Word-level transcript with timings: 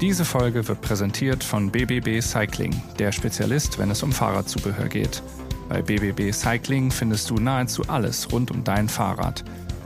Diese 0.00 0.24
Folge 0.24 0.68
wird 0.68 0.80
präsentiert 0.80 1.42
von 1.42 1.72
BBB 1.72 2.22
Cycling, 2.22 2.70
der 3.00 3.10
Spezialist, 3.10 3.80
wenn 3.80 3.90
es 3.90 4.04
um 4.04 4.12
Fahrradzubehör 4.12 4.86
geht. 4.86 5.24
Bei 5.68 5.82
BBB 5.82 6.32
Cycling 6.32 6.92
findest 6.92 7.28
du 7.30 7.34
nahezu 7.34 7.82
alles 7.88 8.30
rund 8.30 8.52
um 8.52 8.62
dein 8.62 8.88
Fahrrad. 8.88 9.42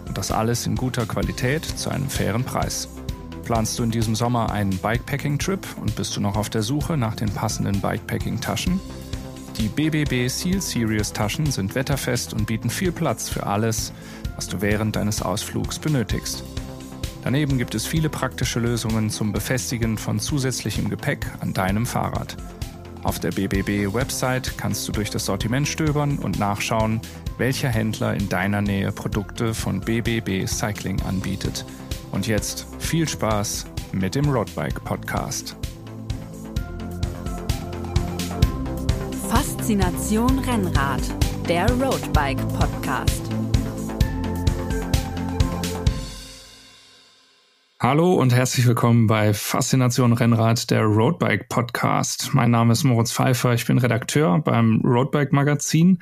Und 0.06 0.18
das 0.18 0.30
alles 0.30 0.66
in 0.66 0.76
guter 0.76 1.06
Qualität 1.06 1.64
zu 1.64 1.88
einem 1.88 2.10
fairen 2.10 2.44
Preis. 2.44 2.90
Planst 3.44 3.78
du 3.78 3.84
in 3.84 3.90
diesem 3.90 4.14
Sommer 4.14 4.52
einen 4.52 4.76
Bikepacking-Trip 4.76 5.66
und 5.80 5.96
bist 5.96 6.14
du 6.14 6.20
noch 6.20 6.36
auf 6.36 6.50
der 6.50 6.62
Suche 6.62 6.98
nach 6.98 7.14
den 7.14 7.30
passenden 7.30 7.80
Bikepacking-Taschen? 7.80 8.78
Die 9.56 9.68
BBB 9.68 10.28
Seal 10.28 10.60
Series 10.60 11.14
Taschen 11.14 11.50
sind 11.50 11.74
wetterfest 11.74 12.34
und 12.34 12.46
bieten 12.46 12.68
viel 12.68 12.92
Platz 12.92 13.30
für 13.30 13.46
alles, 13.46 13.94
was 14.36 14.46
du 14.46 14.60
während 14.60 14.94
deines 14.94 15.22
Ausflugs 15.22 15.78
benötigst. 15.78 16.44
Daneben 17.22 17.56
gibt 17.56 17.74
es 17.74 17.86
viele 17.86 18.08
praktische 18.08 18.58
Lösungen 18.58 19.08
zum 19.08 19.32
Befestigen 19.32 19.96
von 19.96 20.18
zusätzlichem 20.18 20.90
Gepäck 20.90 21.26
an 21.40 21.52
deinem 21.52 21.86
Fahrrad. 21.86 22.36
Auf 23.04 23.20
der 23.20 23.30
BBB-Website 23.30 24.58
kannst 24.58 24.86
du 24.86 24.92
durch 24.92 25.10
das 25.10 25.26
Sortiment 25.26 25.66
stöbern 25.68 26.18
und 26.18 26.38
nachschauen, 26.38 27.00
welcher 27.38 27.68
Händler 27.68 28.14
in 28.14 28.28
deiner 28.28 28.60
Nähe 28.60 28.92
Produkte 28.92 29.54
von 29.54 29.80
BBB 29.80 30.46
Cycling 30.46 31.00
anbietet. 31.02 31.64
Und 32.10 32.26
jetzt 32.26 32.66
viel 32.78 33.08
Spaß 33.08 33.66
mit 33.92 34.14
dem 34.14 34.28
Roadbike 34.28 34.82
Podcast. 34.84 35.56
Faszination 39.28 40.38
Rennrad, 40.40 41.02
der 41.48 41.70
Roadbike 41.72 42.46
Podcast. 42.58 43.21
Hallo 47.82 48.14
und 48.14 48.32
herzlich 48.32 48.64
willkommen 48.68 49.08
bei 49.08 49.34
Faszination 49.34 50.12
Rennrad, 50.12 50.70
der 50.70 50.84
Roadbike 50.84 51.48
Podcast. 51.48 52.32
Mein 52.32 52.52
Name 52.52 52.74
ist 52.74 52.84
Moritz 52.84 53.10
Pfeiffer, 53.10 53.54
ich 53.54 53.66
bin 53.66 53.78
Redakteur 53.78 54.38
beim 54.38 54.80
Roadbike 54.84 55.32
Magazin. 55.32 55.98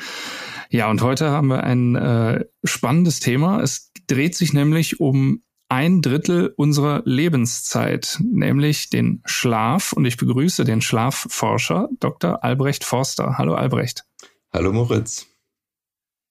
Ja, 0.68 0.90
und 0.90 1.00
heute 1.00 1.30
haben 1.30 1.48
wir 1.48 1.64
ein 1.64 1.96
äh, 1.96 2.44
spannendes 2.64 3.20
Thema. 3.20 3.62
Es 3.62 3.92
dreht 4.06 4.34
sich 4.34 4.52
nämlich 4.52 5.00
um 5.00 5.42
ein 5.70 6.02
Drittel 6.02 6.52
unserer 6.54 7.00
Lebenszeit, 7.06 8.18
nämlich 8.30 8.90
den 8.90 9.22
Schlaf. 9.24 9.94
Und 9.94 10.04
ich 10.04 10.18
begrüße 10.18 10.64
den 10.64 10.82
Schlafforscher 10.82 11.88
Dr. 11.98 12.44
Albrecht 12.44 12.84
Forster. 12.84 13.38
Hallo 13.38 13.54
Albrecht. 13.54 14.04
Hallo 14.52 14.70
Moritz. 14.74 15.28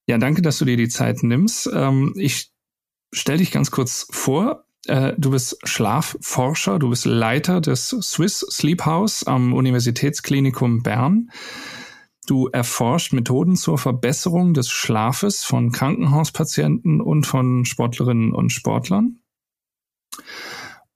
Ja, 0.05 0.19
danke, 0.19 0.43
dass 0.43 0.59
du 0.59 0.65
dir 0.65 0.77
die 0.77 0.89
Zeit 0.89 1.23
nimmst. 1.23 1.67
Ähm, 1.73 2.13
ich 2.17 2.51
stelle 3.11 3.39
dich 3.39 3.49
ganz 3.49 3.71
kurz 3.71 4.05
vor. 4.11 4.68
Äh, 4.89 5.13
du 5.17 5.29
bist 5.29 5.57
Schlafforscher, 5.63 6.79
du 6.79 6.89
bist 6.89 7.05
Leiter 7.05 7.61
des 7.61 7.89
Swiss 7.89 8.39
Sleep 8.39 8.85
House 8.85 9.23
am 9.23 9.53
Universitätsklinikum 9.53 10.81
Bern. 10.81 11.29
Du 12.25 12.47
erforscht 12.47 13.13
Methoden 13.13 13.55
zur 13.55 13.77
Verbesserung 13.77 14.55
des 14.55 14.69
Schlafes 14.69 15.43
von 15.43 15.71
Krankenhauspatienten 15.71 17.01
und 17.01 17.27
von 17.27 17.65
Sportlerinnen 17.65 18.33
und 18.33 18.51
Sportlern. 18.51 19.19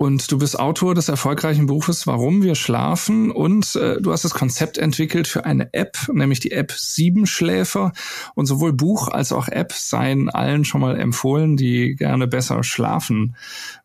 Und 0.04 0.30
du 0.34 0.38
bist 0.38 0.60
Autor 0.60 0.96
des 0.96 1.08
erfolgreichen 1.08 1.66
Buches 1.66 2.06
Warum 2.08 2.44
wir 2.44 2.56
schlafen 2.56 3.32
und 3.32 3.74
äh, 3.78 4.02
du 4.02 4.12
hast 4.12 4.26
das 4.26 4.34
Konzept 4.34 4.78
entwickelt 4.78 5.30
für 5.30 5.46
eine 5.46 5.74
App, 5.74 5.98
nämlich 6.12 6.42
die 6.42 6.52
App 6.52 6.74
Siebenschläfer. 6.74 7.94
Und 8.36 8.46
sowohl 8.46 8.74
Buch 8.74 9.08
als 9.08 9.32
auch 9.32 9.48
App 9.48 9.72
seien 9.72 10.30
allen 10.30 10.66
schon 10.66 10.82
mal 10.82 11.00
empfohlen, 11.00 11.56
die 11.56 11.96
gerne 11.96 12.28
besser 12.28 12.66
schlafen 12.66 13.38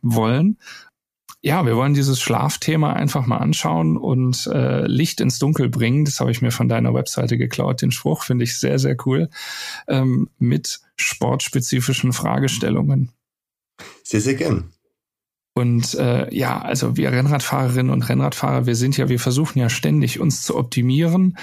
wollen. 0.02 0.58
Ja, 1.40 1.64
wir 1.64 1.76
wollen 1.76 1.94
dieses 1.94 2.20
Schlafthema 2.20 2.94
einfach 2.94 3.26
mal 3.26 3.38
anschauen 3.38 3.96
und 3.96 4.44
äh, 4.48 4.88
Licht 4.88 5.20
ins 5.20 5.38
Dunkel 5.38 5.68
bringen. 5.68 6.04
Das 6.04 6.18
habe 6.18 6.32
ich 6.32 6.42
mir 6.42 6.50
von 6.50 6.68
deiner 6.68 6.94
Webseite 6.94 7.38
geklaut. 7.38 7.80
Den 7.80 7.92
Spruch 7.92 8.24
finde 8.24 8.42
ich 8.42 8.58
sehr, 8.58 8.80
sehr 8.80 8.96
cool. 9.06 9.30
Ähm, 9.86 10.28
mit 10.40 10.80
sportspezifischen 10.96 12.12
Fragestellungen. 12.12 13.12
Sehr, 14.02 14.20
sehr 14.20 14.34
gern. 14.34 14.72
Und 15.58 15.94
äh, 15.94 16.32
ja, 16.32 16.60
also 16.60 16.96
wir 16.96 17.10
Rennradfahrerinnen 17.10 17.90
und 17.90 18.08
Rennradfahrer, 18.08 18.66
wir 18.66 18.76
sind 18.76 18.96
ja, 18.96 19.08
wir 19.08 19.18
versuchen 19.18 19.58
ja 19.58 19.68
ständig 19.68 20.20
uns 20.20 20.44
zu 20.44 20.56
optimieren. 20.56 21.36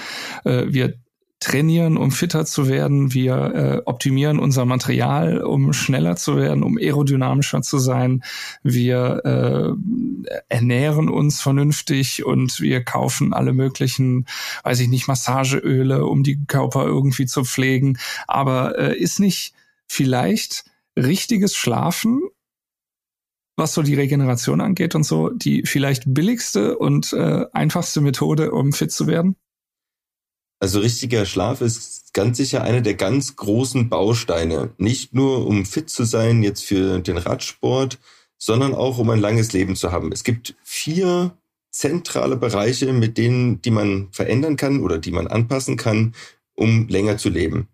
Äh, 0.44 0.64
wir 0.68 0.94
trainieren, 1.38 1.98
um 1.98 2.10
fitter 2.10 2.46
zu 2.46 2.66
werden. 2.66 3.12
Wir 3.12 3.34
äh, 3.34 3.82
optimieren 3.84 4.38
unser 4.38 4.64
Material, 4.64 5.42
um 5.42 5.74
schneller 5.74 6.16
zu 6.16 6.38
werden, 6.38 6.62
um 6.62 6.78
aerodynamischer 6.78 7.60
zu 7.60 7.78
sein. 7.78 8.22
Wir 8.62 9.20
äh, 9.26 10.32
ernähren 10.48 11.10
uns 11.10 11.42
vernünftig 11.42 12.24
und 12.24 12.58
wir 12.58 12.84
kaufen 12.84 13.34
alle 13.34 13.52
möglichen, 13.52 14.24
weiß 14.64 14.80
ich 14.80 14.88
nicht, 14.88 15.08
Massageöle, 15.08 16.06
um 16.06 16.22
die 16.22 16.42
Körper 16.46 16.86
irgendwie 16.86 17.26
zu 17.26 17.44
pflegen. 17.44 17.98
Aber 18.26 18.78
äh, 18.78 18.96
ist 18.96 19.20
nicht 19.20 19.52
vielleicht 19.86 20.64
richtiges 20.96 21.54
Schlafen 21.54 22.22
was 23.56 23.74
so 23.74 23.82
die 23.82 23.94
Regeneration 23.94 24.60
angeht 24.60 24.94
und 24.94 25.04
so, 25.04 25.30
die 25.30 25.62
vielleicht 25.64 26.04
billigste 26.06 26.78
und 26.78 27.12
äh, 27.12 27.46
einfachste 27.52 28.00
Methode, 28.00 28.52
um 28.52 28.72
fit 28.72 28.92
zu 28.92 29.06
werden? 29.06 29.36
Also 30.58 30.80
richtiger 30.80 31.26
Schlaf 31.26 31.60
ist 31.60 32.14
ganz 32.14 32.38
sicher 32.38 32.62
einer 32.62 32.80
der 32.80 32.94
ganz 32.94 33.36
großen 33.36 33.88
Bausteine. 33.88 34.70
Nicht 34.78 35.14
nur 35.14 35.46
um 35.46 35.66
fit 35.66 35.90
zu 35.90 36.04
sein 36.04 36.42
jetzt 36.42 36.64
für 36.64 37.00
den 37.00 37.18
Radsport, 37.18 37.98
sondern 38.38 38.74
auch 38.74 38.98
um 38.98 39.10
ein 39.10 39.20
langes 39.20 39.52
Leben 39.52 39.76
zu 39.76 39.92
haben. 39.92 40.12
Es 40.12 40.24
gibt 40.24 40.54
vier 40.62 41.36
zentrale 41.70 42.36
Bereiche, 42.36 42.92
mit 42.92 43.18
denen, 43.18 43.60
die 43.60 43.70
man 43.70 44.08
verändern 44.12 44.56
kann 44.56 44.82
oder 44.82 44.98
die 44.98 45.10
man 45.10 45.26
anpassen 45.26 45.76
kann, 45.76 46.14
um 46.54 46.88
länger 46.88 47.18
zu 47.18 47.28
leben. 47.28 47.68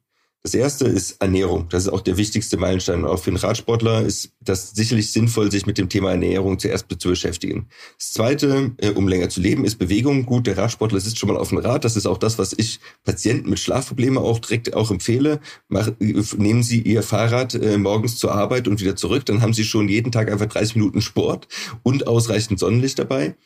Das 0.44 0.54
erste 0.54 0.86
ist 0.86 1.22
Ernährung. 1.22 1.69
Das 1.69 1.84
ist 1.84 1.88
auch 1.88 2.00
der 2.00 2.16
wichtigste 2.16 2.56
Meilenstein. 2.56 3.04
Auch 3.04 3.20
für 3.20 3.30
einen 3.30 3.36
Radsportler 3.36 4.03
ist 4.03 4.32
das 4.41 4.72
sicherlich 4.72 5.12
sinnvoll, 5.12 5.53
sich 5.53 5.66
mit 5.66 5.78
dem 5.78 5.88
Thema 5.88 6.10
Ernährung 6.10 6.58
zuerst 6.58 6.86
zu 6.98 7.10
beschäftigen. 7.10 7.69
Das 7.97 8.12
zweite, 8.12 8.72
äh, 8.78 8.91
um 8.91 9.06
länger 9.06 9.28
zu 9.28 9.41
leben, 9.41 9.64
ist 9.64 9.76
Bewegung. 9.76 10.26
Gut, 10.26 10.48
der 10.48 10.58
Radsportler 10.58 10.98
sitzt 10.98 11.20
schon 11.20 11.28
mal 11.28 11.36
auf 11.36 11.50
dem 11.50 11.58
Rad. 11.58 11.84
Das 11.84 11.94
ist 11.94 12.06
auch 12.06 12.19
das, 12.19 12.38
was 12.38 12.54
ich 12.54 12.81
Patienten 13.04 13.50
mit 13.50 13.60
Schlafproblemen 13.60 14.19
auch 14.19 14.41
direkt 14.41 14.75
auch 14.75 14.91
empfehle. 14.91 15.41
Nehmen 15.69 16.64
Sie 16.64 16.82
Ihr 16.82 17.04
Fahrrad 17.04 17.54
äh, 17.54 17.78
morgens 17.78 18.16
zur 18.16 18.34
Arbeit 18.34 18.66
und 18.66 18.81
wieder 18.81 18.97
zurück. 18.97 19.25
Dann 19.26 19.42
haben 19.42 19.54
Sie 19.54 19.64
schon 19.64 19.88
jeden 19.88 20.10
Tag 20.10 20.28
einfach 20.28 20.47
30 20.47 20.75
Minuten 20.75 21.02
Sport 21.02 21.47
und 21.84 22.08
ausreichend 22.08 22.58
Sonnenlicht 22.58 22.98
dabei. 22.98 23.36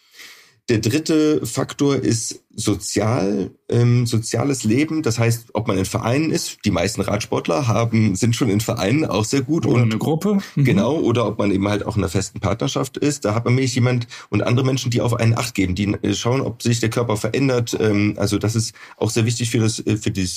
Der 0.69 0.79
dritte 0.79 1.47
Faktor 1.47 1.95
ist 1.95 2.43
sozial, 2.53 3.53
ähm, 3.69 4.05
soziales 4.05 4.65
Leben. 4.65 5.05
Das 5.05 5.17
heißt, 5.17 5.51
ob 5.53 5.69
man 5.69 5.79
in 5.79 5.85
Vereinen 5.85 6.33
ist. 6.33 6.59
Die 6.65 6.73
meisten 6.73 7.03
Radsportler 7.03 7.69
haben, 7.69 8.17
sind 8.17 8.35
schon 8.35 8.51
in 8.51 8.61
Vereinen 8.61 9.05
auch 9.05 9.25
sehr 9.25 9.43
gut. 9.43 9.65
Oder 9.65 9.83
und, 9.83 9.93
eine 9.93 9.99
Gruppe. 9.99 10.39
Mhm. 10.57 10.65
Genau. 10.65 10.97
Oder 10.97 11.29
ob 11.29 11.39
man 11.39 11.53
eben 11.53 11.69
halt 11.69 11.87
auch 11.87 11.97
in 11.97 12.03
einer 12.03 12.11
festen 12.11 12.41
Partnerschaft 12.41 12.97
ist. 12.97 13.25
Da 13.25 13.37
hat 13.37 13.45
man 13.45 13.55
nämlich 13.55 13.77
jemand 13.77 14.09
und 14.29 14.43
andere 14.43 14.67
Menschen, 14.67 14.91
die 14.91 15.01
auf 15.01 15.15
einen 15.15 15.39
Acht 15.39 15.55
geben, 15.55 15.77
die 15.77 15.95
äh, 16.03 16.15
schauen, 16.15 16.41
ob 16.41 16.61
sich 16.63 16.81
der 16.81 16.91
Körper 16.91 17.17
verändert. 17.17 17.77
Ähm, 17.79 18.15
also 18.17 18.37
das 18.37 18.57
ist 18.57 18.75
auch 18.97 19.11
sehr 19.11 19.25
wichtig 19.25 19.51
für 19.51 19.61
das, 19.61 19.79
äh, 19.87 19.97
für 19.97 20.11
die 20.11 20.29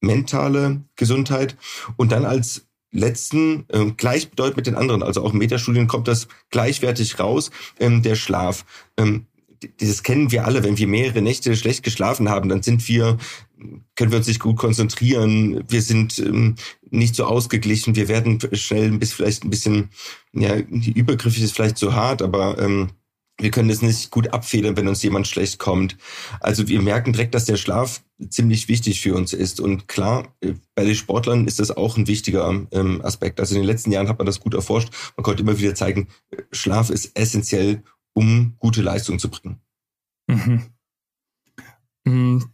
mentale 0.00 0.82
Gesundheit. 0.96 1.56
Und 1.96 2.10
dann 2.10 2.24
als 2.24 2.66
letzten 2.90 3.66
äh, 3.68 3.92
gleichbedeutend 3.96 4.56
mit 4.56 4.66
den 4.66 4.74
anderen, 4.74 5.04
also 5.04 5.22
auch 5.22 5.32
in 5.32 5.38
Metastudien 5.38 5.86
kommt 5.86 6.08
das 6.08 6.26
gleichwertig 6.50 7.20
raus, 7.20 7.52
ähm, 7.78 8.02
der 8.02 8.16
Schlaf. 8.16 8.64
Ähm, 8.96 9.26
dieses 9.80 10.02
kennen 10.02 10.30
wir 10.30 10.46
alle, 10.46 10.64
wenn 10.64 10.78
wir 10.78 10.86
mehrere 10.86 11.22
Nächte 11.22 11.54
schlecht 11.56 11.82
geschlafen 11.82 12.28
haben, 12.28 12.48
dann 12.48 12.62
sind 12.62 12.86
wir, 12.88 13.18
können 13.96 14.10
wir 14.10 14.18
uns 14.18 14.28
nicht 14.28 14.40
gut 14.40 14.56
konzentrieren, 14.56 15.64
wir 15.68 15.82
sind 15.82 16.18
ähm, 16.18 16.56
nicht 16.90 17.14
so 17.14 17.24
ausgeglichen, 17.24 17.96
wir 17.96 18.08
werden 18.08 18.38
schnell 18.52 18.86
ein 18.86 18.98
bisschen, 18.98 19.16
vielleicht 19.16 19.44
ein 19.44 19.50
bisschen, 19.50 19.90
ja, 20.32 20.56
übergriffig 20.56 21.42
ist 21.42 21.54
vielleicht 21.54 21.78
zu 21.78 21.94
hart, 21.94 22.22
aber 22.22 22.58
ähm, 22.58 22.90
wir 23.38 23.50
können 23.50 23.68
das 23.68 23.82
nicht 23.82 24.10
gut 24.10 24.32
abfedern, 24.32 24.76
wenn 24.76 24.86
uns 24.86 25.02
jemand 25.02 25.26
schlecht 25.26 25.58
kommt. 25.58 25.96
Also 26.40 26.68
wir 26.68 26.80
merken 26.80 27.12
direkt, 27.12 27.34
dass 27.34 27.46
der 27.46 27.56
Schlaf 27.56 28.02
ziemlich 28.28 28.68
wichtig 28.68 29.00
für 29.00 29.14
uns 29.14 29.32
ist. 29.32 29.60
Und 29.60 29.88
klar, 29.88 30.28
äh, 30.40 30.54
bei 30.74 30.84
den 30.84 30.94
Sportlern 30.94 31.46
ist 31.46 31.58
das 31.58 31.72
auch 31.72 31.96
ein 31.96 32.06
wichtiger 32.06 32.66
ähm, 32.70 33.00
Aspekt. 33.04 33.40
Also 33.40 33.56
in 33.56 33.62
den 33.62 33.66
letzten 33.66 33.90
Jahren 33.90 34.08
hat 34.08 34.18
man 34.18 34.26
das 34.26 34.38
gut 34.38 34.54
erforscht. 34.54 34.90
Man 35.16 35.24
konnte 35.24 35.42
immer 35.42 35.58
wieder 35.58 35.74
zeigen, 35.74 36.08
Schlaf 36.52 36.90
ist 36.90 37.18
essentiell, 37.18 37.82
um 38.14 38.54
gute 38.58 38.82
Leistung 38.82 39.18
zu 39.18 39.30
bringen. 39.30 39.60
Mhm. 40.26 40.62
mhm. 42.04 42.50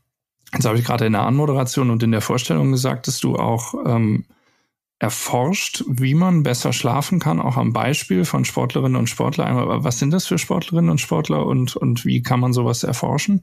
Jetzt 0.52 0.64
habe 0.64 0.78
ich 0.78 0.84
gerade 0.84 1.06
in 1.06 1.12
der 1.12 1.22
Anmoderation 1.22 1.90
und 1.90 2.02
in 2.02 2.10
der 2.10 2.22
Vorstellung 2.22 2.72
gesagt, 2.72 3.06
dass 3.06 3.20
du 3.20 3.36
auch 3.36 3.74
ähm, 3.86 4.24
erforscht, 4.98 5.84
wie 5.86 6.14
man 6.14 6.42
besser 6.42 6.72
schlafen 6.72 7.20
kann, 7.20 7.40
auch 7.40 7.56
am 7.56 7.72
Beispiel 7.72 8.24
von 8.24 8.44
Sportlerinnen 8.44 8.96
und 8.96 9.08
Sportlern. 9.08 9.84
Was 9.84 9.98
sind 9.98 10.10
das 10.10 10.26
für 10.26 10.38
Sportlerinnen 10.38 10.90
und 10.90 11.00
Sportler 11.00 11.46
und, 11.46 11.76
und 11.76 12.04
wie 12.04 12.22
kann 12.22 12.40
man 12.40 12.52
sowas 12.52 12.82
erforschen? 12.82 13.42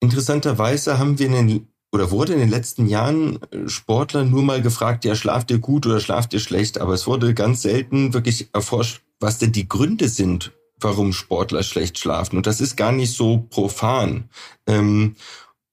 Interessanterweise 0.00 0.98
haben 0.98 1.18
wir 1.18 1.26
in 1.26 1.48
den, 1.48 1.68
oder 1.90 2.12
wurde 2.12 2.34
in 2.34 2.38
den 2.38 2.50
letzten 2.50 2.86
Jahren 2.86 3.40
Sportler 3.66 4.24
nur 4.24 4.42
mal 4.42 4.62
gefragt, 4.62 5.04
ja, 5.04 5.16
schlaft 5.16 5.50
ihr 5.50 5.58
gut 5.58 5.86
oder 5.86 5.98
schlaft 5.98 6.32
ihr 6.34 6.40
schlecht? 6.40 6.80
Aber 6.80 6.92
es 6.92 7.08
wurde 7.08 7.34
ganz 7.34 7.62
selten 7.62 8.14
wirklich 8.14 8.50
erforscht, 8.52 9.02
was 9.20 9.38
denn 9.38 9.52
die 9.52 9.68
Gründe 9.68 10.08
sind, 10.08 10.52
warum 10.80 11.12
Sportler 11.12 11.62
schlecht 11.62 11.98
schlafen. 11.98 12.36
Und 12.36 12.46
das 12.46 12.60
ist 12.60 12.76
gar 12.76 12.92
nicht 12.92 13.14
so 13.14 13.46
profan. 13.50 14.28
Ähm, 14.66 15.16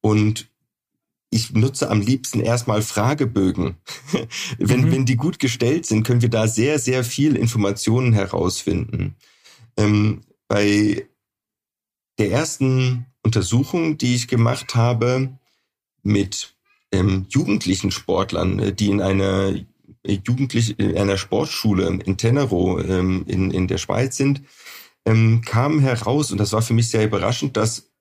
und 0.01 0.47
ich 1.29 1.51
nutze 1.53 1.89
am 1.89 2.01
liebsten 2.01 2.39
erstmal 2.39 2.81
Fragebögen. 2.81 3.75
wenn, 4.57 4.81
mhm. 4.81 4.91
wenn 4.91 5.05
die 5.05 5.17
gut 5.17 5.39
gestellt 5.39 5.85
sind, 5.85 6.03
können 6.03 6.21
wir 6.21 6.29
da 6.29 6.47
sehr, 6.47 6.79
sehr 6.79 7.03
viel 7.03 7.35
Informationen 7.35 8.13
herausfinden. 8.13 9.15
Ähm, 9.77 10.21
bei 10.47 11.07
der 12.17 12.31
ersten 12.31 13.07
Untersuchung, 13.23 13.97
die 13.97 14.15
ich 14.15 14.27
gemacht 14.27 14.75
habe 14.75 15.37
mit 16.03 16.55
ähm, 16.91 17.25
jugendlichen 17.29 17.91
Sportlern, 17.91 18.59
äh, 18.59 18.73
die 18.73 18.89
in 18.89 19.01
einer 19.01 19.53
jugendlich 20.07 20.79
in 20.79 20.97
einer 20.97 21.17
Sportschule 21.17 21.87
in 21.87 22.17
Tenero 22.17 22.79
ähm, 22.79 23.25
in, 23.27 23.51
in 23.51 23.67
der 23.67 23.77
Schweiz 23.77 24.17
sind, 24.17 24.41
ähm, 25.05 25.41
kam 25.45 25.79
heraus, 25.79 26.31
und 26.31 26.37
das 26.39 26.53
war 26.53 26.61
für 26.61 26.73
mich 26.73 26.89
sehr 26.89 27.05
überraschend, 27.05 27.57
dass 27.57 27.91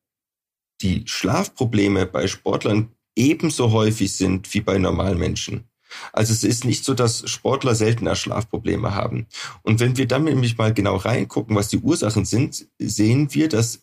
die 0.81 1.03
Schlafprobleme 1.07 2.07
bei 2.07 2.27
Sportlern 2.27 2.91
ebenso 3.17 3.73
häufig 3.73 4.17
sind 4.17 4.53
wie 4.55 4.61
bei 4.61 4.79
normalen 4.79 5.19
Menschen. 5.19 5.69
Also 6.13 6.33
es 6.33 6.43
ist 6.43 6.65
nicht 6.65 6.85
so, 6.85 6.95
dass 6.95 7.29
Sportler 7.31 7.75
seltener 7.75 8.17
Schlafprobleme 8.17 8.95
haben. 8.95 9.27
Und 9.63 9.79
wenn 9.79 9.97
wir 9.97 10.07
dann 10.07 10.25
nämlich 10.25 10.59
mal 10.59 10.75
genau 10.75 10.97
reingucken, 10.97 11.55
was 11.55 11.69
die 11.69 11.79
Ursachen 11.79 12.25
sind, 12.25 12.67
sehen 12.79 13.33
wir, 13.33 13.49
dass 13.49 13.83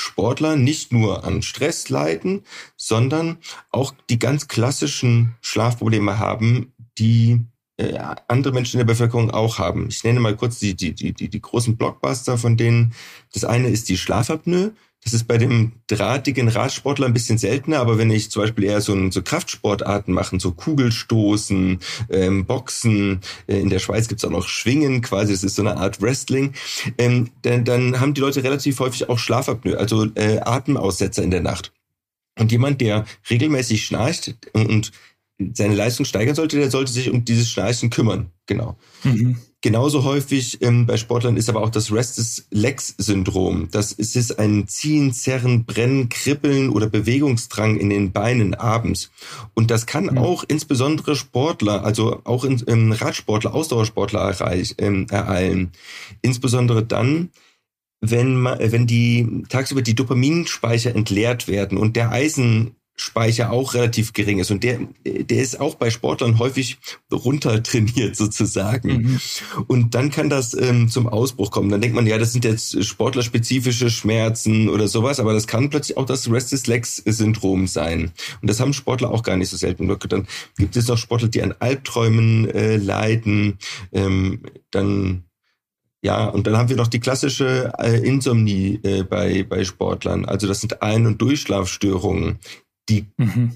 Sportler 0.00 0.56
nicht 0.56 0.92
nur 0.92 1.24
an 1.24 1.42
Stress 1.42 1.88
leiden, 1.88 2.44
sondern 2.76 3.38
auch 3.70 3.92
die 4.08 4.18
ganz 4.18 4.48
klassischen 4.48 5.36
Schlafprobleme 5.42 6.18
haben, 6.18 6.72
die 6.98 7.40
äh, 7.76 7.98
andere 8.28 8.52
Menschen 8.52 8.78
in 8.78 8.86
der 8.86 8.92
Bevölkerung 8.92 9.30
auch 9.30 9.58
haben. 9.58 9.88
Ich 9.88 10.04
nenne 10.04 10.20
mal 10.20 10.36
kurz 10.36 10.58
die, 10.58 10.74
die, 10.74 10.92
die, 10.92 11.12
die 11.12 11.40
großen 11.40 11.76
Blockbuster 11.76 12.36
von 12.36 12.56
denen. 12.56 12.92
Das 13.32 13.44
eine 13.44 13.68
ist 13.68 13.88
die 13.88 13.96
Schlafapnoe. 13.96 14.72
Das 15.02 15.14
ist 15.14 15.24
bei 15.24 15.38
dem 15.38 15.72
drahtigen 15.86 16.48
Radsportler 16.48 17.06
ein 17.06 17.14
bisschen 17.14 17.38
seltener, 17.38 17.78
aber 17.78 17.96
wenn 17.96 18.10
ich 18.10 18.30
zum 18.30 18.42
Beispiel 18.42 18.64
eher 18.64 18.82
so, 18.82 19.10
so 19.10 19.22
Kraftsportarten 19.22 20.12
machen, 20.12 20.40
so 20.40 20.52
Kugelstoßen, 20.52 21.78
ähm, 22.10 22.44
Boxen, 22.44 23.20
äh, 23.46 23.58
in 23.60 23.70
der 23.70 23.78
Schweiz 23.78 24.08
gibt's 24.08 24.26
auch 24.26 24.30
noch 24.30 24.46
Schwingen 24.46 25.00
quasi, 25.00 25.32
das 25.32 25.42
ist 25.42 25.56
so 25.56 25.62
eine 25.62 25.78
Art 25.78 26.02
Wrestling, 26.02 26.52
ähm, 26.98 27.30
dann, 27.42 27.64
dann 27.64 27.98
haben 27.98 28.12
die 28.12 28.20
Leute 28.20 28.44
relativ 28.44 28.78
häufig 28.80 29.08
auch 29.08 29.18
Schlafapnoe, 29.18 29.78
also 29.78 30.04
äh, 30.16 30.40
Atemaussetzer 30.40 31.22
in 31.22 31.30
der 31.30 31.40
Nacht. 31.40 31.72
Und 32.38 32.52
jemand, 32.52 32.82
der 32.82 33.06
regelmäßig 33.30 33.84
schnarcht 33.84 34.36
und 34.52 34.92
seine 35.54 35.74
Leistung 35.74 36.06
steigern 36.06 36.34
sollte, 36.34 36.58
der 36.58 36.70
sollte 36.70 36.92
sich 36.92 37.10
um 37.10 37.24
dieses 37.24 37.50
Schnarchen 37.50 37.90
kümmern. 37.90 38.30
Genau. 38.46 38.76
Mhm. 39.04 39.36
Genauso 39.62 40.04
häufig 40.04 40.62
ähm, 40.62 40.86
bei 40.86 40.96
Sportlern 40.96 41.36
ist 41.36 41.50
aber 41.50 41.62
auch 41.62 41.68
das 41.68 41.92
Restless 41.92 42.46
Legs 42.50 42.94
Syndrom. 42.96 43.68
Das 43.70 43.92
ist, 43.92 44.16
ist 44.16 44.38
ein 44.38 44.66
Ziehen, 44.68 45.12
Zerren, 45.12 45.66
Brennen, 45.66 46.08
Kribbeln 46.08 46.70
oder 46.70 46.88
Bewegungsdrang 46.88 47.76
in 47.76 47.90
den 47.90 48.10
Beinen 48.10 48.54
abends. 48.54 49.10
Und 49.52 49.70
das 49.70 49.84
kann 49.84 50.06
mhm. 50.06 50.18
auch 50.18 50.44
insbesondere 50.48 51.14
Sportler, 51.14 51.84
also 51.84 52.22
auch 52.24 52.44
in, 52.44 52.62
ähm, 52.68 52.92
Radsportler, 52.92 53.54
Ausdauersportler 53.54 54.20
erreich, 54.20 54.76
ähm, 54.78 55.06
ereilen. 55.10 55.72
Insbesondere 56.22 56.82
dann, 56.82 57.28
wenn, 58.00 58.36
man, 58.36 58.58
wenn 58.58 58.86
die 58.86 59.44
tagsüber 59.50 59.82
die 59.82 59.94
Dopaminspeicher 59.94 60.94
entleert 60.94 61.48
werden 61.48 61.76
und 61.76 61.96
der 61.96 62.10
Eisen 62.12 62.76
Speicher 62.96 63.50
auch 63.50 63.74
relativ 63.74 64.12
gering 64.12 64.38
ist. 64.40 64.50
Und 64.50 64.62
der, 64.62 64.78
der 65.04 65.42
ist 65.42 65.58
auch 65.58 65.74
bei 65.74 65.90
Sportlern 65.90 66.38
häufig 66.38 66.78
runtertrainiert 67.10 68.14
sozusagen. 68.16 68.88
Mhm. 68.88 69.20
Und 69.66 69.94
dann 69.94 70.10
kann 70.10 70.28
das 70.28 70.54
ähm, 70.54 70.88
zum 70.88 71.08
Ausbruch 71.08 71.50
kommen. 71.50 71.70
Dann 71.70 71.80
denkt 71.80 71.96
man, 71.96 72.06
ja, 72.06 72.18
das 72.18 72.32
sind 72.32 72.44
jetzt 72.44 72.84
sportlerspezifische 72.84 73.90
Schmerzen 73.90 74.68
oder 74.68 74.86
sowas, 74.86 75.18
aber 75.18 75.32
das 75.32 75.46
kann 75.46 75.70
plötzlich 75.70 75.96
auch 75.96 76.06
das 76.06 76.30
Restless 76.30 76.66
Legs 76.66 76.96
Syndrom 76.96 77.66
sein. 77.66 78.12
Und 78.42 78.50
das 78.50 78.60
haben 78.60 78.74
Sportler 78.74 79.10
auch 79.10 79.22
gar 79.22 79.36
nicht 79.36 79.48
so 79.48 79.56
selten. 79.56 79.88
Dann 79.88 80.28
gibt 80.58 80.76
es 80.76 80.88
noch 80.88 80.98
Sportler, 80.98 81.28
die 81.28 81.42
an 81.42 81.54
Albträumen 81.58 82.50
äh, 82.50 82.76
leiden. 82.76 83.58
Ähm, 83.92 84.42
dann 84.70 85.24
ja, 86.02 86.28
und 86.28 86.46
dann 86.46 86.56
haben 86.56 86.70
wir 86.70 86.76
noch 86.76 86.88
die 86.88 87.00
klassische 87.00 87.72
äh, 87.78 87.98
Insomnie 88.06 88.80
äh, 88.82 89.02
bei, 89.02 89.42
bei 89.42 89.64
Sportlern. 89.64 90.24
Also 90.24 90.46
das 90.46 90.60
sind 90.60 90.82
Ein- 90.82 91.06
und 91.06 91.20
Durchschlafstörungen, 91.20 92.38
die 92.90 93.06
mhm. 93.16 93.52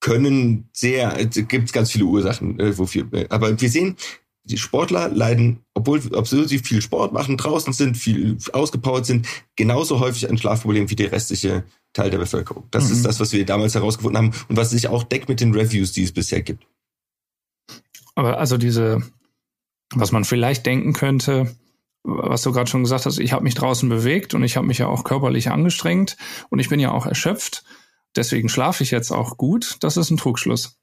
können 0.00 0.68
sehr, 0.72 1.24
gibt 1.26 1.66
es 1.66 1.72
ganz 1.72 1.90
viele 1.90 2.04
Ursachen, 2.04 2.60
äh, 2.60 2.76
wofür. 2.78 3.12
Äh, 3.12 3.26
aber 3.30 3.60
wir 3.60 3.70
sehen, 3.70 3.96
die 4.44 4.58
Sportler 4.58 5.08
leiden, 5.08 5.64
obwohl, 5.74 6.00
obwohl 6.12 6.48
sie 6.48 6.60
viel 6.60 6.80
Sport 6.80 7.12
machen, 7.12 7.36
draußen 7.36 7.72
sind, 7.72 7.96
viel 7.96 8.38
ausgepowert 8.52 9.04
sind, 9.04 9.26
genauso 9.56 9.98
häufig 9.98 10.30
an 10.30 10.38
Schlafproblemen 10.38 10.88
wie 10.88 10.94
der 10.94 11.10
restliche 11.10 11.64
Teil 11.92 12.10
der 12.10 12.18
Bevölkerung. 12.18 12.68
Das 12.70 12.86
mhm. 12.86 12.92
ist 12.92 13.04
das, 13.04 13.18
was 13.18 13.32
wir 13.32 13.44
damals 13.44 13.74
herausgefunden 13.74 14.18
haben 14.18 14.32
und 14.48 14.56
was 14.56 14.70
sich 14.70 14.88
auch 14.88 15.02
deckt 15.02 15.28
mit 15.28 15.40
den 15.40 15.52
Reviews, 15.52 15.92
die 15.92 16.04
es 16.04 16.12
bisher 16.12 16.42
gibt. 16.42 16.64
Aber 18.14 18.38
also 18.38 18.56
diese, 18.56 19.02
was 19.94 20.12
man 20.12 20.24
vielleicht 20.24 20.64
denken 20.64 20.92
könnte, 20.92 21.56
was 22.04 22.42
du 22.42 22.52
gerade 22.52 22.70
schon 22.70 22.84
gesagt 22.84 23.04
hast, 23.06 23.18
ich 23.18 23.32
habe 23.32 23.42
mich 23.42 23.54
draußen 23.54 23.88
bewegt 23.88 24.32
und 24.34 24.44
ich 24.44 24.56
habe 24.56 24.66
mich 24.66 24.78
ja 24.78 24.86
auch 24.86 25.02
körperlich 25.02 25.50
angestrengt 25.50 26.16
und 26.50 26.60
ich 26.60 26.68
bin 26.68 26.78
ja 26.78 26.92
auch 26.92 27.04
erschöpft 27.04 27.64
deswegen 28.16 28.48
schlafe 28.48 28.82
ich 28.82 28.90
jetzt 28.90 29.10
auch 29.10 29.36
gut, 29.36 29.76
das 29.80 29.96
ist 29.96 30.10
ein 30.10 30.16
Trugschluss. 30.16 30.78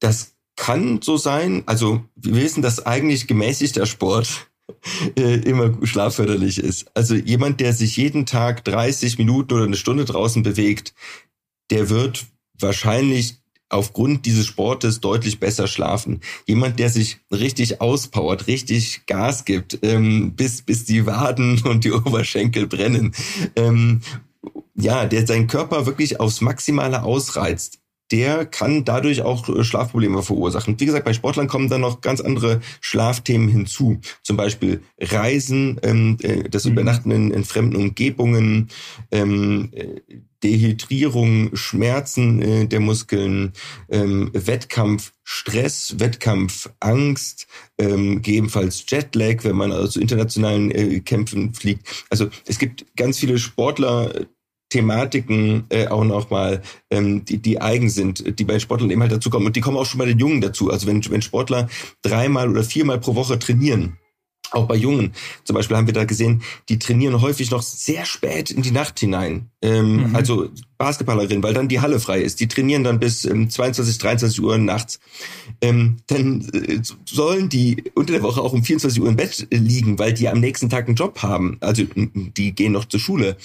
Das 0.00 0.34
kann 0.56 1.00
so 1.02 1.16
sein. 1.16 1.62
Also 1.66 2.04
wir 2.14 2.36
wissen, 2.36 2.62
dass 2.62 2.84
eigentlich 2.84 3.26
gemäßigter 3.26 3.86
Sport 3.86 4.50
äh, 5.18 5.36
immer 5.40 5.74
schlafförderlich 5.86 6.58
ist. 6.58 6.86
Also 6.94 7.14
jemand, 7.14 7.60
der 7.60 7.72
sich 7.72 7.96
jeden 7.96 8.26
Tag 8.26 8.64
30 8.64 9.18
Minuten 9.18 9.54
oder 9.54 9.64
eine 9.64 9.76
Stunde 9.76 10.04
draußen 10.04 10.42
bewegt, 10.42 10.94
der 11.70 11.90
wird 11.90 12.26
wahrscheinlich 12.58 13.38
aufgrund 13.70 14.26
dieses 14.26 14.46
Sportes 14.46 15.00
deutlich 15.00 15.40
besser 15.40 15.66
schlafen. 15.66 16.20
Jemand, 16.46 16.78
der 16.78 16.90
sich 16.90 17.18
richtig 17.32 17.80
auspowert, 17.80 18.46
richtig 18.46 19.06
Gas 19.06 19.44
gibt, 19.44 19.78
ähm, 19.82 20.34
bis, 20.36 20.62
bis 20.62 20.84
die 20.84 21.06
Waden 21.06 21.60
und 21.64 21.84
die 21.84 21.92
Oberschenkel 21.92 22.66
brennen 22.66 23.14
ähm, 23.56 24.00
ja, 24.74 25.06
der 25.06 25.26
seinen 25.26 25.46
Körper 25.46 25.86
wirklich 25.86 26.20
aufs 26.20 26.40
Maximale 26.40 27.02
ausreizt, 27.02 27.78
der 28.12 28.44
kann 28.44 28.84
dadurch 28.84 29.22
auch 29.22 29.48
äh, 29.48 29.64
Schlafprobleme 29.64 30.22
verursachen. 30.22 30.78
Wie 30.78 30.86
gesagt, 30.86 31.04
bei 31.04 31.14
Sportlern 31.14 31.48
kommen 31.48 31.68
dann 31.68 31.80
noch 31.80 32.00
ganz 32.00 32.20
andere 32.20 32.60
Schlafthemen 32.80 33.48
hinzu. 33.48 34.00
Zum 34.22 34.36
Beispiel 34.36 34.82
Reisen, 35.00 35.80
ähm, 35.82 36.18
äh, 36.22 36.48
das 36.48 36.64
mhm. 36.64 36.72
Übernachten 36.72 37.10
in, 37.10 37.30
in 37.30 37.44
fremden 37.44 37.76
Umgebungen, 37.76 38.68
ähm, 39.10 39.70
äh, 39.72 40.00
Dehydrierung, 40.42 41.56
Schmerzen 41.56 42.42
äh, 42.42 42.66
der 42.66 42.80
Muskeln, 42.80 43.54
ähm, 43.88 44.30
Wettkampf, 44.34 45.12
Stress, 45.22 45.94
Wettkampf, 45.98 46.68
Angst, 46.80 47.46
ähm, 47.78 48.20
gegebenenfalls 48.20 48.84
Jetlag, 48.86 49.42
wenn 49.44 49.56
man 49.56 49.72
also 49.72 49.88
zu 49.88 50.00
internationalen 50.00 50.70
äh, 50.70 51.00
Kämpfen 51.00 51.54
fliegt. 51.54 52.04
Also 52.10 52.28
es 52.46 52.58
gibt 52.58 52.84
ganz 52.94 53.18
viele 53.18 53.38
Sportler, 53.38 54.26
Thematiken 54.74 55.64
äh, 55.68 55.86
auch 55.86 56.02
nochmal, 56.02 56.60
ähm, 56.90 57.24
die, 57.24 57.38
die 57.38 57.60
eigen 57.60 57.88
sind, 57.88 58.38
die 58.40 58.44
bei 58.44 58.58
Sportlern 58.58 58.90
eben 58.90 59.02
halt 59.02 59.12
dazukommen. 59.12 59.46
Und 59.46 59.54
die 59.54 59.60
kommen 59.60 59.76
auch 59.76 59.86
schon 59.86 59.98
bei 59.98 60.06
den 60.06 60.18
Jungen 60.18 60.40
dazu. 60.40 60.70
Also 60.70 60.88
wenn, 60.88 61.08
wenn 61.10 61.22
Sportler 61.22 61.68
dreimal 62.02 62.48
oder 62.48 62.64
viermal 62.64 62.98
pro 62.98 63.14
Woche 63.14 63.38
trainieren, 63.38 63.98
auch 64.54 64.66
bei 64.66 64.76
Jungen 64.76 65.12
zum 65.44 65.54
Beispiel 65.54 65.76
haben 65.76 65.86
wir 65.86 65.94
da 65.94 66.04
gesehen, 66.04 66.42
die 66.68 66.78
trainieren 66.78 67.20
häufig 67.20 67.50
noch 67.50 67.62
sehr 67.62 68.04
spät 68.04 68.50
in 68.50 68.62
die 68.62 68.70
Nacht 68.70 68.98
hinein. 68.98 69.50
Ähm, 69.62 70.08
mhm. 70.08 70.16
Also 70.16 70.48
Basketballerin, 70.78 71.42
weil 71.42 71.54
dann 71.54 71.68
die 71.68 71.80
Halle 71.80 72.00
frei 72.00 72.20
ist. 72.20 72.40
Die 72.40 72.48
trainieren 72.48 72.84
dann 72.84 72.98
bis 72.98 73.24
ähm, 73.24 73.48
22, 73.48 73.98
23 73.98 74.42
Uhr 74.42 74.58
nachts. 74.58 75.00
Ähm, 75.60 75.98
dann 76.06 76.42
äh, 76.52 76.80
sollen 77.08 77.48
die 77.48 77.84
unter 77.94 78.12
der 78.12 78.22
Woche 78.22 78.40
auch 78.40 78.52
um 78.52 78.64
24 78.64 79.00
Uhr 79.00 79.08
im 79.08 79.16
Bett 79.16 79.46
liegen, 79.50 79.98
weil 79.98 80.12
die 80.12 80.28
am 80.28 80.40
nächsten 80.40 80.68
Tag 80.68 80.86
einen 80.86 80.96
Job 80.96 81.22
haben. 81.22 81.56
Also 81.60 81.84
die 81.94 82.54
gehen 82.54 82.72
noch 82.72 82.84
zur 82.84 83.00
Schule 83.00 83.36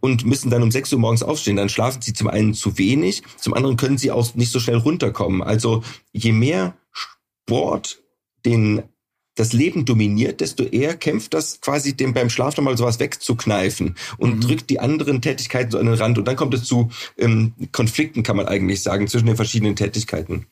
und 0.00 0.26
müssen 0.26 0.50
dann 0.50 0.62
um 0.62 0.70
6 0.70 0.92
Uhr 0.92 0.98
morgens 0.98 1.22
aufstehen. 1.22 1.56
Dann 1.56 1.68
schlafen 1.68 2.02
sie 2.02 2.12
zum 2.12 2.28
einen 2.28 2.54
zu 2.54 2.76
wenig, 2.78 3.22
zum 3.38 3.54
anderen 3.54 3.76
können 3.76 3.98
sie 3.98 4.10
auch 4.10 4.34
nicht 4.34 4.52
so 4.52 4.60
schnell 4.60 4.78
runterkommen. 4.78 5.42
Also 5.42 5.82
je 6.12 6.32
mehr 6.32 6.76
Sport 6.92 8.02
den 8.44 8.82
das 9.34 9.52
Leben 9.52 9.84
dominiert, 9.84 10.40
desto 10.40 10.64
eher 10.64 10.96
kämpft 10.96 11.34
das 11.34 11.60
quasi 11.60 11.96
dem 11.96 12.12
beim 12.12 12.30
Schlaf 12.30 12.56
nochmal 12.56 12.76
sowas 12.76 13.00
wegzukneifen 13.00 13.96
und 14.18 14.36
mhm. 14.36 14.40
drückt 14.40 14.70
die 14.70 14.80
anderen 14.80 15.22
Tätigkeiten 15.22 15.70
so 15.70 15.78
an 15.78 15.86
den 15.86 15.94
Rand. 15.94 16.18
Und 16.18 16.26
dann 16.26 16.36
kommt 16.36 16.54
es 16.54 16.64
zu 16.64 16.90
ähm, 17.16 17.54
Konflikten, 17.72 18.22
kann 18.22 18.36
man 18.36 18.46
eigentlich 18.46 18.82
sagen, 18.82 19.08
zwischen 19.08 19.26
den 19.26 19.36
verschiedenen 19.36 19.76
Tätigkeiten. 19.76 20.46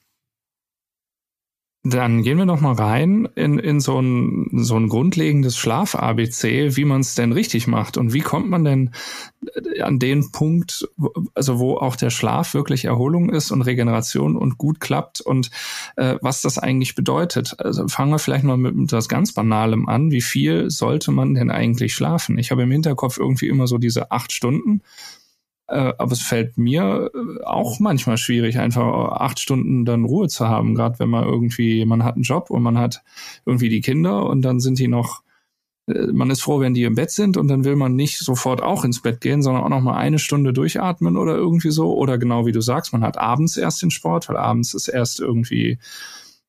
Dann 1.83 2.23
gehen 2.23 2.37
wir 2.37 2.45
noch 2.45 2.61
mal 2.61 2.75
rein 2.75 3.27
in, 3.37 3.59
in 3.59 3.81
so, 3.81 3.99
ein, 3.99 4.51
so 4.53 4.77
ein 4.77 4.91
grundlegendes 4.91 5.57
Schlaf-ABC, 5.57 6.77
wie 6.77 6.85
man 6.85 7.01
es 7.01 7.15
denn 7.15 7.33
richtig 7.33 7.67
macht 7.67 7.97
und 7.97 8.13
wie 8.13 8.21
kommt 8.21 8.51
man 8.51 8.65
denn 8.65 8.91
äh, 9.55 9.81
an 9.81 9.99
den 9.99 10.31
Punkt, 10.31 10.87
also 11.35 11.59
wo 11.59 11.79
auch 11.79 11.97
der 11.97 12.11
Schlaf 12.11 12.53
wirklich 12.53 12.85
Erholung 12.85 13.31
ist 13.31 13.51
und 13.51 13.63
Regeneration 13.63 14.37
und 14.37 14.59
gut 14.59 14.79
klappt 14.79 15.23
und 15.23 15.51
äh, 15.97 16.17
was 16.21 16.43
das 16.43 16.59
eigentlich 16.59 16.95
bedeutet. 16.95 17.59
Also 17.59 17.89
fangen 17.89 18.13
wir 18.13 18.19
vielleicht 18.19 18.45
mal 18.45 18.59
mit 18.59 18.77
etwas 18.79 19.09
ganz 19.09 19.33
Banalem 19.33 19.89
an. 19.89 20.11
Wie 20.11 20.21
viel 20.21 20.71
sollte 20.71 21.13
man 21.13 21.33
denn 21.33 21.51
eigentlich 21.51 21.95
schlafen? 21.95 22.37
Ich 22.37 22.51
habe 22.51 22.65
im 22.65 22.71
Hinterkopf 22.71 23.17
irgendwie 23.17 23.49
immer 23.49 23.67
so 23.67 23.79
diese 23.79 24.11
acht 24.11 24.33
Stunden 24.33 24.83
äh, 25.71 25.95
aber 25.99 26.13
es 26.13 26.21
fällt 26.21 26.59
mir 26.59 27.11
äh, 27.15 27.45
auch 27.45 27.79
manchmal 27.79 28.19
schwierig, 28.19 28.59
einfach 28.59 28.83
acht 29.13 29.39
Stunden 29.39 29.85
dann 29.85 30.05
Ruhe 30.05 30.29
zu 30.29 30.49
haben, 30.49 30.75
gerade 30.75 30.99
wenn 30.99 31.09
man 31.09 31.25
irgendwie, 31.25 31.85
man 31.85 32.03
hat 32.03 32.17
einen 32.17 32.25
Job 32.25 32.51
und 32.51 32.63
man 32.63 32.77
hat 32.77 33.03
irgendwie 33.47 33.69
die 33.69 33.81
Kinder 33.81 34.27
und 34.27 34.43
dann 34.43 34.59
sind 34.59 34.81
die 34.81 34.89
noch, 34.89 35.23
äh, 35.87 36.07
man 36.09 36.29
ist 36.31 36.43
froh, 36.43 36.59
wenn 36.59 36.75
die 36.75 36.83
im 36.83 36.97
Bett 36.97 37.13
sind 37.13 37.37
und 37.37 37.47
dann 37.47 37.65
will 37.65 37.77
man 37.77 37.95
nicht 37.95 38.19
sofort 38.19 38.63
auch 38.63 38.85
ins 38.85 39.01
Bett 39.01 39.21
gehen, 39.21 39.43
sondern 39.43 39.63
auch 39.63 39.69
noch 39.69 39.81
mal 39.81 39.97
eine 39.97 40.19
Stunde 40.19 40.53
durchatmen 40.53 41.17
oder 41.17 41.37
irgendwie 41.37 41.71
so. 41.71 41.95
Oder 41.97 42.19
genau 42.19 42.47
wie 42.47 42.53
du 42.53 42.61
sagst, 42.61 42.93
man 42.93 43.05
hat 43.05 43.17
abends 43.17 43.57
erst 43.57 43.81
den 43.81 43.93
Sport, 43.93 44.29
weil 44.29 44.37
abends 44.37 44.75
ist 44.75 44.89
erst 44.89 45.21
irgendwie 45.21 45.79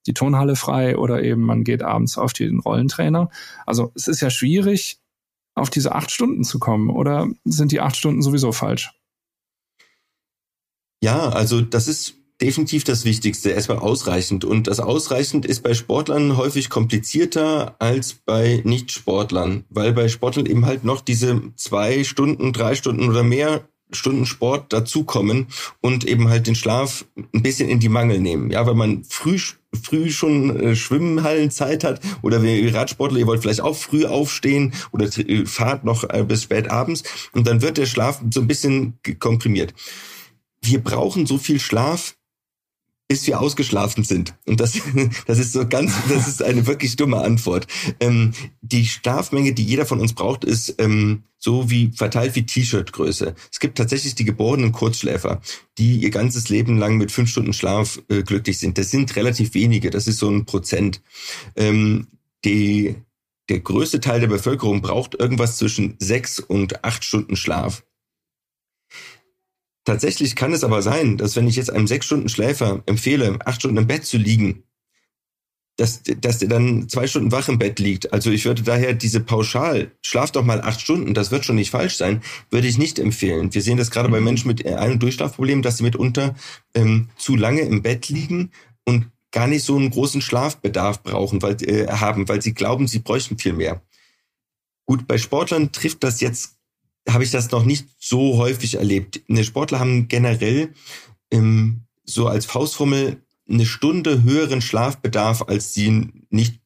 die 0.07 0.15
Tonhalle 0.15 0.55
frei 0.55 0.97
oder 0.97 1.21
eben 1.21 1.43
man 1.43 1.63
geht 1.63 1.83
abends 1.83 2.17
auf 2.17 2.33
den 2.33 2.59
Rollentrainer. 2.59 3.29
Also 3.67 3.91
es 3.93 4.07
ist 4.07 4.21
ja 4.21 4.31
schwierig, 4.31 4.97
auf 5.53 5.69
diese 5.69 5.93
acht 5.93 6.09
Stunden 6.09 6.43
zu 6.43 6.57
kommen. 6.57 6.89
Oder 6.89 7.27
sind 7.43 7.71
die 7.71 7.81
acht 7.81 7.95
Stunden 7.95 8.23
sowieso 8.23 8.51
falsch? 8.51 8.91
Ja, 11.03 11.29
also 11.29 11.61
das 11.61 11.87
ist 11.87 12.15
definitiv 12.41 12.83
das 12.83 13.05
Wichtigste. 13.05 13.51
Erstmal 13.51 13.79
ausreichend. 13.79 14.45
Und 14.45 14.67
das 14.67 14.79
ausreichend 14.79 15.45
ist 15.45 15.63
bei 15.63 15.73
Sportlern 15.73 16.37
häufig 16.37 16.69
komplizierter 16.69 17.75
als 17.79 18.13
bei 18.13 18.61
Nicht-Sportlern, 18.63 19.63
weil 19.69 19.93
bei 19.93 20.09
Sportlern 20.09 20.45
eben 20.45 20.65
halt 20.65 20.83
noch 20.83 21.01
diese 21.01 21.41
zwei 21.55 22.03
Stunden, 22.03 22.53
drei 22.53 22.75
Stunden 22.75 23.07
oder 23.09 23.23
mehr 23.23 23.67
Stunden 23.93 24.25
Sport 24.25 24.71
dazukommen 24.71 25.47
und 25.81 26.05
eben 26.05 26.29
halt 26.29 26.47
den 26.47 26.55
Schlaf 26.55 27.05
ein 27.33 27.43
bisschen 27.43 27.67
in 27.67 27.79
die 27.79 27.89
Mangel 27.89 28.19
nehmen. 28.19 28.49
Ja, 28.49 28.65
weil 28.65 28.75
man 28.75 29.03
früh 29.03 29.37
früh 29.83 30.11
schon 30.11 30.57
äh, 30.59 30.75
Schwimmhallenzeit 30.75 31.83
hat 31.83 32.01
oder 32.21 32.43
wie 32.43 32.67
Radsportler, 32.67 33.19
ihr 33.19 33.27
wollt 33.27 33.41
vielleicht 33.41 33.61
auch 33.61 33.75
früh 33.75 34.05
aufstehen 34.05 34.73
oder 34.91 35.05
äh, 35.05 35.45
fahrt 35.45 35.85
noch 35.85 36.09
äh, 36.09 36.23
bis 36.23 36.43
spät 36.43 36.69
abends 36.69 37.03
und 37.31 37.47
dann 37.47 37.61
wird 37.61 37.77
der 37.77 37.85
Schlaf 37.85 38.21
so 38.33 38.41
ein 38.41 38.47
bisschen 38.47 38.99
komprimiert 39.19 39.73
wir 40.63 40.83
brauchen 40.83 41.25
so 41.25 41.37
viel 41.37 41.59
Schlaf, 41.59 42.15
bis 43.11 43.27
wir 43.27 43.41
ausgeschlafen 43.41 44.05
sind. 44.05 44.35
Und 44.45 44.61
das, 44.61 44.79
das 45.27 45.37
ist 45.37 45.51
so 45.51 45.67
ganz, 45.67 45.93
das 46.07 46.29
ist 46.29 46.41
eine 46.41 46.65
wirklich 46.65 46.95
dumme 46.95 47.17
Antwort. 47.17 47.67
Ähm, 47.99 48.31
die 48.61 48.85
Schlafmenge, 48.85 49.51
die 49.51 49.65
jeder 49.65 49.85
von 49.85 49.99
uns 49.99 50.13
braucht, 50.13 50.45
ist 50.45 50.75
ähm, 50.77 51.23
so 51.37 51.69
wie 51.69 51.91
verteilt 51.93 52.35
wie 52.35 52.45
T-Shirt-Größe. 52.45 53.35
Es 53.51 53.59
gibt 53.59 53.77
tatsächlich 53.77 54.15
die 54.15 54.23
geborenen 54.23 54.71
Kurzschläfer, 54.71 55.41
die 55.77 55.97
ihr 55.97 56.09
ganzes 56.09 56.47
Leben 56.47 56.77
lang 56.77 56.95
mit 56.95 57.11
fünf 57.11 57.29
Stunden 57.29 57.51
Schlaf 57.51 58.01
äh, 58.07 58.23
glücklich 58.23 58.59
sind. 58.59 58.77
Das 58.77 58.91
sind 58.91 59.13
relativ 59.17 59.55
wenige, 59.55 59.89
das 59.89 60.07
ist 60.07 60.19
so 60.19 60.29
ein 60.29 60.45
Prozent. 60.45 61.01
Ähm, 61.57 62.07
die, 62.45 62.95
der 63.49 63.59
größte 63.59 63.99
Teil 63.99 64.21
der 64.21 64.27
Bevölkerung 64.27 64.81
braucht 64.81 65.15
irgendwas 65.15 65.57
zwischen 65.57 65.95
sechs 65.99 66.39
und 66.39 66.85
acht 66.85 67.03
Stunden 67.03 67.35
Schlaf. 67.35 67.83
Tatsächlich 69.83 70.35
kann 70.35 70.53
es 70.53 70.63
aber 70.63 70.81
sein, 70.81 71.17
dass 71.17 71.35
wenn 71.35 71.47
ich 71.47 71.55
jetzt 71.55 71.71
einem 71.71 71.87
sechs 71.87 72.05
Stunden 72.05 72.29
Schläfer 72.29 72.83
empfehle, 72.85 73.39
acht 73.45 73.61
Stunden 73.61 73.77
im 73.77 73.87
Bett 73.87 74.05
zu 74.05 74.17
liegen, 74.17 74.63
dass, 75.77 76.03
dass 76.03 76.37
der 76.37 76.49
dann 76.49 76.89
zwei 76.89 77.07
Stunden 77.07 77.31
wach 77.31 77.49
im 77.49 77.57
Bett 77.57 77.79
liegt. 77.79 78.13
Also 78.13 78.29
ich 78.29 78.45
würde 78.45 78.61
daher 78.61 78.93
diese 78.93 79.19
pauschal, 79.19 79.91
schlaf 80.01 80.31
doch 80.31 80.43
mal 80.43 80.61
acht 80.61 80.81
Stunden, 80.81 81.15
das 81.15 81.31
wird 81.31 81.45
schon 81.45 81.55
nicht 81.55 81.71
falsch 81.71 81.95
sein, 81.95 82.21
würde 82.51 82.67
ich 82.67 82.77
nicht 82.77 82.99
empfehlen. 82.99 83.53
Wir 83.53 83.63
sehen 83.63 83.77
das 83.77 83.89
gerade 83.89 84.07
mhm. 84.07 84.13
bei 84.13 84.21
Menschen 84.21 84.47
mit 84.47 84.65
einem 84.65 84.99
Durchschlafproblem, 84.99 85.63
dass 85.63 85.77
sie 85.77 85.83
mitunter 85.83 86.35
ähm, 86.75 87.09
zu 87.17 87.35
lange 87.35 87.61
im 87.61 87.81
Bett 87.81 88.09
liegen 88.09 88.51
und 88.85 89.07
gar 89.31 89.47
nicht 89.47 89.63
so 89.63 89.75
einen 89.75 89.89
großen 89.89 90.21
Schlafbedarf 90.21 91.01
brauchen, 91.01 91.41
weil, 91.41 91.57
äh, 91.63 91.87
haben, 91.87 92.27
weil 92.27 92.41
sie 92.41 92.53
glauben, 92.53 92.87
sie 92.87 92.99
bräuchten 92.99 93.39
viel 93.39 93.53
mehr. 93.53 93.81
Gut, 94.85 95.07
bei 95.07 95.17
Sportlern 95.17 95.71
trifft 95.71 96.03
das 96.03 96.21
jetzt 96.21 96.57
habe 97.07 97.23
ich 97.23 97.31
das 97.31 97.51
noch 97.51 97.65
nicht 97.65 97.87
so 97.99 98.37
häufig 98.37 98.75
erlebt. 98.75 99.21
Sportler 99.43 99.79
haben 99.79 100.07
generell 100.07 100.73
ähm, 101.31 101.81
so 102.03 102.27
als 102.27 102.45
Faustformel 102.45 103.21
eine 103.49 103.65
Stunde 103.65 104.23
höheren 104.23 104.61
Schlafbedarf 104.61 105.43
als 105.43 105.73
die 105.73 106.07
nicht 106.29 106.59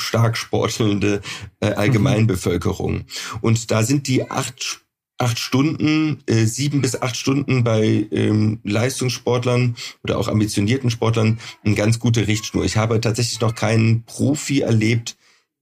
stark 0.00 0.36
sportelnde 0.36 1.20
äh, 1.60 1.72
Allgemeinbevölkerung. 1.72 3.04
Und 3.40 3.70
da 3.70 3.82
sind 3.82 4.06
die 4.06 4.30
acht, 4.30 4.80
acht 5.18 5.38
Stunden, 5.38 6.22
äh, 6.26 6.44
sieben 6.44 6.80
bis 6.80 7.00
acht 7.00 7.16
Stunden 7.16 7.64
bei 7.64 8.06
ähm, 8.12 8.60
Leistungssportlern 8.62 9.76
oder 10.04 10.18
auch 10.18 10.28
ambitionierten 10.28 10.90
Sportlern 10.90 11.40
eine 11.64 11.74
ganz 11.74 11.98
gute 11.98 12.28
Richtschnur. 12.28 12.64
Ich 12.64 12.76
habe 12.76 13.00
tatsächlich 13.00 13.40
noch 13.40 13.54
keinen 13.54 14.04
Profi 14.04 14.60
erlebt, 14.60 15.16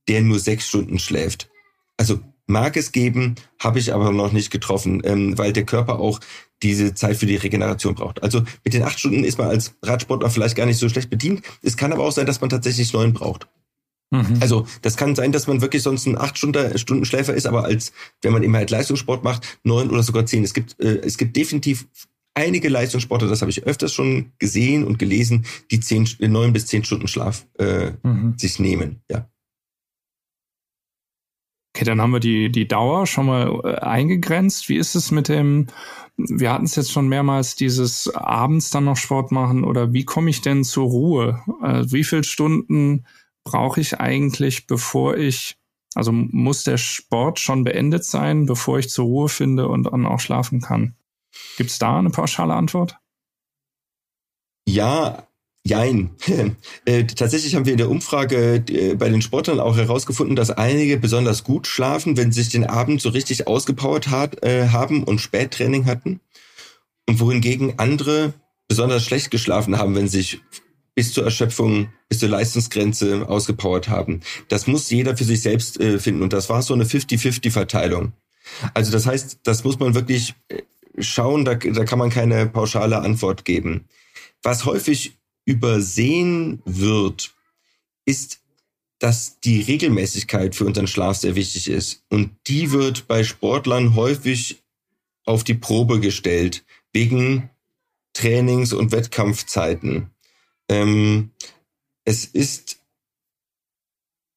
der 0.08 0.20
nur 0.20 0.38
sechs 0.38 0.68
Stunden 0.68 0.98
schläft. 0.98 1.48
Also 1.96 2.20
mag 2.46 2.76
es 2.76 2.92
geben, 2.92 3.34
habe 3.58 3.78
ich 3.78 3.92
aber 3.92 4.12
noch 4.12 4.32
nicht 4.32 4.50
getroffen, 4.50 5.02
ähm, 5.04 5.36
weil 5.36 5.52
der 5.52 5.64
Körper 5.64 5.98
auch 5.98 6.20
diese 6.62 6.94
Zeit 6.94 7.16
für 7.16 7.26
die 7.26 7.36
Regeneration 7.36 7.94
braucht. 7.94 8.22
Also 8.22 8.42
mit 8.64 8.74
den 8.74 8.82
acht 8.82 8.98
Stunden 8.98 9.24
ist 9.24 9.38
man 9.38 9.48
als 9.48 9.74
Radsportler 9.82 10.30
vielleicht 10.30 10.56
gar 10.56 10.66
nicht 10.66 10.78
so 10.78 10.88
schlecht 10.88 11.10
bedient. 11.10 11.42
Es 11.62 11.76
kann 11.76 11.92
aber 11.92 12.04
auch 12.04 12.12
sein, 12.12 12.26
dass 12.26 12.40
man 12.40 12.50
tatsächlich 12.50 12.92
neun 12.92 13.12
braucht. 13.12 13.48
Mhm. 14.10 14.38
Also 14.40 14.66
das 14.82 14.96
kann 14.96 15.16
sein, 15.16 15.32
dass 15.32 15.46
man 15.46 15.60
wirklich 15.60 15.82
sonst 15.82 16.06
ein 16.06 16.16
acht 16.16 16.38
Stunden, 16.38 17.04
Schläfer 17.04 17.34
ist, 17.34 17.46
aber 17.46 17.64
als 17.64 17.92
wenn 18.22 18.32
man 18.32 18.42
immer 18.42 18.58
halt 18.58 18.70
Leistungssport 18.70 19.24
macht, 19.24 19.58
neun 19.64 19.90
oder 19.90 20.02
sogar 20.02 20.26
zehn. 20.26 20.44
Es 20.44 20.54
gibt 20.54 20.80
äh, 20.80 20.98
es 20.98 21.18
gibt 21.18 21.36
definitiv 21.36 21.88
einige 22.34 22.68
Leistungssportler, 22.68 23.28
das 23.28 23.40
habe 23.40 23.50
ich 23.50 23.64
öfters 23.64 23.92
schon 23.92 24.32
gesehen 24.38 24.84
und 24.84 24.98
gelesen, 24.98 25.46
die 25.70 25.80
zehn 25.80 26.08
neun 26.20 26.52
bis 26.52 26.66
zehn 26.66 26.84
Stunden 26.84 27.08
Schlaf 27.08 27.46
äh, 27.58 27.92
mhm. 28.02 28.34
sich 28.38 28.60
nehmen. 28.60 29.02
Ja. 29.10 29.28
Okay, 31.76 31.84
dann 31.84 32.00
haben 32.00 32.14
wir 32.14 32.20
die, 32.20 32.50
die 32.50 32.66
Dauer 32.66 33.06
schon 33.06 33.26
mal 33.26 33.60
äh, 33.62 33.74
eingegrenzt. 33.80 34.70
Wie 34.70 34.78
ist 34.78 34.94
es 34.94 35.10
mit 35.10 35.28
dem, 35.28 35.66
wir 36.16 36.50
hatten 36.50 36.64
es 36.64 36.74
jetzt 36.74 36.90
schon 36.90 37.06
mehrmals, 37.06 37.54
dieses 37.54 38.08
abends 38.14 38.70
dann 38.70 38.86
noch 38.86 38.96
Sport 38.96 39.30
machen 39.30 39.62
oder 39.62 39.92
wie 39.92 40.06
komme 40.06 40.30
ich 40.30 40.40
denn 40.40 40.64
zur 40.64 40.86
Ruhe? 40.86 41.42
Äh, 41.62 41.84
wie 41.88 42.02
viele 42.02 42.24
Stunden 42.24 43.04
brauche 43.44 43.82
ich 43.82 44.00
eigentlich, 44.00 44.66
bevor 44.66 45.18
ich, 45.18 45.58
also 45.94 46.12
muss 46.12 46.64
der 46.64 46.78
Sport 46.78 47.40
schon 47.40 47.62
beendet 47.62 48.06
sein, 48.06 48.46
bevor 48.46 48.78
ich 48.78 48.88
zur 48.88 49.04
Ruhe 49.04 49.28
finde 49.28 49.68
und 49.68 49.82
dann 49.82 50.06
auch 50.06 50.20
schlafen 50.20 50.62
kann? 50.62 50.94
Gibt 51.58 51.68
es 51.68 51.78
da 51.78 51.98
eine 51.98 52.08
pauschale 52.08 52.54
Antwort? 52.54 52.96
Ja, 54.66 55.25
Jein. 55.66 56.10
äh, 56.84 57.04
tatsächlich 57.04 57.56
haben 57.56 57.64
wir 57.64 57.72
in 57.72 57.78
der 57.78 57.90
Umfrage 57.90 58.62
äh, 58.68 58.94
bei 58.94 59.08
den 59.08 59.20
Sportlern 59.20 59.58
auch 59.58 59.76
herausgefunden, 59.76 60.36
dass 60.36 60.50
einige 60.50 60.96
besonders 60.96 61.42
gut 61.42 61.66
schlafen, 61.66 62.16
wenn 62.16 62.30
sie 62.30 62.42
sich 62.42 62.52
den 62.52 62.64
Abend 62.64 63.02
so 63.02 63.08
richtig 63.08 63.48
ausgepowert 63.48 64.08
hat, 64.08 64.44
äh, 64.44 64.68
haben 64.68 65.02
und 65.02 65.20
Spättraining 65.20 65.86
hatten. 65.86 66.20
Und 67.08 67.18
wohingegen 67.18 67.80
andere 67.80 68.34
besonders 68.68 69.04
schlecht 69.04 69.32
geschlafen 69.32 69.76
haben, 69.76 69.96
wenn 69.96 70.08
sie 70.08 70.18
sich 70.18 70.40
bis 70.94 71.12
zur 71.12 71.24
Erschöpfung, 71.24 71.88
bis 72.08 72.20
zur 72.20 72.28
Leistungsgrenze 72.28 73.28
ausgepowert 73.28 73.88
haben. 73.88 74.20
Das 74.48 74.68
muss 74.68 74.88
jeder 74.90 75.16
für 75.16 75.24
sich 75.24 75.42
selbst 75.42 75.82
finden. 75.82 76.22
Und 76.22 76.32
das 76.32 76.48
war 76.48 76.62
so 76.62 76.74
eine 76.74 76.84
50-50-Verteilung. 76.84 78.12
Also 78.72 78.90
das 78.90 79.06
heißt, 79.06 79.40
das 79.44 79.62
muss 79.62 79.78
man 79.78 79.94
wirklich 79.94 80.34
schauen, 80.98 81.44
da, 81.44 81.54
da 81.54 81.84
kann 81.84 81.98
man 81.98 82.10
keine 82.10 82.46
pauschale 82.46 82.98
Antwort 82.98 83.44
geben. 83.44 83.84
Was 84.42 84.64
häufig 84.64 85.16
übersehen 85.46 86.60
wird, 86.66 87.34
ist, 88.04 88.40
dass 88.98 89.40
die 89.40 89.62
Regelmäßigkeit 89.62 90.54
für 90.54 90.66
unseren 90.66 90.86
Schlaf 90.86 91.16
sehr 91.16 91.34
wichtig 91.34 91.68
ist. 91.68 92.04
Und 92.10 92.36
die 92.46 92.72
wird 92.72 93.06
bei 93.06 93.24
Sportlern 93.24 93.94
häufig 93.94 94.62
auf 95.24 95.44
die 95.44 95.54
Probe 95.54 96.00
gestellt, 96.00 96.64
wegen 96.92 97.50
Trainings- 98.14 98.72
und 98.72 98.92
Wettkampfzeiten. 98.92 100.10
Ähm, 100.68 101.30
es 102.04 102.24
ist 102.24 102.80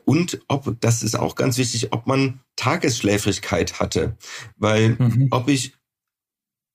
Und 0.05 0.41
ob, 0.49 0.81
das 0.81 1.03
ist 1.03 1.17
auch 1.17 1.35
ganz 1.35 1.59
wichtig, 1.59 1.93
ob 1.93 2.07
man 2.07 2.41
Tagesschläfrigkeit 2.57 3.79
hatte. 3.81 4.17
Weil 4.57 4.97
mhm. 4.99 5.29
ob 5.31 5.49
ich, 5.49 5.75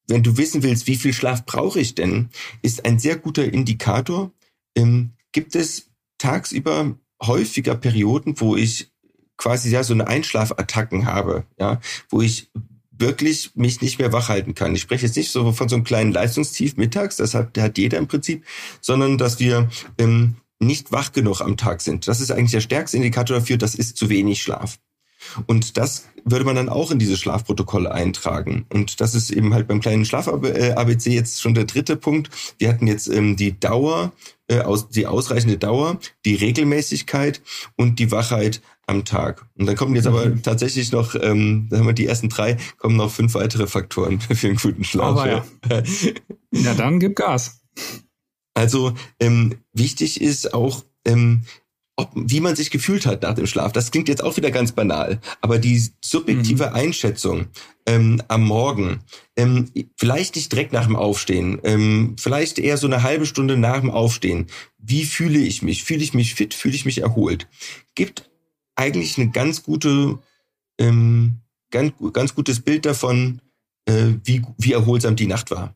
wenn 0.08 0.24
du 0.24 0.38
wissen 0.38 0.64
willst, 0.64 0.88
wie 0.88 0.96
viel 0.96 1.14
Schlaf 1.14 1.46
brauche 1.46 1.80
ich 1.80 1.96
denn, 1.96 2.30
ist 2.62 2.86
ein 2.86 3.00
sehr 3.00 3.18
guter 3.18 3.46
Indikator. 3.46 4.32
Ähm, 4.76 5.12
gibt 5.32 5.56
es 5.56 5.90
tagsüber 6.18 6.98
häufiger 7.22 7.76
Perioden, 7.76 8.40
wo 8.40 8.56
ich 8.56 8.92
quasi 9.38 9.72
ja 9.72 9.84
so 9.84 9.94
eine 9.94 10.08
Einschlafattacken 10.08 11.06
habe, 11.06 11.46
ja, 11.60 11.82
wo 12.10 12.22
ich 12.22 12.52
wirklich 12.92 13.56
mich 13.56 13.82
nicht 13.82 13.98
mehr 13.98 14.14
wach 14.14 14.30
halten 14.30 14.54
kann. 14.54 14.76
Ich 14.76 14.82
spreche 14.82 15.08
jetzt 15.08 15.18
nicht 15.18 15.32
so 15.32 15.52
von 15.52 15.68
so 15.68 15.76
einem 15.76 15.84
kleinen 15.84 16.12
Leistungstief 16.12 16.78
mittags, 16.78 17.18
das 17.18 17.34
hat, 17.34 17.58
hat 17.58 17.78
jeder 17.78 17.98
im 17.98 18.08
Prinzip, 18.08 18.46
sondern 18.80 19.18
dass 19.18 19.40
wir 19.40 19.70
ähm, 19.98 20.36
nicht 20.62 20.92
wach 20.92 21.12
genug 21.12 21.42
am 21.42 21.58
Tag 21.58 21.82
sind. 21.82 22.08
Das 22.08 22.22
ist 22.22 22.32
eigentlich 22.32 22.52
der 22.52 22.62
stärkste 22.62 22.98
Indikator 22.98 23.40
dafür, 23.40 23.58
das 23.58 23.76
ist 23.76 23.98
zu 23.98 24.10
wenig 24.10 24.42
Schlaf. 24.42 24.80
Und 25.46 25.78
das 25.78 26.06
würde 26.24 26.46
man 26.46 26.56
dann 26.56 26.70
auch 26.70 26.92
in 26.92 27.00
diese 27.00 27.18
Schlafprotokolle 27.18 27.92
eintragen. 27.92 28.66
Und 28.70 29.02
das 29.02 29.16
ist 29.16 29.32
eben 29.32 29.54
halt 29.54 29.68
beim 29.68 29.80
kleinen 29.80 30.06
Schlaf-ABC 30.06 31.12
jetzt 31.12 31.42
schon 31.42 31.54
der 31.54 31.66
dritte 31.66 31.96
Punkt. 31.96 32.30
Wir 32.58 32.70
hatten 32.70 32.88
jetzt 32.88 33.08
ähm, 33.08 33.36
die 33.36 33.60
Dauer, 33.60 34.14
äh, 34.48 34.60
aus, 34.60 34.90
die 34.90 35.08
ausreichende 35.08 35.58
Dauer, 35.58 36.00
die 36.26 36.36
Regelmäßigkeit 36.36 37.42
und 37.76 38.00
die 38.00 38.12
Wachheit 38.12 38.62
am 38.88 39.06
Tag. 39.06 39.46
Und 39.56 39.68
dann 39.68 39.76
kommen 39.76 39.96
jetzt 39.96 40.08
aber 40.08 40.26
mhm. 40.26 40.44
tatsächlich 40.44 40.92
noch, 40.92 41.16
ähm, 41.16 41.68
da 41.70 41.78
haben 41.80 41.88
wir 41.88 41.94
die 41.94 42.08
ersten 42.08 42.30
drei, 42.30 42.58
kommen 42.78 42.98
noch 42.98 43.12
fünf 43.12 43.34
weitere 43.34 43.68
Faktoren 43.68 44.20
für 44.22 44.48
einen 44.48 44.58
guten 44.58 44.84
Schlaf. 44.84 45.18
Aber 45.18 45.28
ja. 45.28 45.46
ja, 46.52 46.74
dann 46.74 47.00
gib 47.00 47.16
Gas. 47.16 47.62
Also 48.54 48.94
ähm, 49.20 49.56
wichtig 49.74 50.22
ist 50.22 50.54
auch, 50.54 50.84
ähm, 51.06 51.44
ob, 51.96 52.12
wie 52.16 52.40
man 52.40 52.56
sich 52.56 52.72
gefühlt 52.72 53.06
hat 53.06 53.22
nach 53.22 53.36
dem 53.36 53.48
Schlaf. 53.48 53.72
Das 53.72 53.92
klingt 53.92 54.10
jetzt 54.10 54.24
auch 54.24 54.38
wieder 54.38 54.52
ganz 54.52 54.72
banal, 54.72 55.20
aber 55.42 55.60
die 55.60 55.90
subjektive 56.02 56.68
mhm. 56.68 56.76
Einschätzung 56.76 57.48
ähm, 57.86 58.22
am 58.28 58.44
Morgen, 58.44 59.02
ähm, 59.36 59.70
vielleicht 59.98 60.36
nicht 60.36 60.52
direkt 60.52 60.74
nach 60.74 60.86
dem 60.86 60.96
Aufstehen, 60.96 61.60
ähm, 61.64 62.16
vielleicht 62.20 62.60
eher 62.60 62.78
so 62.78 62.88
eine 62.88 63.04
halbe 63.04 63.26
Stunde 63.26 63.58
nach 63.58 63.80
dem 63.80 63.90
Aufstehen. 63.90 64.48
Wie 64.78 65.06
fühle 65.06 65.40
ich 65.40 65.62
mich? 65.62 65.84
Fühle 65.84 66.04
ich 66.04 66.14
mich 66.14 66.36
fit? 66.36 66.54
Fühle 66.54 66.76
ich 66.76 66.86
mich 66.86 67.00
erholt? 67.00 67.48
Gibt 67.96 68.30
eigentlich 68.76 69.18
eine 69.18 69.30
ganz 69.30 69.64
gute, 69.64 70.20
ähm, 70.80 71.42
ganz, 71.72 71.94
ganz 72.14 72.36
gutes 72.36 72.62
Bild 72.62 72.86
davon, 72.86 73.42
äh, 73.86 74.14
wie, 74.24 74.44
wie 74.58 74.74
erholsam 74.74 75.16
die 75.16 75.28
Nacht 75.28 75.52
war. 75.52 75.76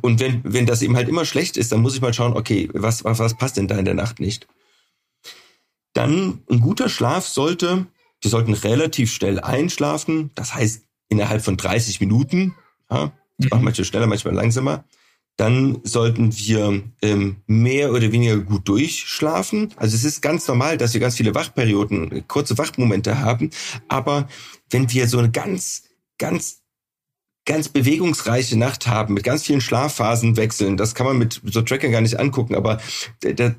Und 0.00 0.20
wenn, 0.20 0.40
wenn 0.44 0.66
das 0.66 0.82
eben 0.82 0.96
halt 0.96 1.08
immer 1.08 1.24
schlecht 1.24 1.56
ist, 1.56 1.72
dann 1.72 1.80
muss 1.80 1.94
ich 1.94 2.00
mal 2.00 2.14
schauen, 2.14 2.34
okay, 2.34 2.68
was, 2.72 3.04
was, 3.04 3.18
was 3.18 3.36
passt 3.36 3.56
denn 3.56 3.68
da 3.68 3.76
in 3.76 3.84
der 3.84 3.94
Nacht 3.94 4.20
nicht? 4.20 4.46
Dann 5.92 6.42
ein 6.50 6.60
guter 6.60 6.88
Schlaf 6.88 7.26
sollte, 7.26 7.86
wir 8.20 8.30
sollten 8.30 8.54
relativ 8.54 9.12
schnell 9.12 9.40
einschlafen, 9.40 10.30
das 10.34 10.54
heißt 10.54 10.86
innerhalb 11.08 11.42
von 11.42 11.56
30 11.56 12.00
Minuten. 12.00 12.54
Ja, 12.90 13.12
das 13.38 13.58
mhm. 13.58 13.64
manchmal 13.64 13.84
schneller, 13.84 14.06
manchmal 14.06 14.34
langsamer. 14.34 14.84
Dann 15.36 15.80
sollten 15.84 16.34
wir 16.36 16.82
ähm, 17.02 17.36
mehr 17.46 17.92
oder 17.92 18.10
weniger 18.10 18.38
gut 18.38 18.66
durchschlafen. 18.68 19.74
Also 19.76 19.94
es 19.94 20.04
ist 20.04 20.22
ganz 20.22 20.48
normal, 20.48 20.78
dass 20.78 20.94
wir 20.94 21.00
ganz 21.00 21.16
viele 21.16 21.34
Wachperioden, 21.34 22.26
kurze 22.26 22.56
Wachmomente 22.56 23.18
haben. 23.20 23.50
Aber 23.88 24.28
wenn 24.70 24.90
wir 24.90 25.08
so 25.08 25.18
eine 25.18 25.30
ganz, 25.30 25.84
ganz 26.16 26.62
ganz 27.46 27.68
bewegungsreiche 27.68 28.58
Nacht 28.58 28.86
haben, 28.86 29.14
mit 29.14 29.24
ganz 29.24 29.44
vielen 29.44 29.60
Schlafphasen 29.60 30.36
wechseln. 30.36 30.76
Das 30.76 30.94
kann 30.94 31.06
man 31.06 31.18
mit 31.18 31.40
so 31.44 31.62
Tracker 31.62 31.88
gar 31.88 32.02
nicht 32.02 32.20
angucken, 32.20 32.54
aber 32.54 32.78
der, 33.22 33.56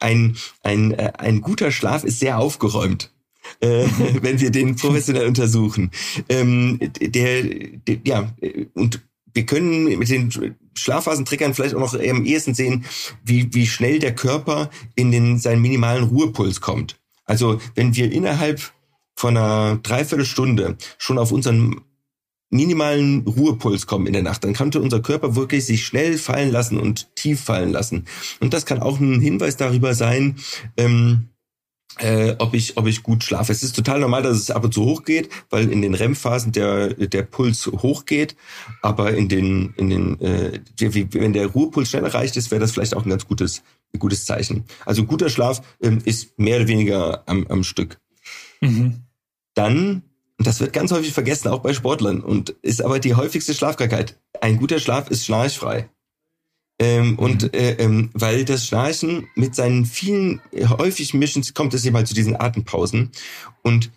ein, 0.00 0.36
ein, 0.62 0.92
äh, 0.92 1.12
ein 1.18 1.40
guter 1.42 1.70
Schlaf 1.70 2.04
ist 2.04 2.20
sehr 2.20 2.38
aufgeräumt. 2.38 3.12
äh, 3.60 3.86
wenn 4.22 4.40
wir 4.40 4.50
den 4.50 4.76
professionell 4.76 5.26
untersuchen. 5.26 5.90
Ähm, 6.28 6.78
der, 7.00 7.42
der, 7.42 7.98
ja, 8.04 8.32
und 8.74 9.00
wir 9.34 9.46
können 9.46 9.98
mit 9.98 10.08
den 10.10 10.56
Schlafphasentriggern 10.74 11.54
vielleicht 11.54 11.74
auch 11.74 11.80
noch 11.80 11.94
am 11.94 12.24
ehesten 12.24 12.54
sehen, 12.54 12.84
wie, 13.24 13.52
wie 13.54 13.66
schnell 13.66 13.98
der 13.98 14.14
Körper 14.14 14.70
in 14.94 15.10
den, 15.10 15.38
seinen 15.38 15.62
minimalen 15.62 16.04
Ruhepuls 16.04 16.60
kommt. 16.60 17.00
Also 17.24 17.60
wenn 17.74 17.96
wir 17.96 18.12
innerhalb 18.12 18.60
von 19.14 19.36
einer 19.36 19.78
Dreiviertelstunde 19.82 20.76
schon 20.98 21.18
auf 21.18 21.32
unseren 21.32 21.80
minimalen 22.52 23.26
Ruhepuls 23.26 23.86
kommen 23.86 24.06
in 24.06 24.12
der 24.12 24.22
Nacht, 24.22 24.44
dann 24.44 24.52
könnte 24.52 24.80
unser 24.80 25.00
Körper 25.00 25.34
wirklich 25.34 25.64
sich 25.64 25.84
schnell 25.84 26.18
fallen 26.18 26.50
lassen 26.50 26.78
und 26.78 27.14
tief 27.16 27.40
fallen 27.40 27.72
lassen. 27.72 28.04
Und 28.40 28.52
das 28.52 28.66
kann 28.66 28.80
auch 28.80 29.00
ein 29.00 29.20
Hinweis 29.20 29.56
darüber 29.56 29.94
sein, 29.94 30.36
ähm, 30.76 31.28
äh, 31.98 32.36
ob 32.38 32.54
ich 32.54 32.76
ob 32.76 32.86
ich 32.86 33.02
gut 33.02 33.24
schlafe. 33.24 33.52
Es 33.52 33.62
ist 33.62 33.76
total 33.76 34.00
normal, 34.00 34.22
dass 34.22 34.38
es 34.38 34.50
ab 34.50 34.64
und 34.64 34.72
zu 34.72 34.84
hochgeht, 34.84 35.28
weil 35.50 35.70
in 35.70 35.82
den 35.82 35.94
REM-Phasen 35.94 36.52
der 36.52 36.94
der 36.94 37.22
Puls 37.22 37.66
hochgeht, 37.66 38.36
aber 38.80 39.12
in 39.12 39.28
den 39.28 39.74
in 39.76 39.90
den 39.90 40.20
äh, 40.20 40.60
wenn 40.78 41.32
der 41.32 41.46
Ruhepuls 41.46 41.90
schnell 41.90 42.04
erreicht 42.04 42.36
ist, 42.36 42.50
wäre 42.50 42.60
das 42.60 42.72
vielleicht 42.72 42.96
auch 42.96 43.04
ein 43.04 43.10
ganz 43.10 43.26
gutes 43.26 43.62
ein 43.94 43.98
gutes 43.98 44.24
Zeichen. 44.24 44.64
Also 44.86 45.04
guter 45.04 45.28
Schlaf 45.28 45.62
ähm, 45.82 45.98
ist 46.04 46.38
mehr 46.38 46.56
oder 46.56 46.68
weniger 46.68 47.22
am, 47.26 47.46
am 47.48 47.64
Stück. 47.64 47.98
Mhm. 48.60 49.02
Dann 49.54 50.02
und 50.42 50.48
das 50.48 50.58
wird 50.58 50.72
ganz 50.72 50.90
häufig 50.90 51.12
vergessen, 51.12 51.46
auch 51.46 51.60
bei 51.60 51.72
Sportlern, 51.72 52.20
und 52.20 52.50
ist 52.62 52.82
aber 52.82 52.98
die 52.98 53.14
häufigste 53.14 53.54
Schlafkrankheit. 53.54 54.18
Ein 54.40 54.56
guter 54.56 54.80
Schlaf 54.80 55.08
ist 55.08 55.24
schnarchfrei. 55.24 55.88
Ähm, 56.80 57.10
mhm. 57.10 57.18
Und 57.20 57.54
äh, 57.54 57.74
ähm, 57.74 58.10
weil 58.12 58.44
das 58.44 58.66
Schnarchen 58.66 59.28
mit 59.36 59.54
seinen 59.54 59.86
vielen 59.86 60.40
äh, 60.50 60.66
häufigen 60.66 61.20
Missions 61.20 61.54
kommt 61.54 61.74
es 61.74 61.84
eben 61.84 61.94
halt 61.94 62.08
zu 62.08 62.14
diesen 62.14 62.34
Atempausen. 62.34 63.12
Und 63.62 63.92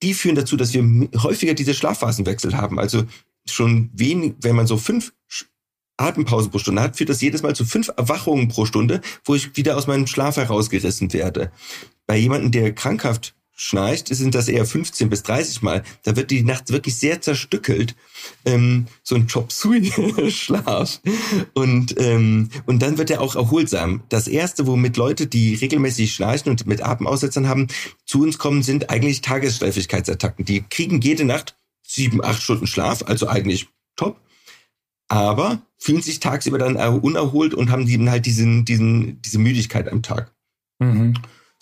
die 0.00 0.14
führen 0.14 0.36
dazu, 0.36 0.56
dass 0.56 0.72
wir 0.74 0.84
häufiger 1.24 1.54
diese 1.54 1.74
Schlafphasenwechsel 1.74 2.56
haben. 2.56 2.78
Also 2.78 3.02
schon 3.44 3.90
wenig, 3.92 4.34
wenn 4.42 4.54
man 4.54 4.68
so 4.68 4.76
fünf 4.76 5.12
Atempausen 5.96 6.52
pro 6.52 6.60
Stunde 6.60 6.82
hat, 6.82 6.98
führt 6.98 7.10
das 7.10 7.20
jedes 7.20 7.42
Mal 7.42 7.56
zu 7.56 7.64
fünf 7.64 7.90
Erwachungen 7.96 8.46
pro 8.46 8.64
Stunde, 8.64 9.00
wo 9.24 9.34
ich 9.34 9.56
wieder 9.56 9.76
aus 9.76 9.88
meinem 9.88 10.06
Schlaf 10.06 10.36
herausgerissen 10.36 11.12
werde. 11.12 11.50
Bei 12.06 12.16
jemandem, 12.16 12.52
der 12.52 12.72
krankhaft 12.76 13.34
schnarcht, 13.62 14.08
sind 14.08 14.34
das 14.34 14.48
eher 14.48 14.64
15 14.64 15.10
bis 15.10 15.22
30 15.22 15.60
Mal. 15.60 15.82
Da 16.02 16.16
wird 16.16 16.30
die 16.30 16.42
Nacht 16.42 16.72
wirklich 16.72 16.96
sehr 16.96 17.20
zerstückelt. 17.20 17.94
Ähm, 18.46 18.86
so 19.02 19.14
ein 19.16 19.26
Chop 19.26 19.52
Schlaf. 19.52 21.00
Und, 21.52 21.94
ähm, 21.98 22.48
und 22.64 22.80
dann 22.80 22.96
wird 22.96 23.10
er 23.10 23.20
auch 23.20 23.36
erholsam. 23.36 24.02
Das 24.08 24.28
erste, 24.28 24.66
womit 24.66 24.96
Leute, 24.96 25.26
die 25.26 25.56
regelmäßig 25.56 26.14
schnarchen 26.14 26.50
und 26.50 26.66
mit 26.66 26.82
Atemaussetzern 26.82 27.48
haben, 27.48 27.66
zu 28.06 28.22
uns 28.22 28.38
kommen, 28.38 28.62
sind 28.62 28.88
eigentlich 28.88 29.20
Tagesschläfigkeitsattacken. 29.20 30.46
Die 30.46 30.62
kriegen 30.62 31.02
jede 31.02 31.26
Nacht 31.26 31.54
sieben, 31.86 32.24
acht 32.24 32.40
Stunden 32.40 32.66
Schlaf, 32.66 33.02
also 33.06 33.28
eigentlich 33.28 33.68
top. 33.94 34.18
Aber 35.08 35.60
fühlen 35.76 36.00
sich 36.00 36.18
tagsüber 36.18 36.56
dann 36.56 36.76
unerholt 36.76 37.52
und 37.52 37.70
haben 37.70 37.86
eben 37.86 38.08
halt 38.08 38.24
diesen, 38.24 38.64
diesen, 38.64 39.20
diese 39.20 39.38
Müdigkeit 39.38 39.86
am 39.86 40.02
Tag. 40.02 40.32
Mhm. 40.78 41.12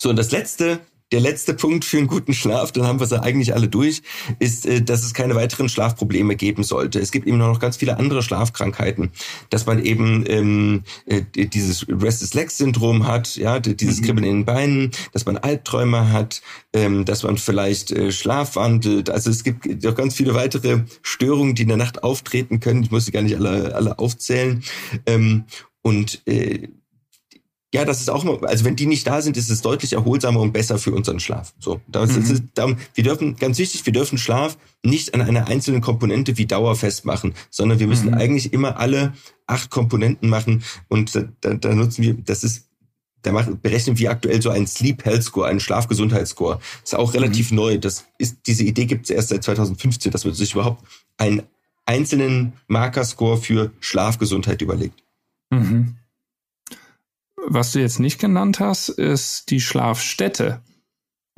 So, 0.01 0.09
und 0.09 0.15
das 0.15 0.31
letzte, 0.31 0.79
der 1.11 1.19
letzte 1.19 1.53
Punkt 1.53 1.85
für 1.85 1.97
einen 1.97 2.07
guten 2.07 2.33
Schlaf, 2.33 2.71
dann 2.71 2.85
haben 2.85 2.99
wir 2.99 3.07
sie 3.07 3.21
eigentlich 3.21 3.53
alle 3.53 3.67
durch, 3.67 4.01
ist, 4.39 4.65
äh, 4.65 4.81
dass 4.81 5.03
es 5.03 5.13
keine 5.13 5.35
weiteren 5.35 5.69
Schlafprobleme 5.69 6.35
geben 6.35 6.63
sollte. 6.63 6.99
Es 6.99 7.11
gibt 7.11 7.27
eben 7.27 7.37
noch 7.37 7.59
ganz 7.59 7.77
viele 7.77 7.97
andere 7.97 8.21
Schlafkrankheiten, 8.21 9.11
dass 9.49 9.65
man 9.65 9.83
eben 9.83 10.23
ähm, 10.27 10.83
äh, 11.05 11.21
dieses 11.33 11.87
Restless 11.89 12.33
Legs 12.33 12.57
Syndrom 12.57 13.07
hat, 13.07 13.35
ja, 13.37 13.59
dieses 13.59 14.01
mhm. 14.01 14.05
Kribbeln 14.05 14.27
in 14.27 14.35
den 14.37 14.45
Beinen, 14.45 14.91
dass 15.13 15.25
man 15.25 15.37
Albträume 15.37 16.11
hat, 16.11 16.41
ähm, 16.73 17.05
dass 17.05 17.23
man 17.23 17.37
vielleicht 17.37 17.91
äh, 17.91 18.11
schlafwandelt. 18.11 19.09
Also 19.09 19.31
es 19.31 19.43
gibt 19.43 19.83
noch 19.83 19.95
ganz 19.95 20.13
viele 20.15 20.35
weitere 20.35 20.83
Störungen, 21.01 21.55
die 21.55 21.63
in 21.63 21.69
der 21.69 21.77
Nacht 21.77 22.03
auftreten 22.03 22.59
können. 22.59 22.83
Ich 22.83 22.91
muss 22.91 23.05
sie 23.05 23.11
gar 23.11 23.21
nicht 23.21 23.35
alle, 23.35 23.73
alle 23.75 23.97
aufzählen. 23.97 24.63
Ähm, 25.05 25.45
und 25.81 26.21
äh, 26.27 26.67
ja, 27.73 27.85
das 27.85 28.01
ist 28.01 28.09
auch 28.09 28.23
immer, 28.23 28.41
also 28.47 28.65
wenn 28.65 28.75
die 28.75 28.87
nicht 28.87 29.05
da 29.05 29.21
sind, 29.21 29.37
ist 29.37 29.51
es 29.51 29.61
deutlich 29.61 29.93
erholsamer 29.93 30.39
und 30.39 30.53
besser 30.53 30.79
für 30.79 30.91
unseren 30.91 31.19
Schlaf. 31.19 31.53
So, 31.59 31.79
das 31.87 32.15
mhm. 32.15 32.23
ist, 32.23 32.43
darum, 32.55 32.77
wir 32.95 33.03
dürfen, 33.03 33.35
ganz 33.35 33.59
wichtig, 33.59 33.85
wir 33.85 33.93
dürfen 33.93 34.17
Schlaf 34.17 34.57
nicht 34.83 35.13
an 35.13 35.21
einer 35.21 35.47
einzelnen 35.47 35.81
Komponente 35.81 36.37
wie 36.37 36.47
Dauer 36.47 36.75
festmachen, 36.75 37.35
sondern 37.51 37.79
wir 37.79 37.85
müssen 37.85 38.07
mhm. 38.07 38.15
eigentlich 38.15 38.53
immer 38.53 38.77
alle 38.77 39.13
acht 39.45 39.69
Komponenten 39.69 40.29
machen 40.29 40.63
und 40.87 41.13
da, 41.15 41.53
da, 41.53 41.75
nutzen 41.75 42.03
wir, 42.03 42.13
das 42.15 42.43
ist 42.43 42.65
da 43.21 43.31
machen, 43.33 43.59
berechnen 43.61 43.99
wir 43.99 44.11
aktuell 44.11 44.41
so 44.41 44.49
einen 44.49 44.65
Sleep 44.65 45.03
Health 45.05 45.23
Score, 45.23 45.47
einen 45.47 45.59
Schlafgesundheitsscore. 45.59 46.59
Ist 46.83 46.95
auch 46.95 47.13
relativ 47.13 47.51
mhm. 47.51 47.57
neu. 47.57 47.77
Das 47.77 48.05
ist, 48.17 48.37
diese 48.47 48.63
Idee 48.63 48.85
gibt 48.85 49.05
es 49.05 49.09
erst 49.09 49.29
seit 49.29 49.43
2015, 49.43 50.11
dass 50.11 50.23
man 50.23 50.33
sich 50.33 50.53
überhaupt 50.53 50.83
einen 51.17 51.43
einzelnen 51.85 52.53
Markerscore 52.67 53.37
für 53.37 53.71
Schlafgesundheit 53.81 54.61
überlegt. 54.61 55.03
Mhm. 55.49 55.98
Was 57.47 57.71
du 57.71 57.79
jetzt 57.79 57.99
nicht 57.99 58.19
genannt 58.19 58.59
hast, 58.59 58.89
ist 58.89 59.49
die 59.49 59.59
Schlafstätte. 59.59 60.61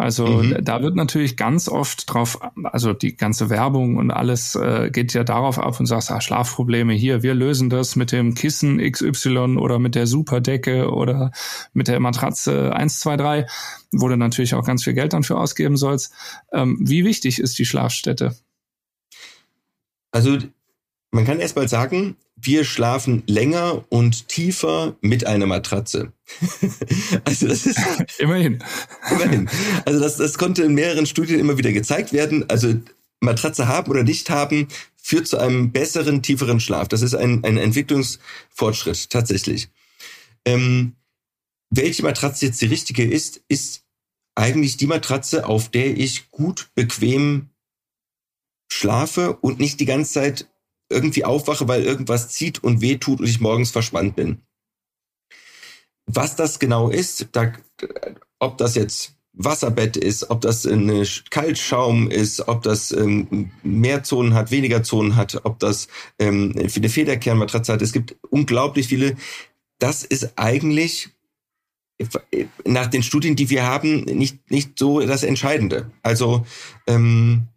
Also 0.02 0.26
mhm. 0.26 0.58
da 0.64 0.82
wird 0.82 0.96
natürlich 0.96 1.38
ganz 1.38 1.70
oft 1.70 2.12
drauf, 2.12 2.40
also 2.64 2.92
die 2.92 3.16
ganze 3.16 3.52
Werbung 3.52 3.98
und 3.98 4.10
alles 4.10 4.56
äh, 4.56 4.90
geht 4.92 5.14
ja 5.14 5.24
darauf 5.24 5.60
ab 5.60 5.80
und 5.80 5.86
sagst, 5.86 6.10
ah, 6.12 6.20
Schlafprobleme 6.20 6.94
hier, 6.94 7.22
wir 7.22 7.36
lösen 7.36 7.70
das 7.70 7.96
mit 7.96 8.12
dem 8.12 8.34
Kissen 8.34 8.80
XY 8.80 9.58
oder 9.60 9.78
mit 9.78 9.94
der 9.94 10.08
Superdecke 10.08 10.90
oder 10.90 11.32
mit 11.74 11.88
der 11.88 12.00
Matratze 12.00 12.74
123, 12.74 13.46
wo 13.92 14.08
du 14.08 14.18
natürlich 14.18 14.56
auch 14.56 14.66
ganz 14.66 14.84
viel 14.84 14.94
Geld 14.94 15.14
dafür 15.14 15.40
ausgeben 15.40 15.78
sollst. 15.78 16.12
Ähm, 16.52 16.80
wie 16.82 17.06
wichtig 17.06 17.40
ist 17.40 17.60
die 17.60 17.66
Schlafstätte? 17.66 18.36
Also 20.12 20.40
man 21.12 21.26
kann 21.26 21.40
erst 21.40 21.56
mal 21.56 21.68
sagen, 21.68 22.16
wir 22.36 22.64
schlafen 22.64 23.24
länger 23.28 23.86
und 23.90 24.30
tiefer 24.30 24.96
mit 25.02 25.28
einer 25.28 25.46
Matratze. 25.46 26.14
also 27.26 27.48
das 27.48 27.66
ist 27.66 27.80
immerhin. 28.20 28.64
Immerhin. 29.12 29.50
Also 29.86 30.00
das, 30.00 30.18
das 30.18 30.38
konnte 30.38 30.64
in 30.64 30.74
mehreren 30.74 31.06
Studien 31.06 31.40
immer 31.40 31.58
wieder 31.58 31.72
gezeigt 31.72 32.14
werden. 32.14 32.50
Also 32.50 32.74
Matratze 33.20 33.68
haben 33.68 33.92
oder 33.92 34.04
nicht 34.04 34.30
haben 34.30 34.68
führt 34.98 35.28
zu 35.28 35.38
einem 35.38 35.72
besseren, 35.72 36.22
tieferen 36.22 36.60
Schlaf. 36.60 36.88
Das 36.88 37.02
ist 37.02 37.16
ein, 37.16 37.44
ein 37.44 37.58
Entwicklungsfortschritt 37.58 39.10
tatsächlich. 39.10 39.70
Ähm, 40.46 40.96
welche 41.70 42.04
Matratze 42.04 42.46
jetzt 42.46 42.62
die 42.62 42.68
richtige 42.68 43.04
ist, 43.04 43.42
ist 43.48 43.84
eigentlich 44.36 44.78
die 44.78 44.88
Matratze, 44.88 45.46
auf 45.46 45.70
der 45.70 45.98
ich 45.98 46.32
gut, 46.32 46.70
bequem 46.76 47.50
schlafe 48.72 49.34
und 49.34 49.60
nicht 49.60 49.80
die 49.80 49.86
ganze 49.86 50.14
Zeit 50.14 50.48
irgendwie 50.92 51.26
aufwache, 51.26 51.68
weil 51.68 51.84
irgendwas 51.84 52.30
zieht 52.30 52.64
und 52.64 52.82
weh 52.82 52.98
tut 52.98 53.20
und 53.20 53.28
ich 53.28 53.40
morgens 53.40 53.72
verspannt 53.72 54.16
bin. 54.16 54.42
Was 56.06 56.36
das 56.36 56.60
genau 56.60 56.90
ist, 56.90 57.30
da, 57.32 57.54
ob 58.40 58.58
das 58.58 58.76
jetzt 58.76 59.16
Wasserbett 59.34 59.96
ist, 59.96 60.30
ob 60.30 60.42
das 60.42 60.66
eine 60.66 61.06
Kaltschaum 61.30 62.10
ist, 62.10 62.48
ob 62.48 62.64
das 62.64 62.92
ähm, 62.92 63.52
mehr 63.64 64.04
Zonen 64.04 64.34
hat, 64.34 64.52
weniger 64.52 64.84
Zonen 64.84 65.16
hat, 65.16 65.46
ob 65.46 65.60
das 65.60 65.88
ähm, 66.20 66.54
eine 66.58 66.90
Federkernmatratze 66.90 67.72
hat. 67.72 67.82
Es 67.82 67.94
gibt 67.94 68.16
unglaublich 68.30 68.88
viele. 68.88 69.16
Das 69.80 70.04
ist 70.04 70.38
eigentlich 70.38 71.10
nach 72.66 72.88
den 72.88 73.04
Studien, 73.04 73.36
die 73.36 73.50
wir 73.50 73.64
haben, 73.64 74.04
nicht, 74.04 74.50
nicht 74.50 74.78
so 74.78 75.00
das 75.00 75.24
Entscheidende. 75.24 75.92
Also 76.02 76.46
ähm, 76.88 77.48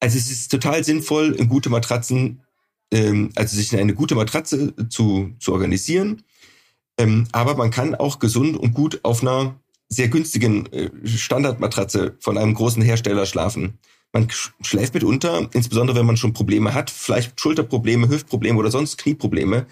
also 0.00 0.18
es 0.18 0.30
ist 0.30 0.50
total 0.50 0.82
sinnvoll, 0.82 1.36
gute 1.46 1.70
Matratzen, 1.70 2.40
ähm, 2.90 3.30
also 3.36 3.56
sich 3.56 3.76
eine 3.76 3.94
gute 3.94 4.14
Matratze 4.14 4.74
zu, 4.88 5.32
zu 5.38 5.52
organisieren. 5.52 6.22
Ähm, 6.98 7.28
aber 7.32 7.54
man 7.54 7.70
kann 7.70 7.94
auch 7.94 8.18
gesund 8.18 8.56
und 8.56 8.74
gut 8.74 9.00
auf 9.04 9.22
einer 9.22 9.54
sehr 9.88 10.08
günstigen 10.08 10.66
äh, 10.72 10.90
Standardmatratze 11.04 12.16
von 12.20 12.38
einem 12.38 12.54
großen 12.54 12.82
Hersteller 12.82 13.26
schlafen. 13.26 13.78
Man 14.12 14.28
schläft 14.62 14.94
mitunter, 14.94 15.48
insbesondere 15.52 15.98
wenn 15.98 16.06
man 16.06 16.16
schon 16.16 16.32
Probleme 16.32 16.74
hat, 16.74 16.90
vielleicht 16.90 17.40
Schulterprobleme, 17.40 18.08
Hüftprobleme 18.08 18.58
oder 18.58 18.70
sonst 18.70 18.98
Knieprobleme, 18.98 19.66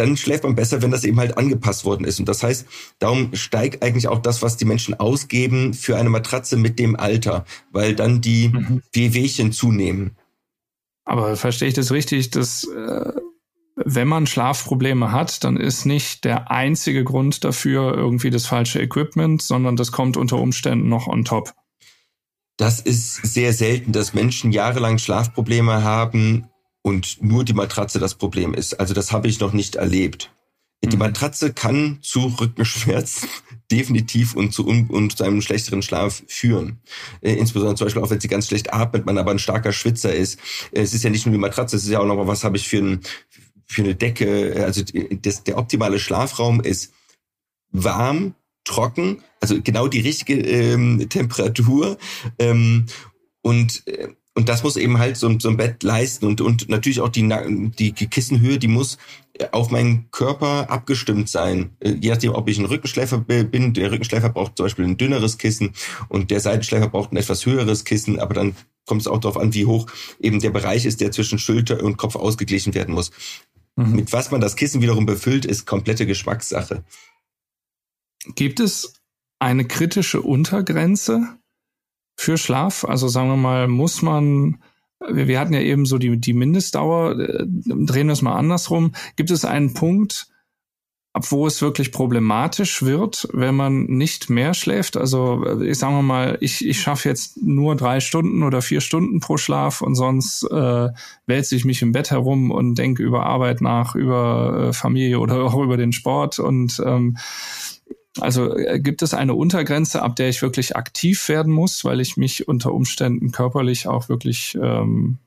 dann 0.00 0.16
schläft 0.16 0.44
man 0.44 0.54
besser, 0.54 0.80
wenn 0.80 0.90
das 0.90 1.04
eben 1.04 1.18
halt 1.18 1.36
angepasst 1.36 1.84
worden 1.84 2.04
ist. 2.04 2.18
Und 2.18 2.28
das 2.28 2.42
heißt, 2.42 2.66
darum 2.98 3.34
steigt 3.34 3.82
eigentlich 3.82 4.08
auch 4.08 4.18
das, 4.18 4.40
was 4.40 4.56
die 4.56 4.64
Menschen 4.64 4.98
ausgeben 4.98 5.74
für 5.74 5.96
eine 5.96 6.08
Matratze 6.08 6.56
mit 6.56 6.78
dem 6.78 6.96
Alter, 6.96 7.44
weil 7.70 7.94
dann 7.94 8.22
die 8.22 8.48
mhm. 8.48 8.82
Wehwehchen 8.92 9.52
zunehmen. 9.52 10.16
Aber 11.04 11.36
verstehe 11.36 11.68
ich 11.68 11.74
das 11.74 11.92
richtig, 11.92 12.30
dass 12.30 12.64
äh, 12.64 13.12
wenn 13.76 14.08
man 14.08 14.26
Schlafprobleme 14.26 15.12
hat, 15.12 15.44
dann 15.44 15.58
ist 15.58 15.84
nicht 15.84 16.24
der 16.24 16.50
einzige 16.50 17.04
Grund 17.04 17.44
dafür 17.44 17.94
irgendwie 17.94 18.30
das 18.30 18.46
falsche 18.46 18.80
Equipment, 18.80 19.42
sondern 19.42 19.76
das 19.76 19.92
kommt 19.92 20.16
unter 20.16 20.38
Umständen 20.38 20.88
noch 20.88 21.08
on 21.08 21.24
top. 21.24 21.52
Das 22.56 22.80
ist 22.80 23.16
sehr 23.16 23.52
selten, 23.52 23.92
dass 23.92 24.14
Menschen 24.14 24.52
jahrelang 24.52 24.98
Schlafprobleme 24.98 25.82
haben 25.82 26.49
und 26.82 27.22
nur 27.22 27.44
die 27.44 27.52
Matratze 27.52 27.98
das 27.98 28.14
Problem 28.14 28.54
ist. 28.54 28.74
Also 28.74 28.94
das 28.94 29.12
habe 29.12 29.28
ich 29.28 29.40
noch 29.40 29.52
nicht 29.52 29.76
erlebt. 29.76 30.32
Die 30.82 30.96
mhm. 30.96 31.00
Matratze 31.00 31.52
kann 31.52 31.98
zu 32.00 32.34
Rückenschmerzen 32.40 33.28
definitiv 33.70 34.34
und 34.34 34.52
zu, 34.52 34.66
und 34.66 35.16
zu 35.16 35.24
einem 35.24 35.42
schlechteren 35.42 35.82
Schlaf 35.82 36.22
führen. 36.26 36.80
Äh, 37.20 37.34
insbesondere 37.34 37.76
zum 37.76 37.86
Beispiel 37.86 38.02
auch, 38.02 38.10
wenn 38.10 38.20
sie 38.20 38.28
ganz 38.28 38.46
schlecht 38.46 38.72
atmet, 38.72 39.04
man 39.04 39.18
aber 39.18 39.30
ein 39.30 39.38
starker 39.38 39.72
Schwitzer 39.72 40.14
ist. 40.14 40.38
Es 40.72 40.94
ist 40.94 41.04
ja 41.04 41.10
nicht 41.10 41.26
nur 41.26 41.34
die 41.34 41.40
Matratze, 41.40 41.76
es 41.76 41.84
ist 41.84 41.90
ja 41.90 42.00
auch 42.00 42.06
noch 42.06 42.16
mal, 42.16 42.26
was 42.26 42.44
habe 42.44 42.56
ich 42.56 42.66
für, 42.66 42.78
ein, 42.78 43.00
für 43.66 43.82
eine 43.82 43.94
Decke. 43.94 44.64
Also 44.64 44.82
das, 45.20 45.44
der 45.44 45.58
optimale 45.58 45.98
Schlafraum 45.98 46.60
ist 46.60 46.92
warm, 47.70 48.34
trocken, 48.64 49.22
also 49.40 49.60
genau 49.62 49.88
die 49.88 50.00
richtige 50.00 50.34
ähm, 50.34 51.08
Temperatur 51.08 51.98
ähm, 52.38 52.86
und 53.42 53.86
äh, 53.86 54.08
und 54.40 54.48
das 54.48 54.62
muss 54.62 54.78
eben 54.78 54.98
halt 54.98 55.18
so, 55.18 55.38
so 55.38 55.50
ein 55.50 55.58
Bett 55.58 55.82
leisten 55.82 56.24
und, 56.24 56.40
und 56.40 56.70
natürlich 56.70 57.02
auch 57.02 57.10
die, 57.10 57.28
die, 57.78 57.92
Kissenhöhe, 57.92 58.58
die 58.58 58.68
muss 58.68 58.96
auf 59.52 59.70
meinen 59.70 60.10
Körper 60.12 60.70
abgestimmt 60.70 61.28
sein. 61.28 61.76
Äh, 61.80 61.96
je 62.00 62.08
nachdem, 62.08 62.32
ob 62.32 62.48
ich 62.48 62.58
ein 62.58 62.64
Rückenschläfer 62.64 63.18
bin. 63.18 63.74
Der 63.74 63.92
Rückenschläfer 63.92 64.30
braucht 64.30 64.56
zum 64.56 64.64
Beispiel 64.64 64.86
ein 64.86 64.96
dünneres 64.96 65.36
Kissen 65.36 65.74
und 66.08 66.30
der 66.30 66.40
Seitenschläfer 66.40 66.88
braucht 66.88 67.12
ein 67.12 67.18
etwas 67.18 67.44
höheres 67.44 67.84
Kissen, 67.84 68.18
aber 68.18 68.32
dann 68.32 68.56
kommt 68.86 69.02
es 69.02 69.08
auch 69.08 69.18
darauf 69.18 69.36
an, 69.36 69.52
wie 69.52 69.66
hoch 69.66 69.88
eben 70.20 70.40
der 70.40 70.48
Bereich 70.48 70.86
ist, 70.86 71.02
der 71.02 71.12
zwischen 71.12 71.38
Schulter 71.38 71.82
und 71.82 71.98
Kopf 71.98 72.16
ausgeglichen 72.16 72.72
werden 72.72 72.94
muss. 72.94 73.10
Mhm. 73.76 73.96
Mit 73.96 74.14
was 74.14 74.30
man 74.30 74.40
das 74.40 74.56
Kissen 74.56 74.80
wiederum 74.80 75.04
befüllt, 75.04 75.44
ist 75.44 75.66
komplette 75.66 76.06
Geschmackssache. 76.06 76.82
Gibt 78.36 78.58
es 78.58 78.94
eine 79.38 79.66
kritische 79.66 80.22
Untergrenze 80.22 81.39
für 82.20 82.36
Schlaf? 82.36 82.84
Also 82.84 83.08
sagen 83.08 83.30
wir 83.30 83.36
mal, 83.36 83.66
muss 83.66 84.02
man, 84.02 84.58
wir, 85.08 85.26
wir 85.26 85.40
hatten 85.40 85.54
ja 85.54 85.60
eben 85.60 85.86
so 85.86 85.96
die, 85.96 86.20
die 86.20 86.34
Mindestdauer, 86.34 87.18
äh, 87.18 87.46
drehen 87.46 88.08
wir 88.08 88.12
es 88.12 88.20
mal 88.20 88.36
andersrum. 88.36 88.92
Gibt 89.16 89.30
es 89.30 89.46
einen 89.46 89.72
Punkt, 89.72 90.28
ab 91.14 91.24
wo 91.30 91.46
es 91.46 91.62
wirklich 91.62 91.92
problematisch 91.92 92.82
wird, 92.82 93.26
wenn 93.32 93.56
man 93.56 93.84
nicht 93.84 94.28
mehr 94.28 94.52
schläft. 94.52 94.98
Also 94.98 95.60
ich 95.62 95.78
sage 95.78 96.02
mal, 96.02 96.36
ich, 96.42 96.64
ich 96.64 96.80
schaffe 96.80 97.08
jetzt 97.08 97.42
nur 97.42 97.74
drei 97.74 98.00
Stunden 98.00 98.42
oder 98.42 98.60
vier 98.60 98.82
Stunden 98.82 99.20
pro 99.20 99.38
Schlaf 99.38 99.80
und 99.80 99.94
sonst 99.94 100.42
äh, 100.42 100.88
wälze 101.26 101.56
ich 101.56 101.64
mich 101.64 101.80
im 101.80 101.92
Bett 101.92 102.10
herum 102.10 102.50
und 102.50 102.74
denke 102.74 103.02
über 103.02 103.24
Arbeit 103.24 103.62
nach, 103.62 103.94
über 103.94 104.68
äh, 104.68 104.72
Familie 104.74 105.20
oder 105.20 105.42
auch 105.46 105.58
über 105.58 105.78
den 105.78 105.92
Sport. 105.92 106.38
Und 106.38 106.82
ähm, 106.84 107.16
Also 108.18 108.56
äh, 108.56 108.80
gibt 108.80 109.02
es 109.02 109.14
eine 109.14 109.34
Untergrenze, 109.34 110.02
ab 110.02 110.16
der 110.16 110.28
ich 110.28 110.42
wirklich 110.42 110.76
aktiv 110.76 111.28
werden 111.28 111.52
muss, 111.52 111.84
weil 111.84 112.00
ich 112.00 112.16
mich 112.16 112.48
unter 112.48 112.72
Umständen 112.72 113.30
körperlich 113.30 113.86
auch 113.86 114.08
wirklich 114.08 114.58
ähm, 114.60 115.18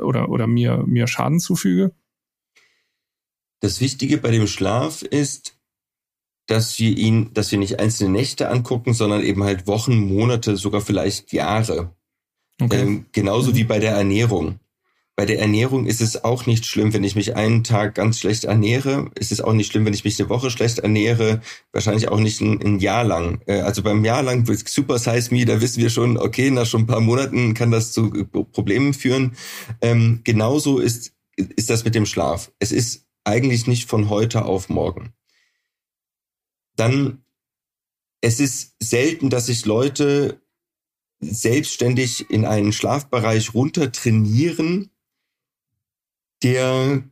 oder, 0.00 0.28
oder 0.28 0.46
mir, 0.46 0.84
mir 0.86 1.08
Schaden 1.08 1.40
zufüge? 1.40 1.92
Das 3.60 3.80
Wichtige 3.80 4.18
bei 4.18 4.30
dem 4.30 4.46
Schlaf 4.46 5.02
ist, 5.02 5.58
dass 6.46 6.78
wir 6.78 6.96
ihn, 6.96 7.32
dass 7.34 7.50
wir 7.50 7.58
nicht 7.58 7.80
einzelne 7.80 8.10
Nächte 8.10 8.48
angucken, 8.48 8.94
sondern 8.94 9.22
eben 9.22 9.42
halt 9.42 9.66
Wochen, 9.66 9.96
Monate, 9.96 10.56
sogar 10.56 10.80
vielleicht 10.80 11.32
Jahre. 11.32 11.92
Okay. 12.60 12.80
Ähm, 12.80 13.06
genauso 13.12 13.50
mhm. 13.50 13.56
wie 13.56 13.64
bei 13.64 13.78
der 13.78 13.96
Ernährung. 13.96 14.60
Bei 15.16 15.24
der 15.24 15.38
Ernährung 15.40 15.86
ist 15.86 16.02
es 16.02 16.24
auch 16.24 16.44
nicht 16.44 16.66
schlimm, 16.66 16.92
wenn 16.92 17.02
ich 17.02 17.16
mich 17.16 17.36
einen 17.36 17.64
Tag 17.64 17.94
ganz 17.94 18.18
schlecht 18.18 18.44
ernähre. 18.44 19.10
Es 19.14 19.32
ist 19.32 19.40
auch 19.40 19.54
nicht 19.54 19.72
schlimm, 19.72 19.86
wenn 19.86 19.94
ich 19.94 20.04
mich 20.04 20.20
eine 20.20 20.28
Woche 20.28 20.50
schlecht 20.50 20.80
ernähre. 20.80 21.40
Wahrscheinlich 21.72 22.08
auch 22.08 22.20
nicht 22.20 22.42
ein, 22.42 22.60
ein 22.62 22.80
Jahr 22.80 23.02
lang. 23.02 23.40
Äh, 23.46 23.60
also 23.60 23.82
beim 23.82 24.04
Jahr 24.04 24.22
lang 24.22 24.44
Super 24.66 24.98
Size 24.98 25.34
Me, 25.34 25.46
da 25.46 25.62
wissen 25.62 25.82
wir 25.82 25.88
schon, 25.88 26.18
okay, 26.18 26.50
nach 26.50 26.66
schon 26.66 26.82
ein 26.82 26.86
paar 26.86 27.00
Monaten 27.00 27.54
kann 27.54 27.70
das 27.70 27.92
zu 27.92 28.10
Problemen 28.52 28.92
führen. 28.92 29.36
Ähm, 29.80 30.20
genauso 30.22 30.80
ist, 30.80 31.14
ist 31.36 31.70
das 31.70 31.82
mit 31.86 31.94
dem 31.94 32.04
Schlaf. 32.04 32.52
Es 32.58 32.70
ist 32.70 33.06
eigentlich 33.24 33.66
nicht 33.66 33.88
von 33.88 34.10
heute 34.10 34.44
auf 34.44 34.68
morgen. 34.68 35.14
Dann, 36.76 37.24
es 38.20 38.38
ist 38.38 38.74
selten, 38.80 39.30
dass 39.30 39.46
sich 39.46 39.64
Leute 39.64 40.42
selbstständig 41.20 42.28
in 42.28 42.44
einen 42.44 42.74
Schlafbereich 42.74 43.54
runter 43.54 43.90
trainieren, 43.90 44.90
der 46.42 47.02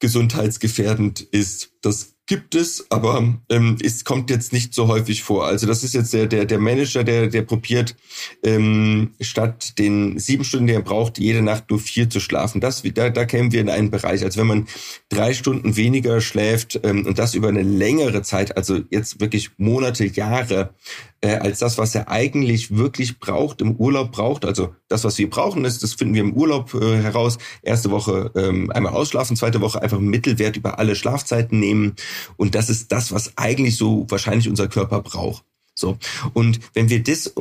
gesundheitsgefährdend 0.00 1.20
ist. 1.20 1.72
Das 1.82 2.18
gibt 2.28 2.54
es, 2.54 2.86
aber 2.90 3.40
ähm, 3.48 3.78
es 3.82 4.04
kommt 4.04 4.28
jetzt 4.28 4.52
nicht 4.52 4.74
so 4.74 4.86
häufig 4.86 5.22
vor. 5.22 5.46
Also 5.46 5.66
das 5.66 5.82
ist 5.82 5.94
jetzt 5.94 6.12
der, 6.12 6.26
der, 6.26 6.44
der 6.44 6.58
Manager, 6.58 7.02
der, 7.02 7.28
der 7.28 7.42
probiert, 7.42 7.96
ähm, 8.44 9.14
statt 9.20 9.78
den 9.78 10.18
sieben 10.18 10.44
Stunden, 10.44 10.66
die 10.66 10.74
er 10.74 10.82
braucht, 10.82 11.18
jede 11.18 11.40
Nacht 11.40 11.70
nur 11.70 11.80
vier 11.80 12.10
zu 12.10 12.20
schlafen. 12.20 12.60
Das, 12.60 12.82
da, 12.82 13.08
da 13.08 13.24
kämen 13.24 13.50
wir 13.50 13.62
in 13.62 13.70
einen 13.70 13.90
Bereich. 13.90 14.22
Also 14.22 14.38
wenn 14.38 14.46
man 14.46 14.68
drei 15.08 15.32
Stunden 15.32 15.76
weniger 15.76 16.20
schläft 16.20 16.78
ähm, 16.84 17.06
und 17.06 17.18
das 17.18 17.34
über 17.34 17.48
eine 17.48 17.62
längere 17.62 18.20
Zeit, 18.20 18.56
also 18.58 18.80
jetzt 18.90 19.20
wirklich 19.20 19.52
Monate, 19.56 20.04
Jahre, 20.04 20.74
äh, 21.20 21.36
als 21.36 21.58
das, 21.58 21.78
was 21.78 21.94
er 21.94 22.08
eigentlich 22.08 22.76
wirklich 22.76 23.18
braucht, 23.18 23.60
im 23.60 23.76
Urlaub 23.76 24.12
braucht. 24.12 24.44
Also 24.44 24.74
das, 24.88 25.04
was 25.04 25.18
wir 25.18 25.28
brauchen, 25.28 25.64
ist, 25.64 25.82
das 25.82 25.94
finden 25.94 26.14
wir 26.14 26.22
im 26.22 26.34
Urlaub 26.34 26.74
äh, 26.74 27.02
heraus. 27.02 27.38
Erste 27.62 27.90
Woche 27.90 28.30
ähm, 28.36 28.70
einmal 28.70 28.92
ausschlafen, 28.92 29.36
zweite 29.36 29.60
Woche 29.60 29.82
einfach 29.82 29.98
Mittelwert 29.98 30.56
über 30.56 30.78
alle 30.78 30.94
Schlafzeiten 30.94 31.58
nehmen. 31.58 31.96
Und 32.36 32.54
das 32.54 32.70
ist 32.70 32.92
das, 32.92 33.12
was 33.12 33.36
eigentlich 33.36 33.76
so 33.76 34.06
wahrscheinlich 34.08 34.48
unser 34.48 34.68
Körper 34.68 35.00
braucht. 35.00 35.44
So. 35.74 35.98
Und 36.34 36.60
wenn 36.74 36.88
wir 36.88 37.02
das 37.02 37.32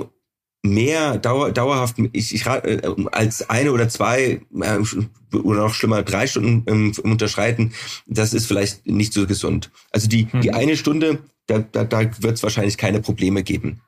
mehr 0.64 1.18
dauer, 1.18 1.52
dauerhaft 1.52 1.98
ich, 2.14 2.34
ich, 2.34 2.46
äh, 2.46 2.82
als 3.12 3.50
eine 3.50 3.72
oder 3.72 3.90
zwei 3.90 4.42
äh, 4.60 5.38
oder 5.38 5.62
noch 5.62 5.74
schlimmer 5.74 6.04
drei 6.04 6.28
Stunden 6.28 6.64
ähm, 6.68 6.94
unterschreiten, 7.04 7.74
das 8.06 8.34
ist 8.34 8.48
vielleicht 8.48 8.88
nicht 8.88 9.14
so 9.14 9.28
gesund. 9.28 9.72
Also 9.92 10.08
die, 10.08 10.28
mhm. 10.32 10.42
die 10.42 10.54
eine 10.54 10.78
Stunde 10.78 11.20
da, 11.48 11.60
da, 11.60 11.84
da 11.86 12.00
wird 12.22 12.36
es 12.36 12.44
wahrscheinlich 12.44 12.78
keine 12.78 13.02
Probleme 13.02 13.44
geben. 13.44 13.82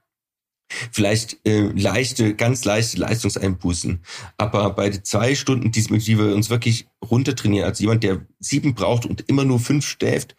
Vielleicht 0.91 1.45
äh, 1.45 1.71
leichte, 1.75 2.35
ganz 2.35 2.63
leichte 2.63 2.97
Leistungseinbußen. 2.97 4.01
Aber 4.37 4.69
bei 4.71 4.91
zwei 4.91 5.35
Stunden, 5.35 5.71
die, 5.71 5.81
die 5.81 6.17
wir 6.17 6.35
uns 6.35 6.49
wirklich 6.49 6.87
runtertrainieren, 7.03 7.67
also 7.67 7.81
jemand, 7.81 8.03
der 8.03 8.25
sieben 8.39 8.75
braucht 8.75 9.05
und 9.05 9.27
immer 9.27 9.45
nur 9.45 9.59
fünf 9.59 9.85
schläft, 9.87 10.35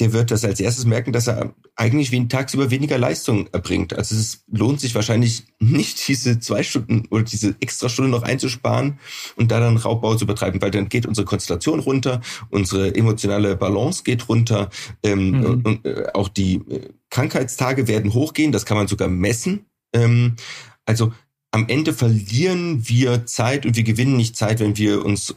der 0.00 0.12
wird 0.12 0.30
das 0.30 0.44
als 0.44 0.58
erstes 0.58 0.86
merken, 0.86 1.12
dass 1.12 1.28
er 1.28 1.54
eigentlich 1.76 2.10
wie 2.10 2.26
tagsüber 2.26 2.70
weniger 2.70 2.98
Leistung 2.98 3.48
erbringt. 3.52 3.96
Also 3.96 4.16
es 4.16 4.44
lohnt 4.50 4.80
sich 4.80 4.94
wahrscheinlich 4.94 5.44
nicht, 5.60 6.08
diese 6.08 6.40
zwei 6.40 6.62
Stunden 6.62 7.06
oder 7.10 7.22
diese 7.22 7.54
extra 7.60 7.88
Stunde 7.88 8.10
noch 8.10 8.22
einzusparen 8.22 8.98
und 9.36 9.50
da 9.50 9.60
dann 9.60 9.76
Raubbau 9.76 10.16
zu 10.16 10.26
betreiben, 10.26 10.60
weil 10.60 10.72
dann 10.72 10.88
geht 10.88 11.06
unsere 11.06 11.24
Konzentration 11.24 11.78
runter, 11.78 12.20
unsere 12.50 12.94
emotionale 12.94 13.56
Balance 13.56 14.02
geht 14.02 14.28
runter, 14.28 14.70
ähm, 15.02 15.30
mhm. 15.30 15.44
und 15.64 15.86
äh, 15.86 16.06
auch 16.12 16.28
die 16.28 16.56
äh, 16.56 16.88
Krankheitstage 17.10 17.86
werden 17.86 18.14
hochgehen, 18.14 18.50
das 18.50 18.66
kann 18.66 18.76
man 18.76 18.88
sogar 18.88 19.08
messen. 19.08 19.66
Ähm, 19.94 20.34
also 20.86 21.12
am 21.52 21.68
Ende 21.68 21.92
verlieren 21.92 22.88
wir 22.88 23.26
Zeit 23.26 23.64
und 23.64 23.76
wir 23.76 23.84
gewinnen 23.84 24.16
nicht 24.16 24.36
Zeit, 24.36 24.58
wenn 24.58 24.76
wir 24.76 25.04
uns 25.04 25.36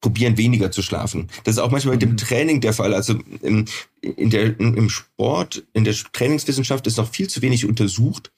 probieren, 0.00 0.36
weniger 0.36 0.70
zu 0.70 0.82
schlafen. 0.82 1.28
Das 1.44 1.56
ist 1.56 1.58
auch 1.58 1.70
manchmal 1.70 1.94
mit 1.94 2.02
dem 2.02 2.12
mhm. 2.12 2.16
Training 2.16 2.60
der 2.60 2.72
Fall. 2.72 2.94
Also 2.94 3.18
im, 3.42 3.64
in 4.00 4.30
der, 4.30 4.58
im 4.58 4.88
Sport, 4.88 5.64
in 5.72 5.84
der 5.84 5.94
Trainingswissenschaft 5.94 6.86
ist 6.86 6.98
noch 6.98 7.10
viel 7.10 7.28
zu 7.28 7.42
wenig 7.42 7.64
untersucht. 7.64 8.30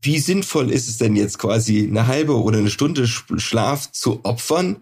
Wie 0.00 0.18
sinnvoll 0.18 0.70
ist 0.70 0.88
es 0.88 0.98
denn 0.98 1.16
jetzt 1.16 1.38
quasi 1.38 1.86
eine 1.88 2.06
halbe 2.06 2.40
oder 2.40 2.58
eine 2.58 2.70
Stunde 2.70 3.06
Schlaf 3.06 3.90
zu 3.90 4.24
opfern, 4.24 4.76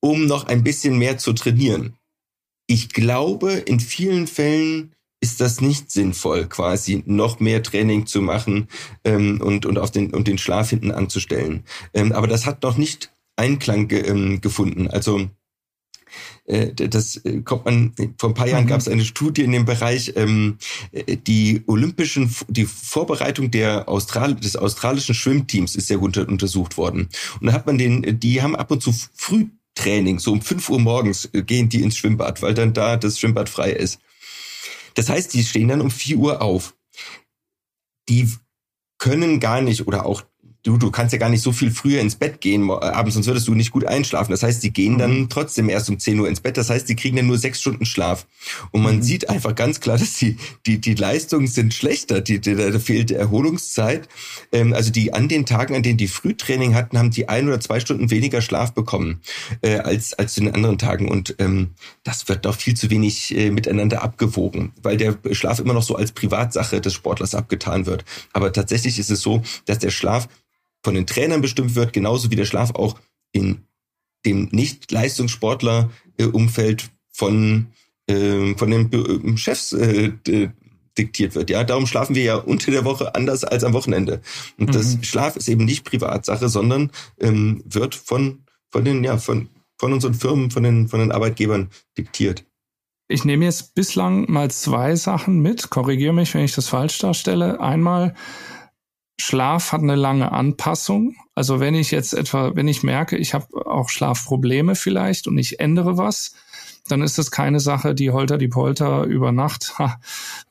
um 0.00 0.26
noch 0.26 0.46
ein 0.46 0.62
bisschen 0.62 0.98
mehr 0.98 1.18
zu 1.18 1.32
trainieren? 1.32 1.94
Ich 2.66 2.90
glaube, 2.90 3.52
in 3.52 3.80
vielen 3.80 4.28
Fällen 4.28 4.92
ist 5.20 5.40
das 5.40 5.60
nicht 5.60 5.90
sinnvoll, 5.90 6.46
quasi 6.46 7.02
noch 7.04 7.40
mehr 7.40 7.62
Training 7.62 8.06
zu 8.06 8.22
machen 8.22 8.68
ähm, 9.04 9.40
und, 9.40 9.66
und 9.66 9.78
auf 9.78 9.90
den, 9.90 10.14
und 10.14 10.28
den 10.28 10.38
Schlaf 10.38 10.70
hinten 10.70 10.92
anzustellen. 10.92 11.64
Ähm, 11.92 12.12
aber 12.12 12.26
das 12.26 12.46
hat 12.46 12.62
noch 12.62 12.76
nicht 12.76 13.12
Einklang 13.40 13.88
ge, 13.88 14.00
ähm, 14.06 14.40
gefunden. 14.40 14.86
Also 14.88 15.28
äh, 16.44 16.72
das 16.74 17.16
äh, 17.24 17.42
kommt 17.42 17.64
man, 17.64 17.94
vor 18.18 18.30
ein 18.30 18.34
paar 18.34 18.48
Jahren 18.48 18.64
mhm. 18.64 18.68
gab 18.68 18.80
es 18.80 18.88
eine 18.88 19.04
Studie 19.04 19.42
in 19.42 19.52
dem 19.52 19.64
Bereich, 19.64 20.12
ähm, 20.16 20.58
äh, 20.92 21.16
die 21.16 21.62
olympischen, 21.66 22.34
die 22.48 22.66
Vorbereitung 22.66 23.50
der 23.50 23.88
Austral 23.88 24.34
des 24.34 24.56
australischen 24.56 25.14
Schwimmteams 25.14 25.76
ist 25.76 25.86
sehr 25.88 25.98
gut 25.98 26.16
untersucht 26.18 26.76
worden. 26.76 27.08
Und 27.40 27.46
da 27.46 27.52
hat 27.52 27.66
man 27.66 27.78
den, 27.78 28.18
die 28.20 28.42
haben 28.42 28.56
ab 28.56 28.70
und 28.70 28.82
zu 28.82 28.92
Frühtraining, 29.14 30.18
so 30.18 30.32
um 30.32 30.42
fünf 30.42 30.68
Uhr 30.68 30.80
morgens 30.80 31.30
gehen 31.32 31.68
die 31.68 31.82
ins 31.82 31.96
Schwimmbad, 31.96 32.42
weil 32.42 32.54
dann 32.54 32.72
da 32.72 32.96
das 32.96 33.18
Schwimmbad 33.18 33.48
frei 33.48 33.70
ist. 33.70 34.00
Das 34.94 35.08
heißt, 35.08 35.32
die 35.34 35.44
stehen 35.44 35.68
dann 35.68 35.80
um 35.80 35.90
vier 35.90 36.18
Uhr 36.18 36.42
auf. 36.42 36.74
Die 38.08 38.28
können 38.98 39.40
gar 39.40 39.60
nicht 39.60 39.86
oder 39.86 40.04
auch 40.04 40.24
du, 40.62 40.76
du 40.76 40.90
kannst 40.90 41.12
ja 41.12 41.18
gar 41.18 41.28
nicht 41.28 41.42
so 41.42 41.52
viel 41.52 41.70
früher 41.70 42.00
ins 42.00 42.16
Bett 42.16 42.40
gehen 42.40 42.68
äh, 42.68 42.72
abends, 42.72 43.14
sonst 43.14 43.26
würdest 43.26 43.48
du 43.48 43.54
nicht 43.54 43.70
gut 43.70 43.86
einschlafen. 43.86 44.30
Das 44.30 44.42
heißt, 44.42 44.62
die 44.62 44.72
gehen 44.72 44.98
dann 44.98 45.20
mhm. 45.20 45.28
trotzdem 45.28 45.68
erst 45.68 45.88
um 45.88 45.98
10 45.98 46.18
Uhr 46.20 46.28
ins 46.28 46.40
Bett. 46.40 46.56
Das 46.56 46.70
heißt, 46.70 46.88
die 46.88 46.96
kriegen 46.96 47.16
dann 47.16 47.26
nur 47.26 47.38
sechs 47.38 47.60
Stunden 47.60 47.86
Schlaf. 47.86 48.26
Und 48.70 48.82
man 48.82 48.96
mhm. 48.96 49.02
sieht 49.02 49.30
einfach 49.30 49.54
ganz 49.54 49.80
klar, 49.80 49.98
dass 49.98 50.14
die, 50.14 50.36
die, 50.66 50.80
die 50.80 50.94
Leistungen 50.94 51.46
sind 51.46 51.74
schlechter. 51.74 52.20
Die, 52.20 52.40
die, 52.40 52.54
da 52.54 52.78
fehlt 52.78 53.10
Erholungszeit. 53.10 54.08
Ähm, 54.52 54.74
also 54.74 54.90
die 54.90 55.12
an 55.12 55.28
den 55.28 55.46
Tagen, 55.46 55.74
an 55.74 55.82
denen 55.82 55.98
die 55.98 56.08
Frühtraining 56.08 56.74
hatten, 56.74 56.98
haben 56.98 57.10
die 57.10 57.28
ein 57.28 57.48
oder 57.48 57.60
zwei 57.60 57.80
Stunden 57.80 58.10
weniger 58.10 58.42
Schlaf 58.42 58.72
bekommen 58.72 59.20
äh, 59.62 59.78
als, 59.78 60.14
als 60.14 60.34
zu 60.34 60.40
den 60.40 60.54
anderen 60.54 60.78
Tagen. 60.78 61.08
Und 61.08 61.36
ähm, 61.38 61.70
das 62.02 62.28
wird 62.28 62.44
doch 62.44 62.56
viel 62.56 62.74
zu 62.74 62.90
wenig 62.90 63.36
äh, 63.36 63.50
miteinander 63.50 64.02
abgewogen, 64.02 64.72
weil 64.82 64.96
der 64.96 65.16
Schlaf 65.32 65.58
immer 65.58 65.74
noch 65.74 65.82
so 65.82 65.96
als 65.96 66.12
Privatsache 66.12 66.80
des 66.80 66.92
Sportlers 66.92 67.34
abgetan 67.34 67.86
wird. 67.86 68.04
Aber 68.32 68.52
tatsächlich 68.52 68.98
ist 68.98 69.10
es 69.10 69.20
so, 69.20 69.42
dass 69.64 69.78
der 69.78 69.90
Schlaf 69.90 70.28
von 70.82 70.94
den 70.94 71.06
Trainern 71.06 71.42
bestimmt 71.42 71.74
wird, 71.74 71.92
genauso 71.92 72.30
wie 72.30 72.36
der 72.36 72.46
Schlaf 72.46 72.74
auch 72.74 72.98
in 73.32 73.66
dem 74.24 74.48
Nicht-Leistungssportler-Umfeld 74.50 76.88
von, 77.12 77.66
äh, 78.06 78.54
von 78.54 78.70
den 78.70 78.90
äh, 78.92 79.36
Chefs 79.36 79.72
äh, 79.72 80.12
diktiert 80.98 81.34
wird. 81.34 81.50
Ja, 81.50 81.64
darum 81.64 81.86
schlafen 81.86 82.14
wir 82.14 82.22
ja 82.22 82.36
unter 82.36 82.70
der 82.70 82.84
Woche 82.84 83.14
anders 83.14 83.44
als 83.44 83.64
am 83.64 83.72
Wochenende. 83.72 84.20
Und 84.58 84.68
mhm. 84.68 84.72
das 84.72 84.98
Schlaf 85.02 85.36
ist 85.36 85.48
eben 85.48 85.64
nicht 85.64 85.84
Privatsache, 85.84 86.48
sondern 86.48 86.90
ähm, 87.18 87.62
wird 87.64 87.94
von, 87.94 88.44
von 88.70 88.84
den, 88.84 89.04
ja, 89.04 89.18
von, 89.18 89.48
von 89.78 89.92
unseren 89.92 90.14
Firmen, 90.14 90.50
von 90.50 90.62
den, 90.62 90.88
von 90.88 91.00
den 91.00 91.12
Arbeitgebern 91.12 91.70
diktiert. 91.96 92.44
Ich 93.08 93.24
nehme 93.24 93.44
jetzt 93.44 93.74
bislang 93.74 94.30
mal 94.30 94.50
zwei 94.50 94.94
Sachen 94.94 95.40
mit. 95.40 95.70
Korrigiere 95.70 96.12
mich, 96.12 96.34
wenn 96.34 96.44
ich 96.44 96.54
das 96.54 96.68
falsch 96.68 96.98
darstelle. 96.98 97.60
Einmal, 97.60 98.14
Schlaf 99.20 99.72
hat 99.72 99.82
eine 99.82 99.96
lange 99.96 100.32
Anpassung. 100.32 101.16
Also 101.34 101.60
wenn 101.60 101.74
ich 101.74 101.90
jetzt 101.90 102.14
etwa, 102.14 102.54
wenn 102.54 102.68
ich 102.68 102.82
merke, 102.82 103.16
ich 103.16 103.34
habe 103.34 103.66
auch 103.66 103.88
Schlafprobleme 103.88 104.74
vielleicht 104.74 105.26
und 105.26 105.38
ich 105.38 105.60
ändere 105.60 105.96
was, 105.96 106.34
dann 106.88 107.02
ist 107.02 107.18
das 107.18 107.30
keine 107.30 107.60
Sache, 107.60 107.94
die 107.94 108.10
holter 108.10 108.38
die 108.38 108.48
Polter 108.48 109.04
über 109.04 109.32
Nacht, 109.32 109.78
ha, 109.78 110.00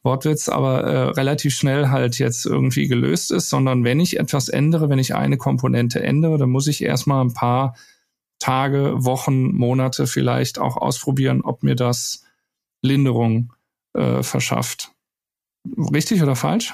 Wortwitz, 0.03 0.47
aber 0.49 0.84
äh, 0.84 1.10
relativ 1.10 1.55
schnell 1.55 1.89
halt 1.89 2.19
jetzt 2.19 2.45
irgendwie 2.45 2.88
gelöst 2.88 3.32
ist, 3.32 3.49
sondern 3.49 3.84
wenn 3.84 3.99
ich 3.99 4.19
etwas 4.19 4.49
ändere, 4.49 4.89
wenn 4.89 4.99
ich 4.99 5.15
eine 5.15 5.38
Komponente 5.38 6.01
ändere, 6.01 6.38
dann 6.38 6.49
muss 6.49 6.67
ich 6.67 6.84
erstmal 6.84 7.23
ein 7.23 7.34
paar 7.34 7.75
Tage, 8.39 8.93
Wochen, 9.03 9.53
Monate 9.53 10.08
vielleicht 10.08 10.60
auch 10.60 10.77
ausprobieren, 10.77 11.41
ob 11.41 11.63
mir 11.63 11.75
das 11.75 12.23
Linderung 12.82 13.53
äh, 13.93 14.23
verschafft. 14.23 14.91
Richtig 15.93 16.23
oder 16.23 16.36
falsch? 16.36 16.73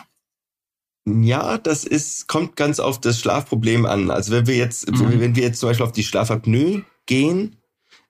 Ja, 1.07 1.57
das 1.57 1.83
ist, 1.83 2.27
kommt 2.27 2.55
ganz 2.55 2.79
auf 2.79 2.99
das 2.99 3.19
Schlafproblem 3.19 3.85
an. 3.85 4.09
Also 4.09 4.31
wenn 4.31 4.47
wir 4.47 4.55
jetzt, 4.55 4.89
mhm. 4.89 5.19
wenn 5.19 5.35
wir 5.35 5.43
jetzt 5.43 5.59
zum 5.59 5.69
Beispiel 5.69 5.85
auf 5.85 5.91
die 5.91 6.03
Schlafapnoe 6.03 6.83
gehen, 7.05 7.57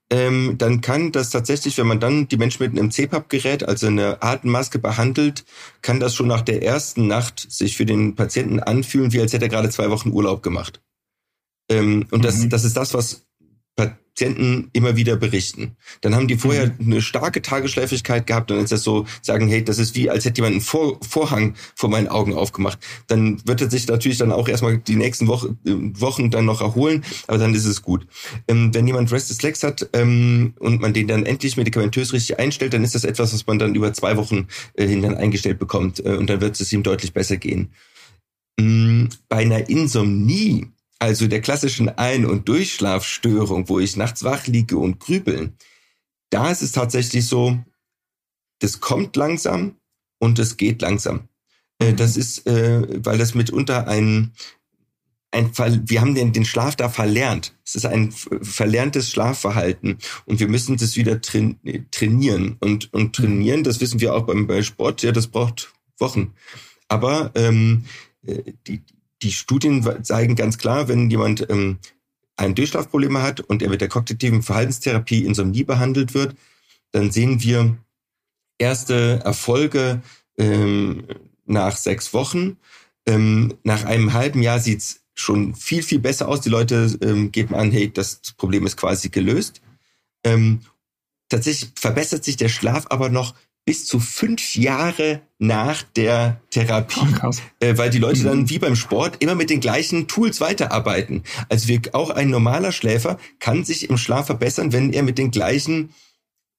ähm, 0.10 0.56
dann 0.58 0.82
kann 0.82 1.12
das 1.12 1.30
tatsächlich, 1.32 1.78
wenn 1.78 1.88
man 1.88 2.00
dann 2.00 2.28
die 2.28 2.38
Menschen 2.38 2.64
mit 2.64 2.72
einem 2.72 2.92
CPAP-Gerät, 2.92 3.68
also 3.68 3.88
eine 3.88 4.22
Atemmaske 4.22 4.80
behandelt, 4.80 5.46
kann 5.82 6.00
das 6.00 6.16
schon 6.16 6.28
nach 6.28 6.42
der 6.42 6.64
ersten 6.64 7.08
Nacht 7.08 7.46
sich 7.52 7.76
für 7.76 7.86
den 7.86 8.16
Patienten 8.16 8.60
anfühlen, 8.60 9.12
wie 9.12 9.20
als 9.20 9.34
hätte 9.34 9.46
er 9.46 9.50
gerade 9.50 9.70
zwei 9.70 9.90
Wochen 9.90 10.12
Urlaub 10.12 10.42
gemacht. 10.42 10.82
Ähm, 11.70 12.06
und 12.12 12.20
mhm. 12.20 12.24
das, 12.24 12.48
das 12.48 12.64
ist 12.64 12.78
das, 12.78 12.94
was 12.94 13.26
Patienten 14.16 14.70
immer 14.72 14.96
wieder 14.96 15.18
berichten. 15.18 15.76
Dann 16.00 16.16
haben 16.16 16.30
die 16.30 16.38
vorher 16.38 16.68
mhm. 16.68 16.94
eine 16.94 17.02
starke 17.02 17.42
Tagesschläfrigkeit 17.42 18.26
gehabt 18.26 18.50
und 18.50 18.60
ist 18.60 18.72
das 18.72 18.82
so, 18.84 19.06
sagen, 19.22 19.50
hey, 19.50 19.64
das 19.64 19.78
ist 19.78 19.94
wie, 19.96 20.10
als 20.10 20.24
hätte 20.24 20.38
jemand 20.38 20.54
einen 20.54 20.62
Vor 20.62 20.98
Vorhang 21.06 21.56
vor 21.76 21.90
meinen 21.90 22.08
Augen 22.08 22.34
aufgemacht. 22.34 22.80
Dann 23.08 23.46
wird 23.46 23.62
er 23.62 23.70
sich 23.70 23.88
natürlich 23.88 24.18
dann 24.18 24.32
auch 24.32 24.48
erstmal 24.48 24.78
die 24.78 24.96
nächsten 24.96 25.28
Woche, 25.28 25.58
äh, 25.66 25.74
Wochen 26.00 26.32
dann 26.32 26.46
noch 26.46 26.62
erholen, 26.62 27.04
aber 27.28 27.38
dann 27.38 27.54
ist 27.54 27.66
es 27.66 27.82
gut. 27.82 28.08
Ähm, 28.48 28.74
wenn 28.74 28.88
jemand 28.88 29.12
Restless 29.12 29.42
Legs 29.42 29.64
hat 29.64 29.90
ähm, 29.92 30.54
und 30.60 30.80
man 30.80 30.94
den 30.94 31.08
dann 31.10 31.26
endlich 31.26 31.58
medikamentös 31.58 32.14
richtig 32.14 32.40
einstellt, 32.40 32.74
dann 32.74 32.86
ist 32.86 32.96
das 32.96 33.04
etwas, 33.04 33.34
was 33.34 33.46
man 33.48 33.60
dann 33.60 33.76
über 33.76 33.92
zwei 33.92 34.16
Wochen 34.16 34.48
äh, 34.76 34.88
hin 34.88 35.02
dann 35.02 35.16
eingestellt 35.16 35.60
bekommt 35.60 36.00
äh, 36.00 36.16
und 36.16 36.30
dann 36.30 36.40
wird 36.40 36.58
es 36.60 36.72
ihm 36.72 36.84
deutlich 36.84 37.12
besser 37.12 37.36
gehen. 37.36 37.74
Ähm, 38.58 39.10
bei 39.28 39.38
einer 39.38 39.68
Insomnie 39.70 40.68
also 41.06 41.28
der 41.28 41.42
klassischen 41.42 41.88
Ein- 41.88 42.26
und 42.26 42.50
Durchschlafstörung, 42.50 43.70
wo 43.70 43.80
ich 43.80 43.96
nachts 43.96 44.24
wach 44.24 44.48
liege 44.48 44.78
und 44.78 45.00
grübeln, 45.00 45.56
da 46.32 46.50
ist 46.50 46.64
es 46.64 46.72
tatsächlich 46.72 47.28
so, 47.28 47.64
das 48.58 48.80
kommt 48.80 49.16
langsam 49.16 49.76
und 50.18 50.40
es 50.40 50.58
geht 50.58 50.82
langsam. 50.82 51.30
Äh, 51.80 51.92
mhm. 51.92 51.98
Das 51.98 52.18
ist, 52.18 52.48
äh, 52.48 53.06
weil 53.06 53.20
das 53.20 53.36
mitunter 53.36 53.88
ein, 53.88 54.34
ein 55.30 55.52
wir 55.56 56.02
haben 56.02 56.16
den, 56.16 56.34
den 56.34 56.44
Schlaf 56.44 56.76
da 56.76 56.90
verlernt. 56.90 57.56
Es 57.64 57.76
ist 57.76 57.86
ein 57.86 58.12
verlerntes 58.12 59.12
Schlafverhalten 59.12 60.00
und 60.26 60.40
wir 60.40 60.48
müssen 60.48 60.76
das 60.76 60.96
wieder 60.96 61.22
trainieren. 61.22 62.58
Und, 62.62 62.92
und 62.96 63.04
mhm. 63.04 63.14
trainieren, 63.14 63.64
das 63.64 63.80
wissen 63.80 64.00
wir 64.00 64.16
auch 64.16 64.24
beim, 64.24 64.48
beim 64.48 64.64
Sport, 64.64 65.04
ja, 65.04 65.12
das 65.12 65.28
braucht 65.28 65.72
Wochen. 66.00 66.34
Aber 66.88 67.32
ähm, 67.36 67.86
äh, 68.26 68.54
die, 68.66 68.82
die 69.22 69.32
Studien 69.32 70.04
zeigen 70.04 70.36
ganz 70.36 70.58
klar, 70.58 70.88
wenn 70.88 71.10
jemand 71.10 71.50
ähm, 71.50 71.80
ein 72.36 72.56
Durchschlafproblem 72.56 73.18
hat 73.20 73.40
und 73.40 73.62
er 73.62 73.70
mit 73.70 73.82
der 73.82 73.88
kognitiven 73.88 74.42
Verhaltenstherapie 74.42 75.26
Insomnie 75.26 75.64
behandelt 75.64 76.14
wird, 76.14 76.36
dann 76.92 77.12
sehen 77.12 77.42
wir 77.42 77.78
erste 78.58 79.22
Erfolge 79.24 80.02
ähm, 80.38 81.06
nach 81.46 81.78
sechs 81.78 82.14
Wochen. 82.14 82.58
Ähm, 83.06 83.56
nach 83.64 83.86
einem 83.86 84.14
halben 84.14 84.42
Jahr 84.42 84.60
sieht's 84.60 85.02
schon 85.14 85.56
viel, 85.56 85.84
viel 85.84 86.00
besser 86.00 86.28
aus. 86.28 86.42
Die 86.42 86.50
Leute 86.50 86.98
ähm, 87.02 87.32
geben 87.32 87.56
an, 87.56 87.72
hey, 87.72 87.92
das 87.92 88.22
Problem 88.38 88.66
ist 88.66 88.78
quasi 88.78 89.10
gelöst. 89.10 89.62
Ähm, 90.24 90.62
tatsächlich 91.30 91.72
verbessert 91.76 92.24
sich 92.24 92.36
der 92.36 92.50
Schlaf 92.50 92.86
aber 92.90 93.10
noch 93.10 93.36
bis 93.66 93.86
zu 93.86 94.00
fünf 94.00 94.56
Jahre 94.56 95.22
nach 95.38 95.84
der 95.84 96.42
Therapie, 96.50 97.14
oh, 97.24 97.32
äh, 97.60 97.78
weil 97.78 97.90
die 97.90 98.00
Leute 98.00 98.24
dann 98.24 98.42
mhm. 98.42 98.50
wie 98.50 98.60
beim 98.60 98.76
Sport 98.76 99.18
immer 99.20 99.36
mit 99.36 99.50
den 99.50 99.60
gleichen 99.60 100.08
Tools 100.08 100.40
weiterarbeiten. 100.40 101.24
Also 101.50 101.68
wir, 101.68 101.82
auch 101.94 102.10
ein 102.10 102.30
normaler 102.30 102.72
Schläfer 102.72 103.18
kann 103.40 103.66
sich 103.66 103.90
im 103.90 103.98
Schlaf 103.98 104.28
verbessern, 104.28 104.72
wenn 104.72 104.94
er 104.94 105.04
mit 105.04 105.18
den 105.18 105.32
gleichen 105.32 105.90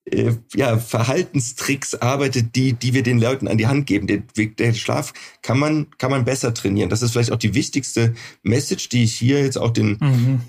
äh, 0.05 0.35
ja, 0.55 0.79
Verhaltenstricks 0.79 1.95
arbeitet, 1.95 2.55
die, 2.55 2.75
die 2.75 2.93
wir 2.93 3.03
den 3.03 3.19
Leuten 3.19 3.49
an 3.49 3.59
die 3.59 3.67
Hand 3.67 3.87
geben. 3.87 4.07
Der, 4.07 4.23
der 4.47 4.75
Schlaf 4.75 5.15
kann 5.43 5.59
man, 5.59 5.89
kann 5.99 6.11
man 6.11 6.25
besser 6.25 6.53
trainieren. 6.53 6.91
Das 6.91 7.03
ist 7.03 7.13
vielleicht 7.13 7.33
auch 7.33 7.39
die 7.39 7.55
wichtigste 7.55 8.15
Message, 8.43 8.91
die 8.91 9.05
ich 9.05 9.17
hier 9.17 9.43
jetzt 9.43 9.59
auch 9.59 9.71
den 9.71 9.99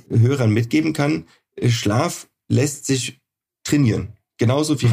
mhm. 0.10 0.20
Hörern 0.20 0.52
mitgeben 0.52 0.92
kann. 0.92 1.26
Äh, 1.56 1.70
Schlaf 1.70 2.28
lässt 2.50 2.86
sich 2.86 3.20
trainieren. 3.64 4.14
Genauso 4.38 4.80
wie 4.82 4.88
mhm. 4.88 4.92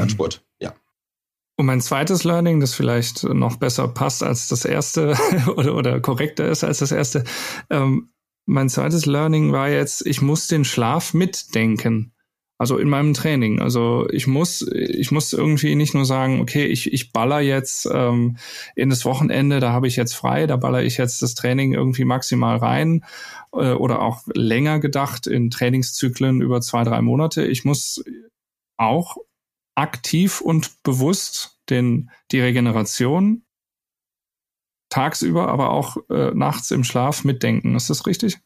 Und 1.57 1.67
mein 1.67 1.81
zweites 1.81 2.25
Learning, 2.25 2.61
das 2.61 2.75
vielleicht 2.75 3.25
noch 3.25 3.57
besser 3.57 3.87
passt 3.89 4.23
als 4.23 4.49
das 4.49 4.65
erste 4.65 5.17
oder, 5.57 5.75
oder 5.75 6.01
korrekter 6.01 6.49
ist 6.49 6.65
als 6.65 6.79
das 6.79 6.93
erste, 6.93 7.25
ähm, 7.71 8.11
mein 8.47 8.69
zweites 8.69 9.07
Learning 9.07 9.53
war 9.53 9.71
jetzt, 9.71 10.07
ich 10.07 10.21
muss 10.21 10.49
den 10.49 10.65
Schlaf 10.65 11.15
mitdenken. 11.15 12.15
Also 12.57 12.79
in 12.79 12.89
meinem 12.89 13.15
Training. 13.15 13.61
Also 13.61 14.07
ich 14.11 14.29
muss, 14.29 14.63
ich 14.63 15.11
muss 15.11 15.33
irgendwie 15.33 15.75
nicht 15.75 15.93
nur 15.93 16.05
sagen, 16.05 16.41
okay, 16.41 16.67
ich, 16.67 16.93
ich 16.93 17.13
baller 17.13 17.41
jetzt 17.41 17.89
ähm, 17.93 18.37
in 18.77 18.91
das 18.91 19.05
Wochenende, 19.05 19.59
da 19.59 19.73
habe 19.73 19.89
ich 19.89 19.97
jetzt 19.97 20.15
frei, 20.15 20.47
da 20.47 20.57
baller 20.57 20.85
ich 20.85 20.97
jetzt 20.97 21.21
das 21.21 21.35
Training 21.35 21.75
irgendwie 21.75 22.05
maximal 22.05 22.59
rein 22.59 23.05
äh, 23.53 23.73
oder 23.73 24.03
auch 24.03 24.23
länger 24.33 24.79
gedacht 24.79 25.27
in 25.27 25.51
Trainingszyklen 25.51 26.43
über 26.43 26.61
zwei, 26.61 26.85
drei 26.85 27.03
Monate. 27.03 27.45
Ich 27.45 27.65
muss 27.65 28.05
auch 28.77 29.17
aktiv 29.75 30.41
und 30.41 30.83
bewusst 30.83 31.61
den, 31.71 32.11
die 32.31 32.41
Regeneration 32.41 33.45
tagsüber, 34.89 35.49
aber 35.49 35.71
auch 35.71 35.97
äh, 36.09 36.31
nachts 36.35 36.71
im 36.71 36.85
Schlaf 36.85 37.25
mitdenken. 37.25 37.75
Ist 37.75 37.91
das 37.91 38.07
richtig? 38.07 38.39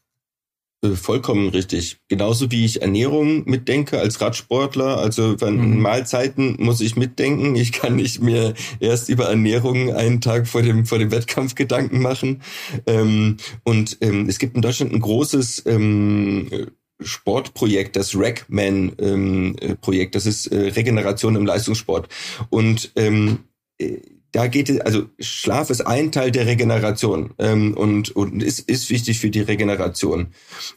Äh, 0.81 0.91
vollkommen 0.91 1.49
richtig. 1.49 1.99
Genauso 2.07 2.51
wie 2.51 2.65
ich 2.65 2.81
Ernährung 2.81 3.43
mitdenke 3.47 3.99
als 3.99 4.21
Radsportler. 4.21 4.97
Also 4.97 5.35
bei 5.37 5.51
mhm. 5.51 5.81
Mahlzeiten 5.81 6.55
muss 6.57 6.81
ich 6.81 6.95
mitdenken. 6.95 7.55
Ich 7.55 7.71
kann 7.71 7.95
nicht 7.95 8.21
mehr 8.21 8.53
erst 8.79 9.09
über 9.09 9.25
Ernährung 9.25 9.93
einen 9.93 10.21
Tag 10.21 10.47
vor 10.47 10.61
dem, 10.61 10.85
vor 10.85 10.97
dem 10.97 11.11
Wettkampf 11.11 11.55
Gedanken 11.55 12.01
machen. 12.01 12.41
Ähm, 12.87 13.37
und 13.63 13.97
ähm, 14.01 14.27
es 14.29 14.39
gibt 14.39 14.55
in 14.55 14.61
Deutschland 14.61 14.93
ein 14.93 15.01
großes 15.01 15.65
ähm, 15.65 16.71
Sportprojekt, 16.99 17.95
das 17.95 18.15
RECMAN-Projekt, 18.15 20.07
ähm, 20.07 20.11
das 20.11 20.25
ist 20.25 20.47
äh, 20.47 20.69
Regeneration 20.69 21.35
im 21.35 21.45
Leistungssport. 21.45 22.09
Und 22.49 22.91
ähm, 22.95 23.43
äh, 23.77 23.97
da 24.31 24.47
geht 24.47 24.69
es, 24.69 24.79
also 24.81 25.05
Schlaf 25.19 25.69
ist 25.69 25.81
ein 25.81 26.11
Teil 26.11 26.31
der 26.31 26.45
Regeneration 26.45 27.33
ähm, 27.39 27.75
und, 27.75 28.15
und 28.15 28.43
ist, 28.43 28.59
ist 28.59 28.89
wichtig 28.89 29.19
für 29.19 29.29
die 29.29 29.41
Regeneration. 29.41 30.27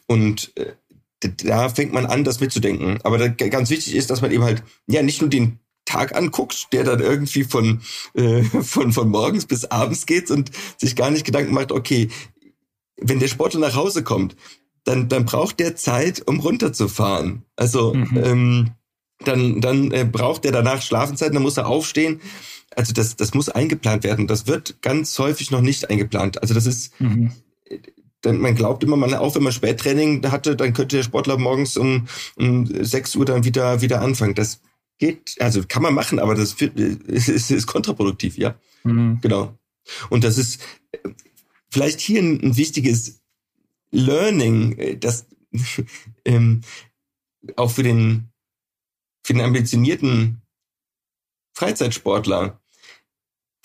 Und 0.06 0.52
äh, 0.56 0.72
da 1.44 1.68
fängt 1.68 1.92
man 1.92 2.06
an, 2.06 2.24
das 2.24 2.40
mitzudenken. 2.40 2.98
Aber 3.04 3.18
da, 3.18 3.28
ganz 3.28 3.70
wichtig 3.70 3.94
ist, 3.94 4.10
dass 4.10 4.22
man 4.22 4.32
eben 4.32 4.44
halt 4.44 4.62
ja 4.86 5.02
nicht 5.02 5.20
nur 5.20 5.30
den 5.30 5.58
Tag 5.84 6.16
anguckt, 6.16 6.72
der 6.72 6.84
dann 6.84 7.00
irgendwie 7.00 7.44
von, 7.44 7.80
äh, 8.14 8.42
von, 8.42 8.92
von 8.92 9.08
morgens 9.08 9.46
bis 9.46 9.66
abends 9.66 10.06
geht 10.06 10.30
und 10.30 10.50
sich 10.78 10.96
gar 10.96 11.10
nicht 11.10 11.26
Gedanken 11.26 11.52
macht, 11.52 11.72
okay, 11.72 12.08
wenn 12.96 13.18
der 13.18 13.28
Sportler 13.28 13.60
nach 13.60 13.74
Hause 13.74 14.02
kommt, 14.02 14.36
dann, 14.84 15.08
dann 15.08 15.24
braucht 15.24 15.60
der 15.60 15.76
Zeit, 15.76 16.26
um 16.26 16.40
runterzufahren. 16.40 17.44
Also 17.56 17.94
mhm. 17.94 18.16
ähm, 18.16 18.70
dann, 19.24 19.60
dann 19.60 19.92
äh, 19.92 20.04
braucht 20.04 20.44
er 20.44 20.52
danach 20.52 20.82
Schlafenszeit, 20.82 21.34
dann 21.34 21.42
muss 21.42 21.56
er 21.56 21.66
aufstehen. 21.66 22.20
Also 22.74 22.92
das, 22.92 23.16
das 23.16 23.34
muss 23.34 23.48
eingeplant 23.48 24.04
werden. 24.04 24.26
Das 24.26 24.46
wird 24.46 24.82
ganz 24.82 25.18
häufig 25.18 25.50
noch 25.50 25.60
nicht 25.60 25.90
eingeplant. 25.90 26.40
Also 26.42 26.54
das 26.54 26.66
ist, 26.66 26.98
mhm. 27.00 27.32
dann, 28.22 28.38
man 28.38 28.54
glaubt 28.54 28.82
immer, 28.82 28.96
man, 28.96 29.14
auch 29.14 29.34
wenn 29.34 29.42
man 29.42 29.52
Spättraining 29.52 30.28
hatte, 30.30 30.56
dann 30.56 30.72
könnte 30.72 30.96
der 30.96 31.02
Sportler 31.02 31.38
morgens 31.38 31.76
um, 31.76 32.08
um 32.36 32.66
6 32.66 33.16
Uhr 33.16 33.24
dann 33.24 33.44
wieder, 33.44 33.82
wieder 33.82 34.00
anfangen. 34.00 34.34
Das 34.34 34.60
geht, 34.98 35.36
also 35.38 35.62
kann 35.68 35.82
man 35.82 35.94
machen, 35.94 36.18
aber 36.18 36.34
das 36.34 36.54
ist, 36.54 37.50
ist 37.50 37.66
kontraproduktiv, 37.66 38.38
ja. 38.38 38.54
Mhm. 38.84 39.18
Genau. 39.20 39.56
Und 40.10 40.24
das 40.24 40.38
ist 40.38 40.60
vielleicht 41.70 42.00
hier 42.00 42.22
ein, 42.22 42.40
ein 42.42 42.56
wichtiges 42.56 43.21
Learning, 43.92 44.76
äh, 44.78 44.96
das 44.96 45.26
ähm, 46.24 46.62
auch 47.56 47.70
für 47.70 47.82
den, 47.82 48.32
für 49.24 49.34
den 49.34 49.42
ambitionierten 49.42 50.42
Freizeitsportler, 51.54 52.60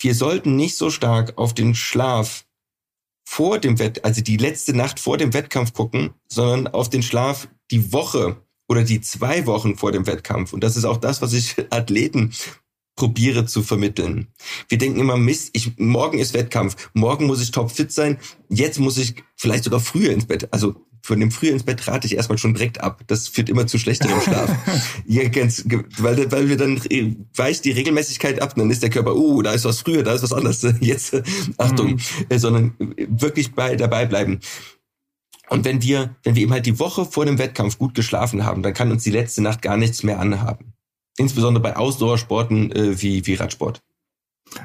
wir 0.00 0.14
sollten 0.14 0.54
nicht 0.56 0.76
so 0.76 0.90
stark 0.90 1.36
auf 1.38 1.54
den 1.54 1.74
Schlaf 1.74 2.46
vor 3.28 3.58
dem 3.58 3.78
Wett, 3.78 4.04
also 4.04 4.22
die 4.22 4.36
letzte 4.36 4.74
Nacht 4.74 5.00
vor 5.00 5.18
dem 5.18 5.34
Wettkampf 5.34 5.72
gucken, 5.72 6.14
sondern 6.28 6.68
auf 6.72 6.88
den 6.88 7.02
Schlaf 7.02 7.48
die 7.70 7.92
Woche 7.92 8.42
oder 8.68 8.84
die 8.84 9.00
zwei 9.00 9.46
Wochen 9.46 9.76
vor 9.76 9.92
dem 9.92 10.06
Wettkampf. 10.06 10.52
Und 10.52 10.62
das 10.62 10.76
ist 10.76 10.84
auch 10.84 10.98
das, 10.98 11.20
was 11.20 11.32
ich 11.32 11.56
Athleten 11.70 12.32
probiere 12.98 13.46
zu 13.46 13.62
vermitteln. 13.62 14.26
Wir 14.68 14.76
denken 14.76 14.98
immer, 14.98 15.16
Mist, 15.16 15.50
ich, 15.52 15.78
morgen 15.78 16.18
ist 16.18 16.34
Wettkampf, 16.34 16.90
morgen 16.94 17.26
muss 17.26 17.40
ich 17.40 17.52
topfit 17.52 17.92
sein, 17.92 18.18
jetzt 18.48 18.80
muss 18.80 18.98
ich 18.98 19.14
vielleicht 19.36 19.62
sogar 19.62 19.78
früher 19.78 20.10
ins 20.10 20.26
Bett. 20.26 20.52
Also 20.52 20.74
von 21.00 21.20
dem 21.20 21.30
früher 21.30 21.52
ins 21.52 21.62
Bett 21.62 21.86
rate 21.86 22.08
ich 22.08 22.16
erstmal 22.16 22.38
schon 22.38 22.54
direkt 22.54 22.80
ab. 22.80 23.02
Das 23.06 23.28
führt 23.28 23.48
immer 23.50 23.68
zu 23.68 23.78
schlechterem 23.78 24.20
Schlaf. 24.20 24.50
ja, 25.06 25.28
ganz, 25.28 25.64
weil, 25.98 26.30
weil 26.32 26.48
wir 26.48 26.56
dann 26.56 26.82
weicht 27.36 27.64
die 27.64 27.70
Regelmäßigkeit 27.70 28.42
ab, 28.42 28.54
dann 28.56 28.68
ist 28.68 28.82
der 28.82 28.90
Körper, 28.90 29.14
oh, 29.14 29.42
da 29.42 29.52
ist 29.52 29.64
was 29.64 29.78
früher, 29.78 30.02
da 30.02 30.14
ist 30.14 30.24
was 30.24 30.32
anderes. 30.32 30.66
Jetzt, 30.80 31.22
Achtung, 31.56 31.92
mhm. 31.92 32.00
Äh, 32.28 32.38
sondern 32.40 32.74
wirklich 32.78 33.52
bei, 33.52 33.76
dabei 33.76 34.06
bleiben. 34.06 34.40
Und 35.48 35.64
wenn 35.64 35.82
wir, 35.82 36.16
wenn 36.24 36.34
wir 36.34 36.42
eben 36.42 36.52
halt 36.52 36.66
die 36.66 36.80
Woche 36.80 37.04
vor 37.04 37.26
dem 37.26 37.38
Wettkampf 37.38 37.78
gut 37.78 37.94
geschlafen 37.94 38.44
haben, 38.44 38.64
dann 38.64 38.74
kann 38.74 38.90
uns 38.90 39.04
die 39.04 39.12
letzte 39.12 39.40
Nacht 39.40 39.62
gar 39.62 39.76
nichts 39.76 40.02
mehr 40.02 40.18
anhaben. 40.18 40.74
Insbesondere 41.18 41.62
bei 41.62 41.76
Ausdauersporten 41.76 42.72
äh, 42.72 43.02
wie, 43.02 43.26
wie 43.26 43.34
Radsport. 43.34 43.82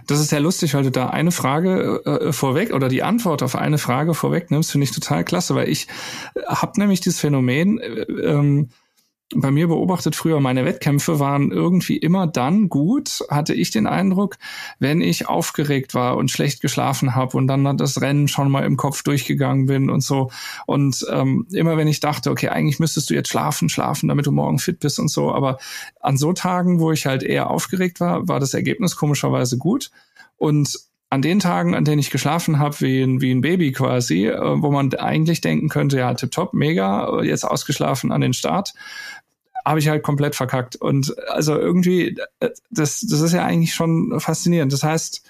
Das 0.07 0.19
ist 0.19 0.29
sehr 0.29 0.39
lustig, 0.39 0.73
weil 0.73 0.83
du 0.83 0.91
da 0.91 1.09
eine 1.09 1.31
Frage 1.31 2.01
äh, 2.05 2.31
vorweg 2.33 2.73
oder 2.73 2.89
die 2.89 3.03
Antwort 3.03 3.43
auf 3.43 3.55
eine 3.55 3.77
Frage 3.77 4.13
vorweg 4.13 4.49
nimmst, 4.51 4.71
finde 4.71 4.85
ich 4.85 4.91
total 4.91 5.23
klasse, 5.23 5.55
weil 5.55 5.69
ich 5.69 5.87
äh, 6.35 6.41
habe 6.47 6.79
nämlich 6.79 7.01
dieses 7.01 7.19
Phänomen, 7.19 7.79
äh, 7.79 8.01
ähm, 8.01 8.69
bei 9.35 9.51
mir 9.51 9.67
beobachtet 9.67 10.15
früher, 10.15 10.39
meine 10.39 10.65
Wettkämpfe 10.65 11.19
waren 11.19 11.51
irgendwie 11.51 11.97
immer 11.97 12.27
dann 12.27 12.69
gut, 12.69 13.23
hatte 13.29 13.53
ich 13.53 13.71
den 13.71 13.87
Eindruck, 13.87 14.37
wenn 14.79 15.01
ich 15.01 15.27
aufgeregt 15.27 15.93
war 15.93 16.17
und 16.17 16.29
schlecht 16.29 16.61
geschlafen 16.61 17.15
habe 17.15 17.37
und 17.37 17.47
dann 17.47 17.77
das 17.77 18.01
Rennen 18.01 18.27
schon 18.27 18.51
mal 18.51 18.63
im 18.63 18.77
Kopf 18.77 19.03
durchgegangen 19.03 19.65
bin 19.65 19.89
und 19.89 20.01
so. 20.01 20.29
Und 20.65 21.05
ähm, 21.09 21.47
immer 21.51 21.77
wenn 21.77 21.87
ich 21.87 21.99
dachte, 21.99 22.31
okay, 22.31 22.49
eigentlich 22.49 22.79
müsstest 22.79 23.09
du 23.09 23.13
jetzt 23.13 23.29
schlafen, 23.29 23.69
schlafen, 23.69 24.07
damit 24.07 24.27
du 24.27 24.31
morgen 24.31 24.59
fit 24.59 24.79
bist 24.79 24.99
und 24.99 25.09
so. 25.09 25.33
Aber 25.33 25.57
an 25.99 26.17
so 26.17 26.33
Tagen, 26.33 26.79
wo 26.79 26.91
ich 26.91 27.05
halt 27.05 27.23
eher 27.23 27.49
aufgeregt 27.49 27.99
war, 27.99 28.27
war 28.27 28.39
das 28.39 28.53
Ergebnis 28.53 28.95
komischerweise 28.95 29.57
gut. 29.57 29.91
Und 30.37 30.77
an 31.13 31.21
den 31.21 31.39
Tagen, 31.39 31.75
an 31.75 31.85
denen 31.85 31.99
ich 31.99 32.09
geschlafen 32.09 32.57
habe, 32.57 32.81
wie 32.81 33.03
ein, 33.03 33.21
wie 33.21 33.31
ein 33.31 33.41
Baby 33.41 33.71
quasi, 33.71 34.27
äh, 34.27 34.61
wo 34.61 34.71
man 34.71 34.91
eigentlich 34.95 35.41
denken 35.41 35.69
könnte, 35.69 35.99
ja, 35.99 36.11
tipptopp, 36.15 36.55
mega, 36.55 37.21
jetzt 37.21 37.43
ausgeschlafen 37.43 38.11
an 38.11 38.21
den 38.21 38.33
Start, 38.33 38.73
habe 39.63 39.77
ich 39.77 39.87
halt 39.89 40.01
komplett 40.01 40.35
verkackt. 40.35 40.75
Und 40.75 41.15
also 41.29 41.55
irgendwie, 41.55 42.17
äh, 42.39 42.49
das, 42.71 43.01
das 43.01 43.21
ist 43.21 43.31
ja 43.31 43.45
eigentlich 43.45 43.75
schon 43.75 44.19
faszinierend. 44.19 44.73
Das 44.73 44.83
heißt, 44.83 45.23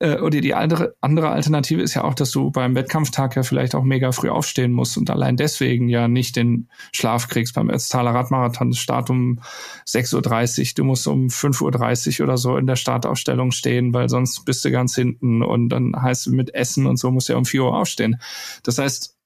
äh, 0.00 0.18
oder 0.18 0.40
die 0.40 0.54
andere, 0.54 0.94
andere 1.00 1.30
Alternative 1.30 1.82
ist 1.82 1.94
ja 1.94 2.04
auch, 2.04 2.14
dass 2.14 2.30
du 2.30 2.50
beim 2.50 2.74
Wettkampftag 2.74 3.36
ja 3.36 3.42
vielleicht 3.42 3.74
auch 3.74 3.82
mega 3.82 4.12
früh 4.12 4.28
aufstehen 4.28 4.72
musst 4.72 4.96
und 4.96 5.10
allein 5.10 5.36
deswegen 5.36 5.88
ja 5.88 6.08
nicht 6.08 6.36
den 6.36 6.68
Schlaf 6.92 7.28
kriegst. 7.28 7.54
Beim 7.54 7.70
Ötztaler 7.70 8.14
Radmarathon 8.14 8.72
Start 8.72 9.10
um 9.10 9.40
6.30 9.86 10.60
Uhr, 10.60 10.66
du 10.76 10.84
musst 10.84 11.06
um 11.08 11.26
5.30 11.26 12.20
Uhr 12.20 12.26
oder 12.26 12.38
so 12.38 12.56
in 12.56 12.66
der 12.66 12.76
Startaufstellung 12.76 13.50
stehen, 13.50 13.92
weil 13.92 14.08
sonst 14.08 14.44
bist 14.44 14.64
du 14.64 14.70
ganz 14.70 14.94
hinten 14.94 15.42
und 15.42 15.70
dann 15.70 15.94
heißt 16.00 16.26
es 16.26 16.32
mit 16.32 16.54
Essen 16.54 16.86
und 16.86 16.98
so 16.98 17.10
musst 17.10 17.28
du 17.28 17.32
ja 17.32 17.38
um 17.38 17.44
4 17.44 17.64
Uhr 17.64 17.76
aufstehen. 17.76 18.20
Das 18.62 18.78
heißt, 18.78 19.16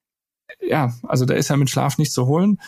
ja, 0.60 0.94
also 1.02 1.24
da 1.24 1.34
ist 1.34 1.48
ja 1.48 1.56
mit 1.56 1.70
Schlaf 1.70 1.98
nicht 1.98 2.12
zu 2.12 2.26
holen. 2.26 2.60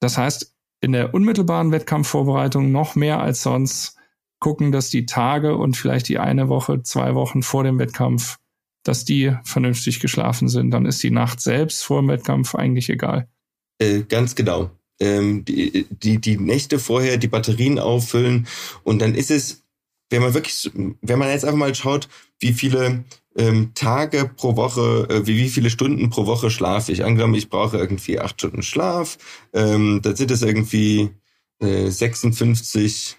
Das 0.00 0.18
heißt, 0.18 0.54
in 0.80 0.92
der 0.92 1.14
unmittelbaren 1.14 1.70
Wettkampfvorbereitung 1.70 2.72
noch 2.72 2.96
mehr 2.96 3.20
als 3.20 3.42
sonst 3.42 3.96
gucken, 4.42 4.72
dass 4.72 4.90
die 4.90 5.06
Tage 5.06 5.56
und 5.56 5.76
vielleicht 5.76 6.08
die 6.08 6.18
eine 6.18 6.48
Woche, 6.48 6.82
zwei 6.82 7.14
Wochen 7.14 7.42
vor 7.42 7.62
dem 7.62 7.78
Wettkampf, 7.78 8.38
dass 8.82 9.04
die 9.04 9.34
vernünftig 9.44 10.00
geschlafen 10.00 10.48
sind. 10.48 10.72
Dann 10.72 10.84
ist 10.84 11.02
die 11.02 11.12
Nacht 11.12 11.40
selbst 11.40 11.84
vor 11.84 12.02
dem 12.02 12.08
Wettkampf 12.08 12.54
eigentlich 12.56 12.90
egal. 12.90 13.28
Äh, 13.78 14.02
ganz 14.02 14.34
genau. 14.34 14.70
Ähm, 15.00 15.44
die, 15.44 15.86
die, 15.90 16.18
die 16.18 16.36
Nächte 16.36 16.78
vorher 16.78 17.16
die 17.16 17.28
Batterien 17.28 17.78
auffüllen 17.78 18.46
und 18.82 19.00
dann 19.00 19.14
ist 19.14 19.30
es, 19.30 19.64
wenn 20.10 20.22
man 20.22 20.34
wirklich, 20.34 20.70
wenn 20.74 21.18
man 21.18 21.28
jetzt 21.28 21.44
einfach 21.44 21.58
mal 21.58 21.74
schaut, 21.74 22.08
wie 22.40 22.52
viele 22.52 23.04
ähm, 23.36 23.70
Tage 23.74 24.30
pro 24.36 24.56
Woche, 24.56 25.06
äh, 25.08 25.26
wie, 25.26 25.38
wie 25.38 25.48
viele 25.48 25.70
Stunden 25.70 26.10
pro 26.10 26.26
Woche 26.26 26.50
schlafe 26.50 26.92
ich. 26.92 27.04
Angenommen, 27.04 27.34
ich 27.34 27.48
brauche 27.48 27.78
irgendwie 27.78 28.18
acht 28.18 28.40
Stunden 28.40 28.62
Schlaf, 28.62 29.18
ähm, 29.52 30.00
dann 30.02 30.16
sind 30.16 30.30
es 30.30 30.42
irgendwie 30.42 31.10
äh, 31.60 31.88
56 31.88 33.16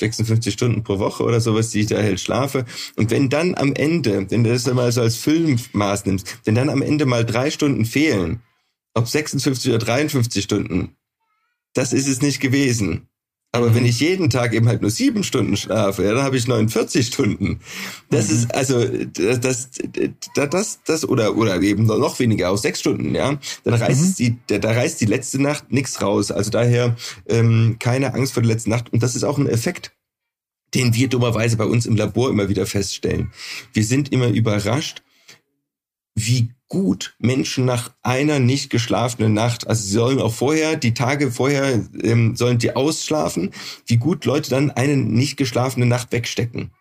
56 0.00 0.52
Stunden 0.52 0.82
pro 0.82 0.98
Woche 0.98 1.22
oder 1.22 1.40
sowas, 1.40 1.70
die 1.70 1.80
ich 1.80 1.86
da 1.86 1.96
halt 1.96 2.20
schlafe. 2.20 2.64
Und 2.96 3.10
wenn 3.10 3.28
dann 3.28 3.54
am 3.54 3.72
Ende, 3.74 4.28
wenn 4.30 4.44
du 4.44 4.50
das 4.50 4.66
mal 4.66 4.90
so 4.90 5.02
als 5.02 5.16
Filmmaß 5.16 6.06
nimmst, 6.06 6.38
wenn 6.44 6.54
dann 6.54 6.68
am 6.68 6.82
Ende 6.82 7.06
mal 7.06 7.24
drei 7.24 7.50
Stunden 7.50 7.84
fehlen, 7.84 8.42
ob 8.94 9.08
56 9.08 9.70
oder 9.70 9.78
53 9.78 10.44
Stunden, 10.44 10.96
das 11.74 11.92
ist 11.92 12.08
es 12.08 12.22
nicht 12.22 12.40
gewesen. 12.40 13.08
Aber 13.54 13.70
mhm. 13.70 13.74
wenn 13.76 13.84
ich 13.86 14.00
jeden 14.00 14.30
Tag 14.30 14.52
eben 14.52 14.66
halt 14.66 14.82
nur 14.82 14.90
sieben 14.90 15.22
Stunden 15.22 15.56
schlafe, 15.56 16.02
ja, 16.02 16.12
dann 16.12 16.24
habe 16.24 16.36
ich 16.36 16.48
49 16.48 17.06
Stunden. 17.06 17.60
Das 18.10 18.28
mhm. 18.28 18.34
ist 18.34 18.54
also 18.54 18.84
das, 18.84 19.38
das, 19.38 19.70
das, 20.34 20.80
das 20.84 21.08
oder 21.08 21.36
oder 21.36 21.62
eben 21.62 21.86
noch 21.86 22.18
weniger, 22.18 22.50
auch 22.50 22.56
sechs 22.56 22.80
Stunden, 22.80 23.14
ja. 23.14 23.38
Dann 23.62 23.74
reißt 23.74 24.18
mhm. 24.18 24.38
die, 24.48 24.58
da, 24.58 24.72
reißt 24.72 25.00
die 25.00 25.06
letzte 25.06 25.40
Nacht 25.40 25.70
nichts 25.70 26.02
raus. 26.02 26.32
Also 26.32 26.50
daher 26.50 26.96
ähm, 27.28 27.76
keine 27.78 28.14
Angst 28.14 28.34
vor 28.34 28.42
der 28.42 28.50
letzten 28.50 28.70
Nacht. 28.70 28.92
Und 28.92 29.04
das 29.04 29.14
ist 29.14 29.22
auch 29.22 29.38
ein 29.38 29.48
Effekt, 29.48 29.92
den 30.74 30.92
wir 30.92 31.06
dummerweise 31.06 31.56
bei 31.56 31.64
uns 31.64 31.86
im 31.86 31.94
Labor 31.94 32.30
immer 32.30 32.48
wieder 32.48 32.66
feststellen. 32.66 33.30
Wir 33.72 33.84
sind 33.84 34.10
immer 34.10 34.26
überrascht, 34.30 35.04
wie 36.14 36.50
gut 36.68 37.14
Menschen 37.18 37.64
nach 37.64 37.92
einer 38.02 38.38
nicht 38.38 38.70
geschlafenen 38.70 39.32
Nacht, 39.32 39.66
also 39.66 39.82
sie 39.82 39.92
sollen 39.92 40.20
auch 40.20 40.32
vorher, 40.32 40.76
die 40.76 40.94
Tage 40.94 41.30
vorher 41.30 41.84
ähm, 42.02 42.36
sollen 42.36 42.58
die 42.58 42.74
ausschlafen, 42.74 43.50
wie 43.86 43.96
gut 43.96 44.24
Leute 44.24 44.50
dann 44.50 44.70
eine 44.70 44.96
nicht 44.96 45.36
geschlafene 45.36 45.86
Nacht 45.86 46.12
wegstecken. 46.12 46.72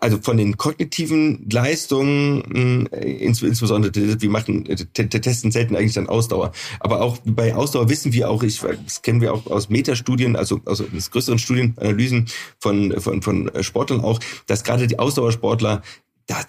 Also 0.00 0.18
von 0.20 0.36
den 0.36 0.58
kognitiven 0.58 1.48
Leistungen, 1.50 2.86
äh, 2.92 3.10
ins, 3.10 3.40
insbesondere, 3.40 4.20
wir 4.20 4.30
machen, 4.30 4.64
testen 4.92 5.50
selten 5.50 5.74
eigentlich 5.74 5.94
dann 5.94 6.10
Ausdauer. 6.10 6.52
Aber 6.78 7.00
auch 7.00 7.16
bei 7.24 7.54
Ausdauer 7.54 7.88
wissen 7.88 8.12
wir 8.12 8.28
auch, 8.28 8.42
ich, 8.42 8.60
das 8.60 9.00
kennen 9.00 9.22
wir 9.22 9.32
auch 9.32 9.46
aus 9.46 9.70
Metastudien, 9.70 10.36
also 10.36 10.60
aus 10.66 10.82
größeren 11.10 11.38
Studienanalysen 11.38 12.26
von, 12.58 13.00
von, 13.00 13.22
von 13.22 13.50
Sportlern 13.62 14.02
auch, 14.02 14.20
dass 14.46 14.62
gerade 14.62 14.86
die 14.86 14.98
Ausdauersportler 14.98 15.82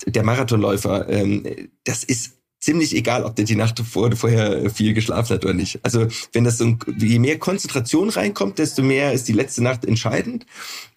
der 0.06 0.24
Marathonläufer, 0.24 1.08
ähm, 1.10 1.44
das 1.84 2.04
ist 2.04 2.34
ziemlich 2.60 2.96
egal, 2.96 3.24
ob 3.24 3.36
der 3.36 3.46
die 3.46 3.56
Nacht 3.56 3.80
vor, 3.80 4.12
vorher 4.16 4.70
viel 4.70 4.94
geschlafen 4.94 5.34
hat 5.34 5.46
oder 5.46 5.54
nicht. 5.54 5.80
Also 5.84 6.08
wenn 6.34 6.44
das 6.44 6.58
so, 6.58 6.78
je 6.98 7.20
mehr 7.20 7.40
Konzentration 7.40 8.10
reinkommt, 8.10 8.60
desto 8.60 8.84
mehr 8.84 9.14
ist 9.14 9.28
die 9.28 9.34
letzte 9.34 9.64
Nacht 9.64 9.86
entscheidend. 9.86 10.46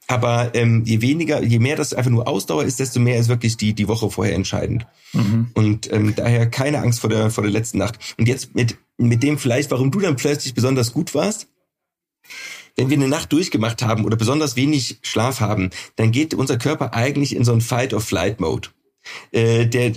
Aber 0.09 0.51
ähm, 0.55 0.83
je 0.85 1.01
weniger, 1.01 1.43
je 1.43 1.61
mehr 1.61 1.77
das 1.77 1.95
einfach 1.95 2.11
nur 2.11 2.27
Ausdauer 2.27 2.65
ist, 2.65 2.81
desto 2.81 2.99
mehr 2.99 3.19
ist 3.19 3.29
wirklich 3.29 3.57
die 3.57 3.73
die 3.73 3.87
Woche 3.87 4.11
vorher 4.11 4.35
entscheidend. 4.35 4.87
Mhm. 5.13 5.51
Und 5.55 5.93
ähm, 5.93 6.15
daher 6.17 6.51
keine 6.51 6.81
Angst 6.81 7.01
vor 7.01 7.09
der 7.09 7.31
vor 7.31 7.45
der 7.45 7.53
letzten 7.53 7.79
Nacht. 7.79 8.17
Und 8.19 8.27
jetzt 8.27 8.55
mit 8.55 8.77
mit 8.99 9.23
dem 9.23 9.39
vielleicht, 9.39 9.71
warum 9.71 9.93
du 9.93 10.01
dann 10.01 10.17
plötzlich 10.17 10.55
besonders 10.55 10.93
gut 10.93 11.15
warst 11.15 11.47
wenn 12.77 12.91
wir 12.91 12.97
eine 12.97 13.09
Nacht 13.09 13.33
durchgemacht 13.33 13.83
haben 13.83 14.05
oder 14.05 14.17
besonders 14.17 14.57
wenig 14.57 14.99
Schlaf 15.03 15.41
haben, 15.41 15.71
dann 15.97 16.13
geht 16.13 16.35
unser 16.35 16.59
Körper 16.59 16.95
eigentlich 16.95 17.37
in 17.37 17.45
so 17.45 17.53
einen 17.53 17.61
Fight-or-Flight-Mode 17.61 18.69
äh, 19.33 19.67
der 19.67 19.93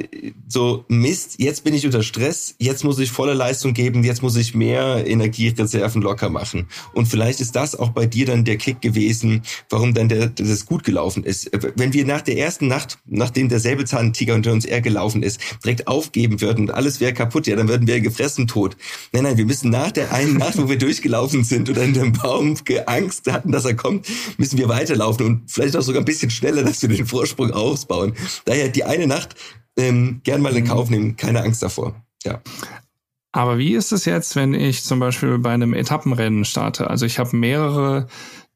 so 0.47 0.85
Mist, 0.87 1.35
jetzt 1.37 1.63
bin 1.63 1.73
ich 1.73 1.85
unter 1.85 2.03
Stress, 2.03 2.55
jetzt 2.59 2.83
muss 2.83 2.99
ich 2.99 3.11
volle 3.11 3.33
Leistung 3.33 3.73
geben, 3.73 4.03
jetzt 4.03 4.21
muss 4.21 4.35
ich 4.35 4.55
mehr 4.55 5.05
Energiereserven 5.07 6.01
locker 6.01 6.29
machen. 6.29 6.67
Und 6.93 7.07
vielleicht 7.07 7.39
ist 7.41 7.55
das 7.55 7.75
auch 7.75 7.89
bei 7.89 8.05
dir 8.05 8.25
dann 8.25 8.45
der 8.45 8.57
Kick 8.57 8.81
gewesen, 8.81 9.41
warum 9.69 9.93
dann 9.93 10.09
der, 10.09 10.27
das 10.27 10.65
gut 10.65 10.83
gelaufen 10.83 11.23
ist. 11.23 11.49
Wenn 11.75 11.93
wir 11.93 12.05
nach 12.05 12.21
der 12.21 12.37
ersten 12.37 12.67
Nacht, 12.67 12.99
nachdem 13.05 13.49
der 13.49 13.59
Säbelzahntiger 13.59 14.35
unter 14.35 14.51
uns 14.51 14.65
eher 14.65 14.81
gelaufen 14.81 15.23
ist, 15.23 15.39
direkt 15.63 15.87
aufgeben 15.87 16.41
würden 16.41 16.65
und 16.65 16.71
alles 16.71 16.99
wäre 16.99 17.13
kaputt, 17.13 17.47
ja, 17.47 17.55
dann 17.55 17.67
würden 17.67 17.87
wir 17.87 17.99
gefressen 18.01 18.47
tot. 18.47 18.77
Nein, 19.11 19.23
nein, 19.23 19.37
wir 19.37 19.45
müssen 19.45 19.69
nach 19.69 19.91
der 19.91 20.13
einen 20.13 20.37
Nacht, 20.37 20.57
wo 20.57 20.69
wir 20.69 20.77
durchgelaufen 20.85 21.43
sind 21.43 21.69
oder 21.69 21.83
in 21.83 21.93
dem 21.93 22.13
Baum 22.13 22.55
Angst 22.85 23.31
hatten, 23.31 23.51
dass 23.51 23.65
er 23.65 23.75
kommt, 23.75 24.07
müssen 24.37 24.57
wir 24.57 24.69
weiterlaufen 24.69 25.25
und 25.25 25.51
vielleicht 25.51 25.75
auch 25.75 25.81
sogar 25.81 26.01
ein 26.01 26.05
bisschen 26.05 26.29
schneller, 26.29 26.63
dass 26.63 26.81
wir 26.81 26.89
den 26.89 27.05
Vorsprung 27.05 27.51
ausbauen. 27.51 28.13
Daher 28.45 28.69
die 28.69 28.83
eine 28.95 29.07
Nacht 29.07 29.35
ähm, 29.77 30.21
gern 30.23 30.41
mal 30.41 30.55
in 30.55 30.63
mhm. 30.63 30.67
Kauf 30.67 30.89
nehmen, 30.89 31.15
keine 31.15 31.41
Angst 31.41 31.61
davor. 31.63 31.95
Ja. 32.23 32.41
Aber 33.31 33.57
wie 33.57 33.75
ist 33.75 33.91
es 33.91 34.05
jetzt, 34.05 34.35
wenn 34.35 34.53
ich 34.53 34.83
zum 34.83 34.99
Beispiel 34.99 35.37
bei 35.39 35.51
einem 35.51 35.73
Etappenrennen 35.73 36.45
starte? 36.45 36.89
Also 36.89 37.05
ich 37.05 37.19
habe 37.19 37.35
mehrere 37.35 38.07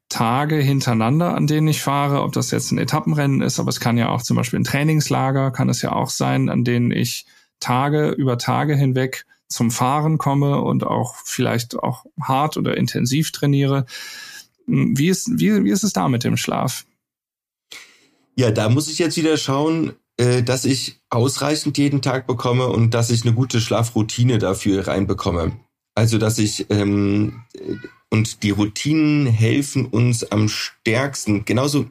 Tage 0.08 0.56
hintereinander, 0.56 1.34
an 1.34 1.46
denen 1.46 1.68
ich 1.68 1.82
fahre, 1.82 2.22
ob 2.22 2.32
das 2.32 2.50
jetzt 2.50 2.72
ein 2.72 2.78
Etappenrennen 2.78 3.42
ist, 3.42 3.60
aber 3.60 3.68
es 3.68 3.78
kann 3.78 3.98
ja 3.98 4.08
auch 4.08 4.22
zum 4.22 4.36
Beispiel 4.36 4.58
ein 4.58 4.64
Trainingslager, 4.64 5.50
kann 5.50 5.68
es 5.68 5.82
ja 5.82 5.92
auch 5.92 6.10
sein, 6.10 6.48
an 6.48 6.64
denen 6.64 6.90
ich 6.90 7.26
Tage 7.60 8.08
über 8.08 8.38
Tage 8.38 8.74
hinweg 8.74 9.26
zum 9.48 9.70
Fahren 9.70 10.18
komme 10.18 10.60
und 10.62 10.84
auch 10.84 11.14
vielleicht 11.24 11.78
auch 11.78 12.06
hart 12.20 12.56
oder 12.56 12.76
intensiv 12.76 13.32
trainiere. 13.32 13.84
Wie 14.66 15.08
ist, 15.08 15.38
wie, 15.38 15.64
wie 15.64 15.70
ist 15.70 15.84
es 15.84 15.92
da 15.92 16.08
mit 16.08 16.24
dem 16.24 16.36
Schlaf? 16.36 16.86
Ja, 18.34 18.50
da 18.50 18.68
muss 18.68 18.88
ich 18.88 18.98
jetzt 18.98 19.16
wieder 19.16 19.36
schauen, 19.36 19.92
äh, 20.16 20.42
dass 20.42 20.64
ich 20.64 21.00
ausreichend 21.10 21.78
jeden 21.78 22.02
Tag 22.02 22.26
bekomme 22.26 22.68
und 22.68 22.94
dass 22.94 23.10
ich 23.10 23.24
eine 23.24 23.34
gute 23.34 23.60
Schlafroutine 23.60 24.38
dafür 24.38 24.86
reinbekomme. 24.86 25.52
Also 25.94 26.18
dass 26.18 26.38
ich 26.38 26.66
ähm, 26.70 27.44
und 28.10 28.42
die 28.42 28.50
Routinen 28.50 29.26
helfen 29.26 29.86
uns 29.86 30.24
am 30.32 30.48
stärksten. 30.48 31.44
Genauso, 31.44 31.86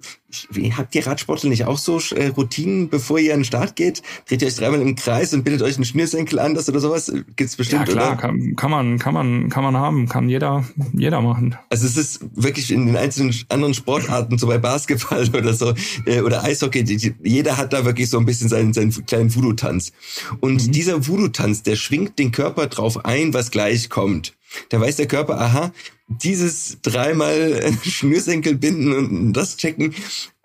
wie, 0.52 0.74
habt 0.74 0.94
ihr 0.94 1.08
Radsportler 1.08 1.50
nicht 1.50 1.64
auch 1.64 1.78
so 1.78 1.98
äh, 2.14 2.28
Routinen, 2.28 2.90
bevor 2.90 3.20
ihr 3.20 3.34
an 3.34 3.40
den 3.40 3.46
Start 3.46 3.78
geht? 3.78 4.04
Dreht 4.28 4.42
ihr 4.42 4.50
euch 4.50 4.56
dreimal 4.56 4.82
im 4.82 4.96
Kreis 4.96 5.34
und 5.34 5.44
bildet 5.44 5.62
euch 5.62 5.76
einen 5.76 5.86
Schnürsenkel 5.86 6.40
anders 6.40 6.68
oder 6.68 6.82
sowas? 6.82 7.10
Gibt's 7.38 7.56
bestimmt, 7.56 7.88
ja, 7.88 7.94
klar, 7.94 8.12
oder? 8.12 8.18
Kann, 8.18 8.56
kann 8.58 8.70
man, 8.70 9.00
kann 9.00 9.14
man, 9.14 9.50
kann 9.50 9.64
man 9.64 9.78
haben, 9.78 10.10
kann 10.10 10.28
jeder, 10.28 10.66
jeder 10.92 11.22
machen. 11.22 11.56
Also 11.70 11.88
es 11.88 11.96
ist 11.96 12.20
wirklich 12.36 12.70
in 12.70 12.86
den 12.86 12.98
einzelnen 12.98 13.34
anderen 13.48 13.74
Sportarten, 13.74 14.38
so 14.38 14.48
bei 14.48 14.58
Basketball 14.58 15.26
oder 15.34 15.54
so, 15.54 15.74
äh, 16.06 16.20
oder 16.20 16.44
Eishockey, 16.44 16.84
die, 16.84 17.16
jeder 17.24 17.56
hat 17.56 17.72
da 17.72 17.86
wirklich 17.86 18.10
so 18.10 18.20
ein 18.20 18.26
bisschen 18.26 18.50
seinen, 18.50 18.74
seinen 18.74 18.92
kleinen 19.06 19.34
Voodoo-Tanz. 19.34 19.94
Und 20.42 20.68
mhm. 20.68 20.72
dieser 20.74 21.08
Voodoo-Tanz, 21.08 21.64
der 21.64 21.78
schwingt 21.78 22.20
den 22.20 22.34
Körper 22.34 22.68
drauf 22.68 23.06
ein, 23.06 23.34
was 23.34 23.52
gleich 23.52 23.90
kommt. 23.90 24.34
Da 24.70 24.80
weiß 24.80 24.98
der 24.98 25.08
Körper, 25.08 25.40
aha, 25.40 25.72
dieses 26.08 26.78
dreimal 26.82 27.72
Schnürsenkel 27.84 28.56
binden 28.56 28.94
und 28.94 29.34
das 29.34 29.58
checken 29.58 29.94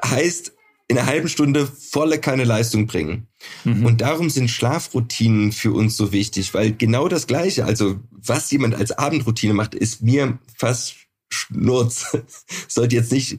heißt 0.05 0.53
in 0.87 0.99
einer 0.99 1.07
halben 1.07 1.29
Stunde 1.29 1.67
volle 1.67 2.19
keine 2.19 2.45
Leistung 2.45 2.87
bringen. 2.87 3.27
Mhm. 3.65 3.87
Und 3.87 4.01
darum 4.03 4.29
sind 4.29 4.51
Schlafroutinen 4.51 5.53
für 5.53 5.73
uns 5.73 5.97
so 5.97 6.13
wichtig, 6.13 6.53
weil 6.53 6.75
genau 6.75 7.09
das 7.09 7.27
Gleiche, 7.27 7.65
also 7.65 8.01
was 8.11 8.51
jemand 8.51 8.75
als 8.75 8.93
Abendroutine 8.93 9.55
macht, 9.55 9.75
ist 9.75 10.03
mir 10.03 10.39
fast 10.57 10.97
Schnurz. 11.35 12.17
Sollte 12.69 12.97
jetzt 12.97 13.13
nicht 13.13 13.39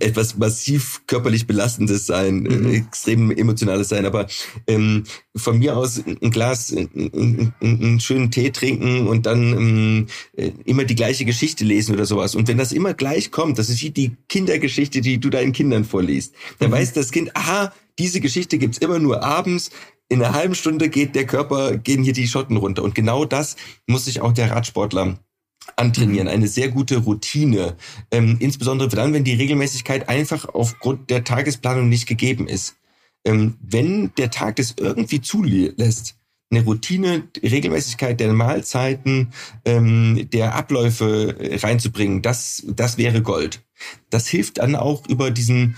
etwas 0.00 0.36
massiv 0.36 1.02
körperlich 1.06 1.46
belastendes 1.46 2.06
sein, 2.06 2.40
mhm. 2.40 2.66
äh, 2.66 2.76
extrem 2.76 3.30
emotionales 3.30 3.88
sein, 3.88 4.04
aber 4.04 4.26
ähm, 4.66 5.04
von 5.34 5.58
mir 5.58 5.76
aus 5.76 6.02
ein 6.04 6.30
Glas, 6.30 6.74
einen, 6.74 7.52
einen 7.60 8.00
schönen 8.00 8.30
Tee 8.30 8.50
trinken 8.50 9.06
und 9.06 9.26
dann 9.26 9.52
ähm, 9.52 10.06
äh, 10.36 10.52
immer 10.64 10.84
die 10.84 10.94
gleiche 10.94 11.24
Geschichte 11.24 11.64
lesen 11.64 11.94
oder 11.94 12.06
sowas. 12.06 12.34
Und 12.34 12.48
wenn 12.48 12.58
das 12.58 12.72
immer 12.72 12.94
gleich 12.94 13.30
kommt, 13.30 13.58
das 13.58 13.68
ist 13.68 13.82
wie 13.82 13.90
die 13.90 14.16
Kindergeschichte, 14.28 15.00
die 15.00 15.18
du 15.18 15.30
deinen 15.30 15.52
Kindern 15.52 15.84
vorliest, 15.84 16.34
dann 16.58 16.70
mhm. 16.70 16.74
weiß 16.74 16.92
das 16.92 17.10
Kind, 17.10 17.34
aha, 17.36 17.72
diese 17.98 18.20
Geschichte 18.20 18.58
gibt's 18.58 18.78
immer 18.78 18.98
nur 18.98 19.22
abends. 19.22 19.70
In 20.08 20.22
einer 20.22 20.34
halben 20.34 20.54
Stunde 20.54 20.88
geht 20.88 21.14
der 21.14 21.26
Körper, 21.26 21.76
gehen 21.76 22.04
hier 22.04 22.12
die 22.12 22.28
Schotten 22.28 22.56
runter. 22.56 22.82
Und 22.82 22.94
genau 22.94 23.24
das 23.24 23.56
muss 23.86 24.04
sich 24.04 24.20
auch 24.20 24.32
der 24.32 24.50
Radsportler 24.50 25.18
antrainieren, 25.74 26.28
eine 26.28 26.48
sehr 26.48 26.68
gute 26.68 26.98
Routine. 26.98 27.76
Ähm, 28.10 28.36
insbesondere 28.40 28.88
dann, 28.88 29.12
wenn 29.12 29.24
die 29.24 29.34
Regelmäßigkeit 29.34 30.08
einfach 30.08 30.46
aufgrund 30.48 31.10
der 31.10 31.24
Tagesplanung 31.24 31.88
nicht 31.88 32.06
gegeben 32.06 32.46
ist. 32.46 32.76
Ähm, 33.24 33.56
wenn 33.60 34.12
der 34.16 34.30
Tag 34.30 34.56
das 34.56 34.74
irgendwie 34.78 35.20
zulässt, 35.20 36.16
eine 36.50 36.62
Routine, 36.62 37.28
Regelmäßigkeit 37.42 38.20
der 38.20 38.32
Mahlzeiten, 38.32 39.32
ähm, 39.64 40.28
der 40.32 40.54
Abläufe 40.54 41.36
reinzubringen, 41.40 42.22
das, 42.22 42.62
das 42.68 42.98
wäre 42.98 43.20
Gold. 43.22 43.64
Das 44.10 44.28
hilft 44.28 44.58
dann 44.58 44.76
auch 44.76 45.08
über 45.08 45.30
diesen, 45.30 45.76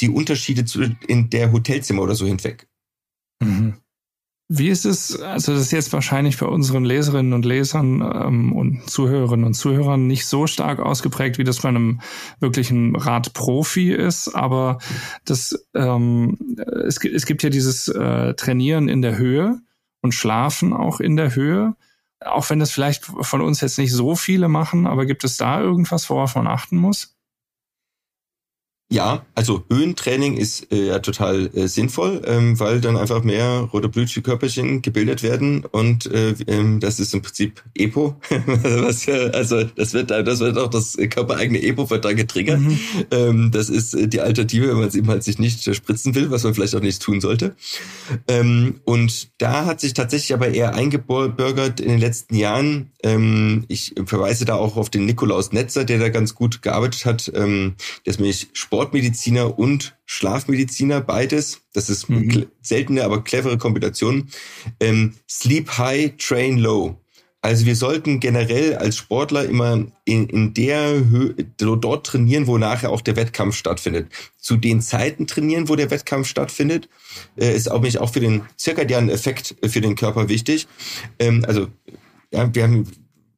die 0.00 0.10
Unterschiede 0.10 0.64
zu, 0.64 0.82
in 1.06 1.30
der 1.30 1.52
Hotelzimmer 1.52 2.02
oder 2.02 2.16
so 2.16 2.26
hinweg. 2.26 2.66
Mhm. 3.40 3.76
Wie 4.48 4.68
ist 4.68 4.86
es, 4.86 5.20
also 5.20 5.52
das 5.52 5.62
ist 5.62 5.72
jetzt 5.72 5.92
wahrscheinlich 5.92 6.38
bei 6.38 6.46
unseren 6.46 6.84
Leserinnen 6.84 7.32
und 7.32 7.44
Lesern 7.44 8.00
ähm, 8.00 8.52
und 8.52 8.88
Zuhörerinnen 8.88 9.44
und 9.44 9.54
Zuhörern 9.54 10.06
nicht 10.06 10.24
so 10.26 10.46
stark 10.46 10.78
ausgeprägt, 10.78 11.38
wie 11.38 11.44
das 11.44 11.62
bei 11.62 11.68
einem 11.68 12.00
wirklichen 12.38 12.94
Radprofi 12.94 13.92
ist, 13.92 14.28
aber 14.28 14.78
das, 15.24 15.66
ähm, 15.74 16.38
es, 16.84 17.04
es 17.04 17.26
gibt 17.26 17.42
ja 17.42 17.50
dieses 17.50 17.88
äh, 17.88 18.34
Trainieren 18.34 18.88
in 18.88 19.02
der 19.02 19.18
Höhe 19.18 19.58
und 20.00 20.12
Schlafen 20.12 20.72
auch 20.72 21.00
in 21.00 21.16
der 21.16 21.34
Höhe. 21.34 21.74
Auch 22.20 22.48
wenn 22.48 22.60
das 22.60 22.70
vielleicht 22.70 23.04
von 23.04 23.40
uns 23.40 23.60
jetzt 23.60 23.78
nicht 23.78 23.92
so 23.92 24.14
viele 24.14 24.48
machen, 24.48 24.86
aber 24.86 25.06
gibt 25.06 25.24
es 25.24 25.36
da 25.36 25.60
irgendwas, 25.60 26.08
worauf 26.08 26.36
man 26.36 26.46
achten 26.46 26.76
muss? 26.76 27.15
Ja, 28.88 29.26
also 29.34 29.64
Höhentraining 29.68 30.36
ist 30.36 30.70
äh, 30.70 30.86
ja 30.86 31.00
total 31.00 31.50
äh, 31.54 31.66
sinnvoll, 31.66 32.22
ähm, 32.24 32.60
weil 32.60 32.80
dann 32.80 32.96
einfach 32.96 33.24
mehr 33.24 33.68
rote 33.72 33.88
Blütkörperchen 33.88 34.80
gebildet 34.80 35.24
werden 35.24 35.64
und 35.64 36.06
äh, 36.06 36.36
ähm, 36.46 36.78
das 36.78 37.00
ist 37.00 37.12
im 37.12 37.20
Prinzip 37.20 37.64
EPO. 37.74 38.14
Was 38.46 39.06
ja, 39.06 39.16
also 39.30 39.64
das 39.64 39.92
wird 39.92 40.12
das 40.12 40.38
wird 40.38 40.56
auch 40.56 40.70
das 40.70 40.96
körpereigene 41.10 41.60
EPO 41.64 41.90
wird 41.90 42.04
da 42.04 42.12
getriggert. 42.12 42.60
Mhm. 42.60 42.78
Ähm, 43.10 43.50
das 43.50 43.70
ist 43.70 43.92
äh, 43.92 44.06
die 44.06 44.20
Alternative, 44.20 44.68
wenn 44.68 44.78
man 44.78 44.86
es 44.86 44.94
eben 44.94 45.08
halt 45.08 45.24
sich 45.24 45.40
nicht 45.40 45.64
spritzen 45.74 46.14
will, 46.14 46.30
was 46.30 46.44
man 46.44 46.54
vielleicht 46.54 46.76
auch 46.76 46.80
nicht 46.80 47.02
tun 47.02 47.20
sollte. 47.20 47.56
Ähm, 48.28 48.82
und 48.84 49.30
da 49.38 49.64
hat 49.64 49.80
sich 49.80 49.94
tatsächlich 49.94 50.32
aber 50.32 50.50
eher 50.50 50.76
eingebürgert 50.76 51.80
in 51.80 51.88
den 51.88 51.98
letzten 51.98 52.36
Jahren. 52.36 52.92
Ähm, 53.02 53.64
ich 53.66 53.96
verweise 54.04 54.44
da 54.44 54.54
auch 54.54 54.76
auf 54.76 54.90
den 54.90 55.06
Nikolaus 55.06 55.50
Netzer, 55.50 55.84
der 55.84 55.98
da 55.98 56.08
ganz 56.08 56.36
gut 56.36 56.62
gearbeitet 56.62 57.04
hat. 57.04 57.32
Ähm, 57.34 57.74
der 58.04 58.12
ist 58.12 58.20
nämlich 58.20 58.48
Sport 58.52 58.75
Sportmediziner 58.76 59.58
und 59.58 59.96
Schlafmediziner, 60.04 61.00
beides. 61.00 61.62
Das 61.72 61.88
ist 61.88 62.10
mhm. 62.10 62.44
seltene, 62.60 63.04
aber 63.04 63.24
clevere 63.24 63.56
Kombination. 63.56 64.28
Ähm, 64.80 65.14
Sleep 65.26 65.78
High, 65.78 66.12
Train 66.18 66.58
Low. 66.58 67.00
Also 67.40 67.64
wir 67.64 67.74
sollten 67.74 68.20
generell 68.20 68.74
als 68.76 68.98
Sportler 68.98 69.46
immer 69.46 69.86
in, 70.04 70.26
in 70.26 70.52
der 70.52 71.06
Höhe, 71.08 71.34
dort 71.56 72.04
trainieren, 72.04 72.46
wo 72.46 72.58
nachher 72.58 72.90
auch 72.90 73.00
der 73.00 73.16
Wettkampf 73.16 73.56
stattfindet. 73.56 74.08
Zu 74.36 74.58
den 74.58 74.82
Zeiten 74.82 75.26
trainieren, 75.26 75.70
wo 75.70 75.76
der 75.76 75.90
Wettkampf 75.90 76.28
stattfindet, 76.28 76.90
äh, 77.36 77.56
ist 77.56 77.70
auch, 77.70 77.82
auch 77.82 78.12
für 78.12 78.20
den 78.20 78.42
zirkadianen 78.56 79.08
Effekt 79.08 79.56
für 79.64 79.80
den 79.80 79.94
Körper 79.94 80.28
wichtig. 80.28 80.66
Ähm, 81.18 81.46
also 81.48 81.68
ja, 82.30 82.54
wir 82.54 82.62
haben 82.62 82.86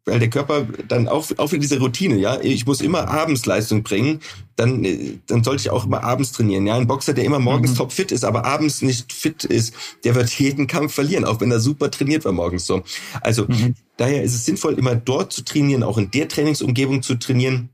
weil 0.09 0.19
der 0.19 0.31
Körper 0.31 0.67
dann 0.89 1.09
auch, 1.09 1.27
auch 1.37 1.49
für 1.49 1.59
diese 1.59 1.79
Routine, 1.79 2.17
ja, 2.17 2.41
ich 2.41 2.67
muss 2.67 2.81
immer 2.81 3.09
abends 3.09 3.47
Leistung 3.47 3.83
bringen, 3.83 4.21
dann, 4.57 4.87
dann 5.27 5.45
sollte 5.45 5.61
ich 5.61 5.71
auch 5.71 5.87
immer 5.87 6.03
abends 6.03 6.33
trainieren. 6.33 6.67
Ja, 6.67 6.77
ein 6.77 6.87
Boxer, 6.87 7.15
der 7.15 7.25
immer 7.25 7.39
morgens 7.39 7.73
mhm. 7.73 7.77
top 7.77 7.93
fit 7.93 8.13
ist, 8.13 8.25
aber 8.25 8.45
abends 8.45 8.83
nicht 8.83 9.13
fit 9.13 9.45
ist, 9.45 9.75
der 10.05 10.15
wird 10.15 10.31
jeden 10.31 10.67
Kampf 10.67 10.95
verlieren, 10.95 11.25
auch 11.25 11.41
wenn 11.41 11.51
er 11.51 11.61
super 11.61 11.91
trainiert 11.91 12.25
war 12.25 12.33
morgens 12.33 12.67
so. 12.67 12.83
Also 13.21 13.45
mhm. 13.47 13.75
daher 13.97 14.23
ist 14.23 14.35
es 14.35 14.45
sinnvoll, 14.45 14.75
immer 14.75 14.97
dort 14.97 15.33
zu 15.33 15.45
trainieren, 15.45 15.83
auch 15.83 15.99
in 15.99 16.11
der 16.11 16.29
Trainingsumgebung 16.29 17.03
zu 17.03 17.15
trainieren, 17.17 17.71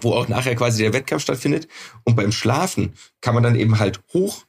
wo 0.00 0.12
auch 0.12 0.28
nachher 0.28 0.54
quasi 0.54 0.82
der 0.82 0.92
Wettkampf 0.92 1.22
stattfindet. 1.22 1.68
Und 2.04 2.14
beim 2.14 2.32
Schlafen 2.32 2.92
kann 3.20 3.34
man 3.34 3.42
dann 3.42 3.56
eben 3.56 3.78
halt 3.78 4.00
hoch 4.12 4.44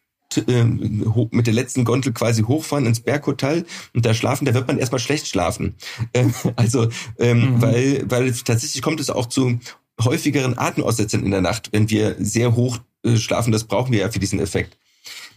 ähm, 0.47 1.30
mit 1.32 1.47
der 1.47 1.53
letzten 1.53 1.86
Gondel 1.86 2.13
quasi 2.13 2.43
hochfahren 2.43 2.86
ins 2.86 2.99
Berghotel 2.99 3.65
und 3.93 4.05
da 4.05 4.13
schlafen, 4.13 4.45
da 4.45 4.53
wird 4.53 4.67
man 4.67 4.77
erstmal 4.77 4.99
schlecht 4.99 5.27
schlafen. 5.27 5.75
Ähm, 6.13 6.34
also, 6.55 6.88
ähm, 7.19 7.55
mhm. 7.55 7.61
weil, 7.61 8.03
weil 8.09 8.34
tatsächlich 8.34 8.82
kommt 8.82 8.99
es 8.99 9.09
auch 9.09 9.27
zu 9.27 9.59
häufigeren 10.01 10.57
Atemaussetzern 10.57 11.23
in 11.23 11.32
der 11.32 11.41
Nacht, 11.41 11.69
wenn 11.71 11.89
wir 11.89 12.15
sehr 12.19 12.55
hoch 12.55 12.80
äh, 13.03 13.15
schlafen. 13.17 13.51
Das 13.51 13.65
brauchen 13.65 13.91
wir 13.91 13.99
ja 13.99 14.09
für 14.09 14.19
diesen 14.19 14.39
Effekt. 14.39 14.77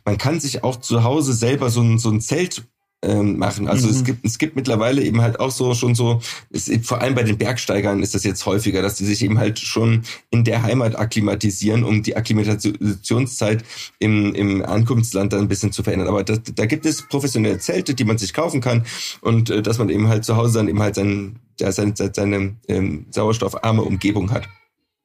Man 0.05 0.19
kann 0.19 0.41
sich 0.41 0.65
auch 0.65 0.77
zu 0.77 1.05
Hause 1.05 1.35
selber 1.35 1.69
so 1.71 1.83
ein, 1.83 1.99
so 1.99 2.11
ein 2.11 2.21
Zelt 2.21 2.63
ähm, 3.03 3.37
machen. 3.37 3.69
Also 3.69 3.89
mhm. 3.89 3.95
es 3.95 4.05
gibt 4.05 4.25
es 4.25 4.39
gibt 4.39 4.57
mittlerweile 4.57 5.03
eben 5.03 5.21
halt 5.21 5.41
auch 5.41 5.51
so 5.51 5.75
schon 5.75 5.95
so, 5.95 6.21
es, 6.51 6.71
vor 6.83 7.01
allem 7.01 7.15
bei 7.15 7.25
den 7.25 7.37
Bergsteigern 7.37 8.03
ist 8.03 8.15
das 8.15 8.25
jetzt 8.25 8.47
häufiger, 8.47 8.81
dass 8.81 8.95
die 8.95 9.05
sich 9.05 9.23
eben 9.23 9.39
halt 9.39 9.59
schon 9.59 10.03
in 10.31 10.45
der 10.45 10.63
Heimat 10.63 10.97
akklimatisieren, 10.97 11.85
um 11.85 12.03
die 12.03 12.17
Akklimatationszeit 12.17 13.65
im, 13.99 14.35
im 14.35 14.65
Ankunftsland 14.65 15.33
dann 15.33 15.41
ein 15.41 15.49
bisschen 15.49 15.73
zu 15.73 15.83
verändern. 15.83 16.09
Aber 16.09 16.25
das, 16.25 16.41
da 16.55 16.67
gibt 16.67 16.87
es 16.87 17.03
professionelle 17.03 17.59
Zelte, 17.59 17.95
die 17.95 18.05
man 18.05 18.19
sich 18.19 18.33
kaufen 18.33 18.61
kann 18.61 18.85
und 19.21 19.51
äh, 19.51 19.63
dass 19.63 19.79
man 19.79 19.89
eben 19.89 20.09
halt 20.09 20.25
zu 20.25 20.37
Hause 20.37 20.59
dann 20.59 20.69
eben 20.69 20.81
halt 20.81 20.95
sein, 20.95 21.41
ja, 21.59 21.73
seine, 21.73 21.95
seine 21.97 22.57
ähm, 22.69 23.07
sauerstoffarme 23.11 23.83
Umgebung 23.83 24.31
hat. 24.31 24.49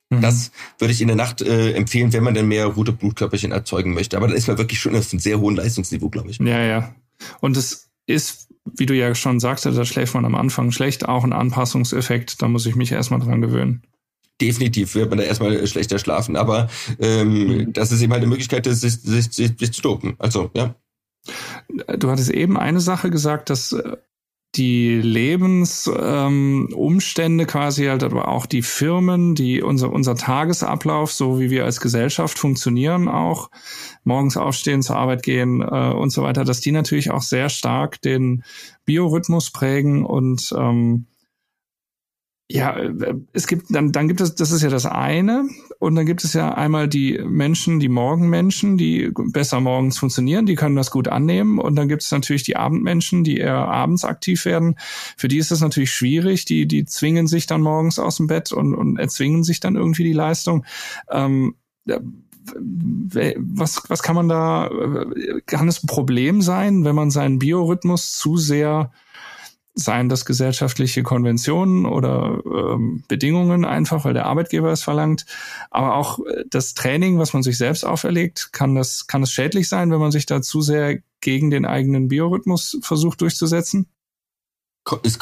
Mhm. 0.10 0.22
Das 0.22 0.52
würde 0.78 0.94
ich 0.94 1.02
in 1.02 1.08
der 1.08 1.18
Nacht 1.18 1.42
äh, 1.42 1.74
empfehlen, 1.74 2.14
wenn 2.14 2.24
man 2.24 2.34
dann 2.34 2.48
mehr 2.48 2.68
rote 2.68 2.94
Blutkörperchen 2.94 3.52
erzeugen 3.52 3.94
möchte. 3.94 4.18
Aber 4.18 4.28
dann 4.28 4.38
ist 4.38 4.48
man 4.48 4.58
wirklich 4.58 4.80
schon 4.80 4.96
auf 4.96 5.12
einem 5.12 5.20
sehr 5.20 5.40
hohen 5.40 5.56
Leistungsniveau, 5.56 6.10
glaube 6.10 6.30
ich. 6.30 6.40
Ja, 6.40 6.62
ja. 6.64 6.96
Und 7.42 7.58
es 7.58 7.87
ist, 8.08 8.50
wie 8.66 8.86
du 8.86 8.96
ja 8.96 9.14
schon 9.14 9.40
sagtest, 9.40 9.78
da 9.78 9.86
schläft 9.86 10.14
man 10.16 10.26
am 10.26 10.36
Anfang 10.36 10.72
schlecht, 10.72 11.08
auch 11.08 11.24
ein 11.24 11.34
Anpassungseffekt. 11.34 12.42
Da 12.42 12.48
muss 12.48 12.66
ich 12.66 12.76
mich 12.76 12.92
erstmal 12.92 13.20
dran 13.20 13.42
gewöhnen. 13.42 13.84
Definitiv 14.42 14.96
wird 14.96 15.10
man 15.10 15.20
da 15.20 15.26
erstmal 15.26 15.66
schlechter 15.68 16.00
schlafen, 16.00 16.36
aber 16.36 16.70
ähm, 17.00 17.48
mhm. 17.48 17.74
das 17.74 17.92
ist 17.92 18.02
eben 18.02 18.12
halt 18.12 18.22
eine 18.22 18.30
Möglichkeit, 18.30 18.66
sich, 18.66 19.02
sich, 19.02 19.32
sich, 19.32 19.52
sich 19.58 19.74
zu 19.74 19.82
dopen. 19.82 20.16
Also, 20.20 20.52
ja. 20.56 20.76
Du 21.98 22.10
hattest 22.10 22.30
eben 22.30 22.58
eine 22.58 22.80
Sache 22.80 23.10
gesagt, 23.10 23.50
dass 23.50 23.72
äh, 23.74 23.98
die 24.56 25.02
Lebensumstände 25.02 27.44
ähm, 27.44 27.48
quasi 27.48 27.86
halt, 27.86 28.04
aber 28.04 28.30
auch 28.30 28.46
die 28.46 28.62
Firmen, 28.62 29.36
die 29.36 29.62
unser, 29.62 29.92
unser 29.92 30.16
Tagesablauf, 30.16 31.12
so 31.12 31.40
wie 31.40 31.50
wir 31.50 31.66
als 31.66 31.80
Gesellschaft 31.80 32.40
funktionieren, 32.40 33.08
auch 33.08 33.50
morgens 34.04 34.38
aufstehen, 34.38 34.82
zur 34.82 34.96
Arbeit 34.96 35.24
gehen 35.24 35.62
äh, 35.62 35.94
und 35.94 36.12
so 36.12 36.24
weiter, 36.24 36.44
dass 36.44 36.62
die 36.62 36.72
natürlich 36.72 37.12
auch 37.12 37.22
sehr 37.22 37.50
stark 37.50 38.02
den 38.02 38.44
Biorhythmus 38.86 39.52
prägen 39.52 40.06
und 40.06 40.54
ähm, 40.58 41.06
ja, 42.50 42.78
es 43.34 43.46
gibt, 43.46 43.76
dann, 43.76 43.92
dann 43.92 44.08
gibt 44.08 44.22
es, 44.22 44.36
das 44.36 44.52
ist 44.52 44.62
ja 44.62 44.70
das 44.70 44.86
eine. 44.86 45.50
Und 45.80 45.96
dann 45.96 46.06
gibt 46.06 46.24
es 46.24 46.32
ja 46.32 46.54
einmal 46.54 46.88
die 46.88 47.20
Menschen, 47.24 47.80
die 47.82 47.90
Morgenmenschen, 47.90 48.78
die 48.78 49.12
besser 49.14 49.60
morgens 49.60 49.98
funktionieren, 49.98 50.46
die 50.46 50.56
können 50.56 50.78
das 50.78 50.90
gut 50.90 51.10
annehmen. 51.10 51.60
Und 51.60 51.76
dann 51.76 51.90
gibt 51.90 52.04
es 52.04 52.12
natürlich 52.12 52.44
die 52.44 52.56
Abendmenschen, 52.56 53.26
die 53.26 53.38
eher 53.38 53.58
abends 53.58 54.06
aktiv 54.06 54.46
werden. 54.46 54.76
Für 55.18 55.28
die 55.28 55.40
ist 55.40 55.52
das 55.52 55.60
natürlich 55.60 55.92
schwierig. 55.92 56.46
Die, 56.46 56.68
die 56.68 56.86
zwingen 56.86 57.28
sich 57.28 57.48
dann 57.48 57.62
morgens 57.62 58.00
aus 58.00 58.16
dem 58.16 58.28
Bett 58.28 58.54
und, 58.54 58.74
und 58.74 58.98
erzwingen 58.98 59.44
sich 59.44 59.60
dann 59.60 59.76
irgendwie 59.76 60.06
die 60.06 60.14
Leistung. 60.14 60.66
Ähm, 61.12 61.56
was, 62.56 63.84
was 63.90 64.02
kann 64.02 64.16
man 64.16 64.30
da, 64.30 64.70
kann 65.46 65.68
es 65.68 65.84
ein 65.84 65.88
Problem 65.88 66.42
sein, 66.42 66.86
wenn 66.86 66.96
man 66.96 67.12
seinen 67.12 67.40
Biorhythmus 67.40 68.14
zu 68.14 68.38
sehr 68.38 68.92
seien 69.78 70.10
das 70.10 70.26
gesellschaftliche 70.26 71.04
Konventionen 71.04 71.86
oder 71.86 72.42
ähm, 72.46 73.04
Bedingungen 73.08 73.64
einfach, 73.64 74.04
weil 74.06 74.14
der 74.14 74.26
Arbeitgeber 74.26 74.72
es 74.72 74.84
verlangt. 74.84 75.26
Aber 75.70 75.96
auch 75.96 76.20
äh, 76.20 76.44
das 76.50 76.74
Training, 76.74 77.20
was 77.20 77.34
man 77.34 77.44
sich 77.44 77.58
selbst 77.58 77.86
auferlegt, 77.86 78.52
kann 78.52 78.76
das, 78.76 79.08
kann 79.08 79.24
es 79.24 79.32
schädlich 79.32 79.70
sein, 79.70 79.92
wenn 79.92 80.00
man 80.00 80.12
sich 80.12 80.26
da 80.26 80.42
zu 80.42 80.62
sehr 80.62 81.00
gegen 81.22 81.52
den 81.52 81.66
eigenen 81.66 82.08
Biorhythmus 82.08 82.80
versucht 82.82 83.22
durchzusetzen? 83.22 83.88
Es, 85.04 85.20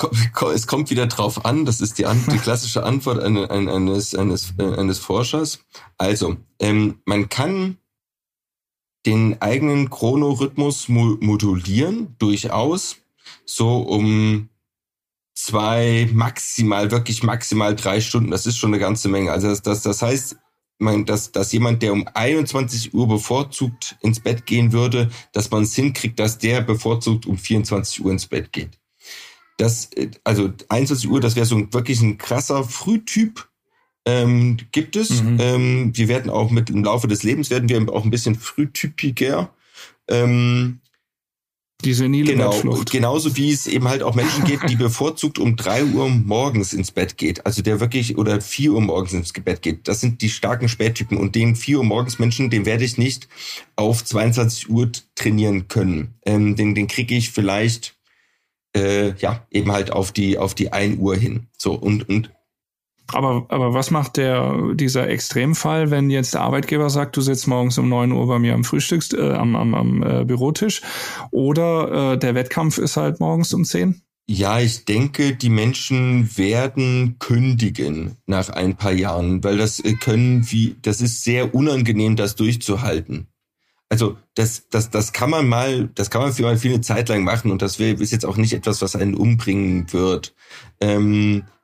es 0.54 0.68
kommt 0.68 0.90
wieder 0.90 1.08
drauf 1.08 1.44
an, 1.44 1.66
das 1.66 1.82
ist 1.82 1.98
die, 1.98 2.06
die 2.32 2.38
klassische 2.38 2.84
Antwort 2.84 3.20
eines, 3.20 4.14
eines, 4.16 4.54
äh, 4.58 4.64
eines 4.64 5.00
Forschers. 5.00 5.60
Also, 5.98 6.38
ähm, 6.60 7.00
man 7.06 7.30
kann 7.30 7.78
den 9.06 9.42
eigenen 9.42 9.90
Chronorhythmus 9.90 10.88
modulieren, 10.88 12.16
durchaus. 12.20 12.98
So 13.46 13.78
um 13.78 14.50
zwei, 15.36 16.10
maximal, 16.14 16.92
wirklich 16.92 17.22
maximal 17.22 17.76
drei 17.76 18.02
Stunden. 18.02 18.32
Das 18.32 18.46
ist 18.46 18.58
schon 18.58 18.72
eine 18.72 18.80
ganze 18.80 19.10
Menge. 19.10 19.32
Also 19.32 19.48
das, 19.48 19.62
das, 19.62 19.82
das 19.82 20.02
heißt, 20.02 20.38
mein, 20.78 21.06
dass, 21.06 21.32
dass 21.32 21.52
jemand, 21.52 21.82
der 21.84 21.94
um 21.94 22.08
21 22.14 22.94
Uhr 22.94 23.08
bevorzugt 23.08 23.98
ins 24.02 24.20
Bett 24.20 24.46
gehen 24.46 24.72
würde, 24.72 25.10
dass 25.32 25.52
man 25.52 25.64
es 25.64 25.76
hinkriegt, 25.76 26.20
dass 26.20 26.38
der 26.38 26.62
bevorzugt 26.62 27.26
um 27.26 27.38
24 27.38 28.04
Uhr 28.04 28.12
ins 28.12 28.28
Bett 28.28 28.52
geht. 28.52 28.80
Das, 29.58 29.90
also 30.24 30.52
21 30.68 31.10
Uhr, 31.10 31.22
das 31.22 31.36
wäre 31.36 31.46
so 31.46 31.56
ein, 31.56 31.74
wirklich 31.74 32.02
ein 32.02 32.18
krasser 32.18 32.64
Frühtyp. 32.64 33.48
Ähm, 34.08 34.58
gibt 34.72 34.96
es. 34.96 35.24
Mhm. 35.24 35.38
Ähm, 35.40 35.92
wir 35.98 36.08
werden 36.08 36.30
auch 36.30 36.52
mit 36.52 36.70
im 36.70 36.84
Laufe 36.84 37.08
des 37.08 37.24
Lebens 37.24 37.50
werden 37.50 37.70
wir 37.70 37.92
auch 37.92 38.04
ein 38.04 38.12
bisschen 38.12 38.36
frühtypiger. 38.36 39.52
Ähm, 40.08 40.82
die 41.84 41.94
senile 41.94 42.34
genau, 42.34 42.52
Bettflucht. 42.52 42.92
Genauso 42.92 43.36
wie 43.36 43.52
es 43.52 43.68
eben 43.68 43.88
halt 43.88 44.02
auch 44.02 44.16
Menschen 44.16 44.44
gibt, 44.46 44.70
die 44.70 44.76
bevorzugt 44.76 45.40
um 45.40 45.56
drei 45.56 45.84
Uhr 45.84 46.10
morgens 46.10 46.74
ins 46.74 46.92
Bett 46.92 47.18
geht. 47.18 47.46
Also 47.46 47.62
der 47.62 47.80
wirklich 47.80 48.18
oder 48.18 48.42
vier 48.42 48.74
Uhr 48.74 48.82
morgens 48.82 49.14
ins 49.14 49.34
Bett 49.34 49.62
geht. 49.62 49.88
Das 49.88 50.02
sind 50.02 50.22
die 50.22 50.30
starken 50.30 50.70
Spättypen. 50.70 51.18
Und 51.18 51.36
den 51.36 51.56
vier 51.56 51.80
Uhr 51.80 51.84
morgens 51.84 52.18
Menschen, 52.18 52.50
den 52.50 52.66
werde 52.66 52.86
ich 52.86 52.98
nicht 52.98 53.28
auf 53.76 54.04
22 54.04 54.70
Uhr 54.70 54.92
trainieren 55.16 55.68
können. 55.68 56.16
Ähm, 56.26 56.56
den 56.56 56.76
den 56.76 56.88
kriege 56.88 57.16
ich 57.16 57.32
vielleicht 57.32 57.96
äh, 58.76 59.14
ja 59.18 59.46
eben 59.52 59.72
halt 59.72 59.92
auf 59.92 60.12
die 60.12 60.38
auf 60.38 60.56
die 60.56 60.72
1 60.72 60.98
Uhr 60.98 61.16
hin. 61.16 61.48
So 61.58 61.74
und 61.74 62.08
und 62.08 62.32
aber, 63.14 63.46
aber 63.50 63.74
was 63.74 63.92
macht 63.92 64.18
der, 64.18 64.74
dieser 64.74 65.08
Extremfall, 65.08 65.92
wenn 65.92 66.10
jetzt 66.10 66.34
der 66.34 66.42
Arbeitgeber 66.42 66.90
sagt, 66.90 67.16
du 67.18 67.22
sitzt 67.22 67.48
morgens 67.48 67.78
um 67.78 67.88
neun 67.88 68.12
Uhr 68.12 68.28
bei 68.28 68.40
mir 68.40 68.54
am 68.54 68.64
Frühstücks, 68.64 69.14
äh, 69.14 69.34
am, 69.34 69.56
am, 69.56 69.74
am 69.76 70.04
äh, 70.04 70.26
Bürotisch 70.26 70.82
oder 71.32 72.14
äh, 72.14 72.18
der 72.18 72.36
Wettkampf 72.36 72.78
ist 72.78 72.98
halt 72.98 73.20
morgens 73.20 73.54
um 73.54 73.64
zehn? 73.64 74.02
Ja, 74.28 74.60
ich 74.60 74.86
denke, 74.86 75.36
die 75.36 75.52
Menschen 75.52 76.36
werden 76.36 77.18
kündigen 77.20 78.18
nach 78.26 78.50
ein 78.50 78.76
paar 78.76 78.94
Jahren, 78.94 79.44
weil 79.44 79.58
das 79.58 79.80
äh, 79.80 79.94
können 79.94 80.50
wie, 80.52 80.76
das 80.82 81.00
ist 81.00 81.24
sehr 81.24 81.54
unangenehm, 81.54 82.16
das 82.16 82.36
durchzuhalten. 82.36 83.28
Also 83.88 84.18
das, 84.34 84.68
das, 84.70 84.90
das 84.90 85.14
kann 85.14 85.30
man 85.30 85.48
mal, 85.48 85.90
das 85.94 86.10
kann 86.10 86.24
man 86.24 86.34
für 86.34 86.42
mal 86.42 86.58
viele 86.58 86.82
Zeit 86.82 87.08
lang 87.08 87.24
machen 87.24 87.52
und 87.52 87.62
das 87.62 87.80
ist 87.80 88.12
jetzt 88.12 88.26
auch 88.26 88.36
nicht 88.36 88.54
etwas, 88.54 88.82
was 88.82 88.96
einen 88.96 89.14
umbringen 89.14 89.94
wird. 89.94 90.34
Ähm, 90.82 91.44
äh, 91.44 91.55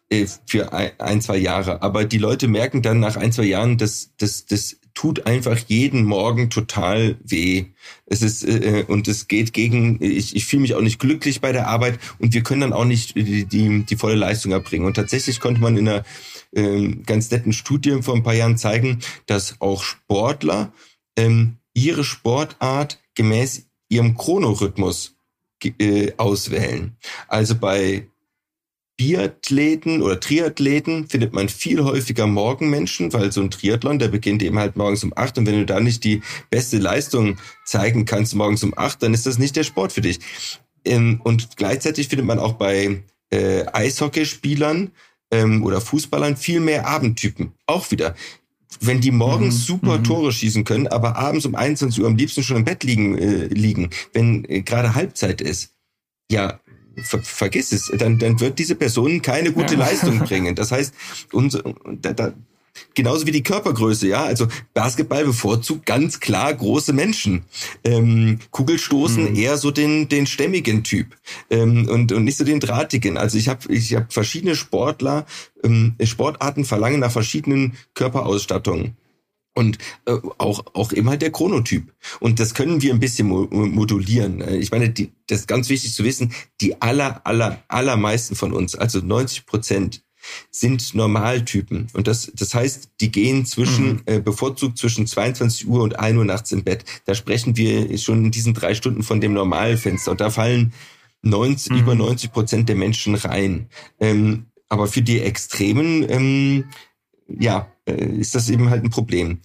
für 0.46 0.74
ein, 0.74 1.22
zwei 1.22 1.38
Jahre. 1.38 1.82
Aber 1.82 2.04
die 2.06 2.18
Leute 2.18 2.48
merken 2.48 2.82
dann 2.82 3.00
nach 3.00 3.16
ein, 3.16 3.32
zwei 3.32 3.44
Jahren, 3.44 3.78
dass 3.78 4.12
das, 4.18 4.46
das 4.46 4.78
tut 4.94 5.26
einfach 5.26 5.58
jeden 5.68 6.04
Morgen 6.04 6.50
total 6.50 7.18
weh. 7.24 7.66
Es 8.06 8.22
ist 8.22 8.44
äh, 8.44 8.84
und 8.88 9.08
es 9.08 9.28
geht 9.28 9.54
gegen. 9.54 10.02
Ich, 10.02 10.36
ich 10.36 10.46
fühle 10.46 10.64
mich 10.64 10.76
auch 10.76 10.82
nicht 10.82 11.00
glücklich 11.00 11.40
bei 11.40 11.52
der 11.52 11.68
Arbeit 11.68 12.00
und 12.20 12.34
wir 12.34 12.44
können 12.44 12.62
dann 12.62 12.74
auch 12.74 12.86
nicht 12.86 13.16
die, 13.16 13.46
die, 13.46 13.84
die 13.84 13.96
volle 13.96 14.16
Leistung 14.16 14.52
erbringen. 14.52 14.86
Und 14.86 14.96
tatsächlich 14.96 15.40
konnte 15.40 15.62
man 15.62 15.78
in 15.78 15.88
einer 15.88 16.04
äh, 16.52 16.90
ganz 17.06 17.32
netten 17.32 17.54
Studie 17.54 18.02
vor 18.02 18.16
ein 18.16 18.24
paar 18.24 18.34
Jahren 18.34 18.58
zeigen, 18.58 19.00
dass 19.28 19.56
auch 19.60 19.84
Sportler 19.84 20.74
ähm, 21.16 21.58
ihre 21.74 22.04
Sportart 22.04 23.00
gemäß 23.16 23.68
ihrem 23.88 24.18
Chronorhythmus 24.18 25.16
äh, 25.80 26.12
auswählen. 26.18 26.98
Also 27.28 27.56
bei 27.56 28.08
Biathleten 29.02 30.04
oder 30.04 30.20
Triathleten 30.20 31.08
findet 31.10 31.34
man 31.34 31.50
viel 31.50 31.84
häufiger 31.84 32.28
Morgenmenschen, 32.28 33.12
weil 33.14 33.32
so 33.32 33.42
ein 33.42 33.50
Triathlon, 33.50 33.98
der 33.98 34.10
beginnt 34.10 34.44
eben 34.44 34.60
halt 34.60 34.76
morgens 34.76 35.04
um 35.04 35.12
acht 35.16 35.40
und 35.40 35.48
wenn 35.48 35.58
du 35.58 35.66
da 35.66 35.80
nicht 35.80 36.04
die 36.04 36.22
beste 36.52 36.78
Leistung 36.78 37.38
zeigen 37.66 38.06
kannst 38.06 38.36
morgens 38.36 38.64
um 38.64 38.78
acht, 38.78 39.02
dann 39.02 39.16
ist 39.16 39.26
das 39.26 39.40
nicht 39.40 39.56
der 39.56 39.64
Sport 39.64 39.92
für 39.92 40.02
dich. 40.02 40.20
Ähm, 40.86 41.20
und 41.24 41.58
gleichzeitig 41.58 42.10
findet 42.10 42.28
man 42.28 42.38
auch 42.38 42.54
bei 42.54 43.02
äh, 43.32 43.66
Eishockeyspielern 43.74 44.92
ähm, 45.32 45.64
oder 45.64 45.82
Fußballern 45.82 46.38
viel 46.38 46.60
mehr 46.60 46.86
Abendtypen. 46.86 47.54
Auch 47.66 47.90
wieder. 47.90 48.14
Wenn 48.82 49.02
die 49.02 49.10
morgens 49.10 49.56
mhm. 49.56 49.64
super 49.64 49.98
mhm. 49.98 50.04
Tore 50.04 50.32
schießen 50.32 50.64
können, 50.64 50.86
aber 50.86 51.16
abends 51.16 51.48
um 51.48 51.56
21 51.56 52.04
Uhr 52.04 52.08
am 52.08 52.18
liebsten 52.18 52.44
schon 52.44 52.58
im 52.58 52.66
Bett 52.66 52.84
liegen, 52.84 53.18
äh, 53.18 53.48
liegen 53.48 53.90
wenn 54.14 54.46
äh, 54.46 54.62
gerade 54.62 54.94
Halbzeit 54.94 55.42
ist, 55.42 55.74
ja, 56.32 56.60
ver 57.04 57.22
vergiss 57.22 57.72
es, 57.72 57.92
dann, 57.98 58.20
dann 58.20 58.40
wird 58.40 58.60
diese 58.60 58.76
Person 58.76 59.22
keine 59.22 59.52
gute 59.52 59.74
ja. 59.74 59.80
Leistung 59.82 60.20
bringen. 60.20 60.56
Das 60.56 60.72
heißt, 60.72 60.94
unser, 61.32 61.64
da, 62.02 62.14
da, 62.14 62.34
genauso 62.94 63.26
wie 63.26 63.32
die 63.32 63.44
Körpergröße, 63.44 64.08
ja. 64.08 64.24
Also 64.24 64.48
Basketball 64.74 65.26
bevorzugt 65.26 65.86
ganz 65.86 66.20
klar 66.20 66.54
große 66.54 66.94
Menschen. 66.94 67.44
Ähm, 67.84 68.40
Kugelstoßen 68.52 69.32
mhm. 69.32 69.36
eher 69.36 69.58
so 69.58 69.72
den 69.72 70.10
den 70.10 70.26
stämmigen 70.26 70.84
Typ 70.84 71.16
ähm, 71.50 71.88
und 71.90 72.12
und 72.12 72.24
nicht 72.24 72.38
so 72.38 72.44
den 72.44 72.60
drahtigen. 72.60 73.18
Also 73.18 73.38
ich 73.38 73.48
habe 73.48 73.72
ich 73.74 73.96
habe 73.96 74.08
verschiedene 74.10 74.56
Sportler, 74.56 75.26
ähm, 75.64 75.96
Sportarten 76.04 76.66
verlangen 76.66 77.00
nach 77.00 77.12
verschiedenen 77.12 77.74
Körperausstattungen. 77.94 78.96
Und 79.54 79.80
äh, 80.06 80.16
auch, 80.38 80.64
auch 80.74 80.94
immer 80.94 81.18
der 81.18 81.32
Chronotyp. 81.32 81.94
Und 82.22 82.40
das 82.40 82.54
können 82.54 82.82
wir 82.82 82.94
ein 82.94 83.02
bisschen 83.02 83.28
modulieren. 83.28 84.42
Äh, 84.42 84.58
ich 84.58 84.72
meine, 84.72 84.90
die, 84.90 85.12
das 85.28 85.42
ist 85.42 85.48
ganz 85.48 85.68
wichtig 85.70 85.94
zu 85.94 86.04
wissen, 86.06 86.34
die 86.62 86.82
aller, 86.82 87.26
aller, 87.26 87.62
allermeisten 87.68 88.36
von 88.36 88.54
uns, 88.54 88.76
also 88.76 89.00
90 89.00 89.46
Prozent, 89.46 90.04
sind 90.52 90.94
Normaltypen. 90.94 91.88
Und 91.94 92.08
das, 92.08 92.32
das 92.36 92.54
heißt, 92.54 92.92
die 93.02 93.12
gehen 93.12 93.46
zwischen, 93.46 93.94
mhm. 93.94 94.02
äh, 94.06 94.20
bevorzugt 94.20 94.78
zwischen 94.78 95.08
22 95.08 95.68
Uhr 95.68 95.82
und 95.84 96.00
1 96.00 96.18
Uhr 96.18 96.26
nachts 96.26 96.52
im 96.52 96.64
Bett. 96.64 96.86
Da 97.06 97.16
sprechen 97.16 97.58
wir 97.58 97.98
schon 97.98 98.26
in 98.26 98.32
diesen 98.32 98.54
drei 98.54 98.76
Stunden 98.76 99.04
von 99.04 99.22
dem 99.22 99.34
Normalfenster. 99.34 100.12
Und 100.12 100.22
da 100.22 100.30
fallen 100.30 100.74
90, 101.24 101.72
mhm. 101.72 101.80
über 101.80 101.96
90 101.96 102.32
Prozent 102.32 102.70
der 102.70 102.76
Menschen 102.76 103.16
rein. 103.16 103.68
Ähm, 104.00 104.46
aber 104.70 104.88
für 104.88 105.02
die 105.02 105.20
Extremen, 105.20 106.10
ähm, 106.10 106.66
ja, 107.40 107.72
äh, 107.86 108.06
ist 108.06 108.36
das 108.36 108.50
eben 108.50 108.70
halt 108.70 108.84
ein 108.84 108.90
Problem. 108.90 109.42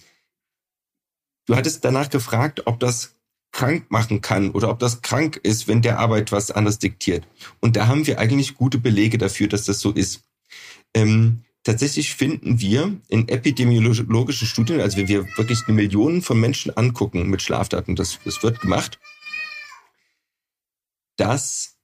Du 1.45 1.55
hattest 1.55 1.85
danach 1.85 2.09
gefragt, 2.09 2.63
ob 2.65 2.79
das 2.79 3.15
krank 3.51 3.89
machen 3.89 4.21
kann 4.21 4.51
oder 4.51 4.69
ob 4.69 4.79
das 4.79 5.01
krank 5.01 5.37
ist, 5.37 5.67
wenn 5.67 5.81
der 5.81 5.99
Arbeit 5.99 6.31
was 6.31 6.51
anderes 6.51 6.79
diktiert. 6.79 7.27
Und 7.59 7.75
da 7.75 7.87
haben 7.87 8.05
wir 8.05 8.19
eigentlich 8.19 8.55
gute 8.55 8.77
Belege 8.77 9.17
dafür, 9.17 9.47
dass 9.47 9.63
das 9.63 9.79
so 9.79 9.91
ist. 9.91 10.25
Ähm, 10.93 11.43
tatsächlich 11.63 12.13
finden 12.13 12.59
wir 12.59 12.99
in 13.07 13.27
epidemiologischen 13.29 14.47
Studien, 14.47 14.81
also 14.81 14.97
wenn 14.97 15.07
wir 15.07 15.25
wirklich 15.37 15.63
eine 15.65 15.75
Million 15.75 16.21
von 16.21 16.39
Menschen 16.39 16.75
angucken 16.75 17.29
mit 17.29 17.41
Schlafdaten, 17.41 17.95
das, 17.95 18.19
das 18.23 18.43
wird 18.43 18.61
gemacht, 18.61 18.99
dass 21.15 21.77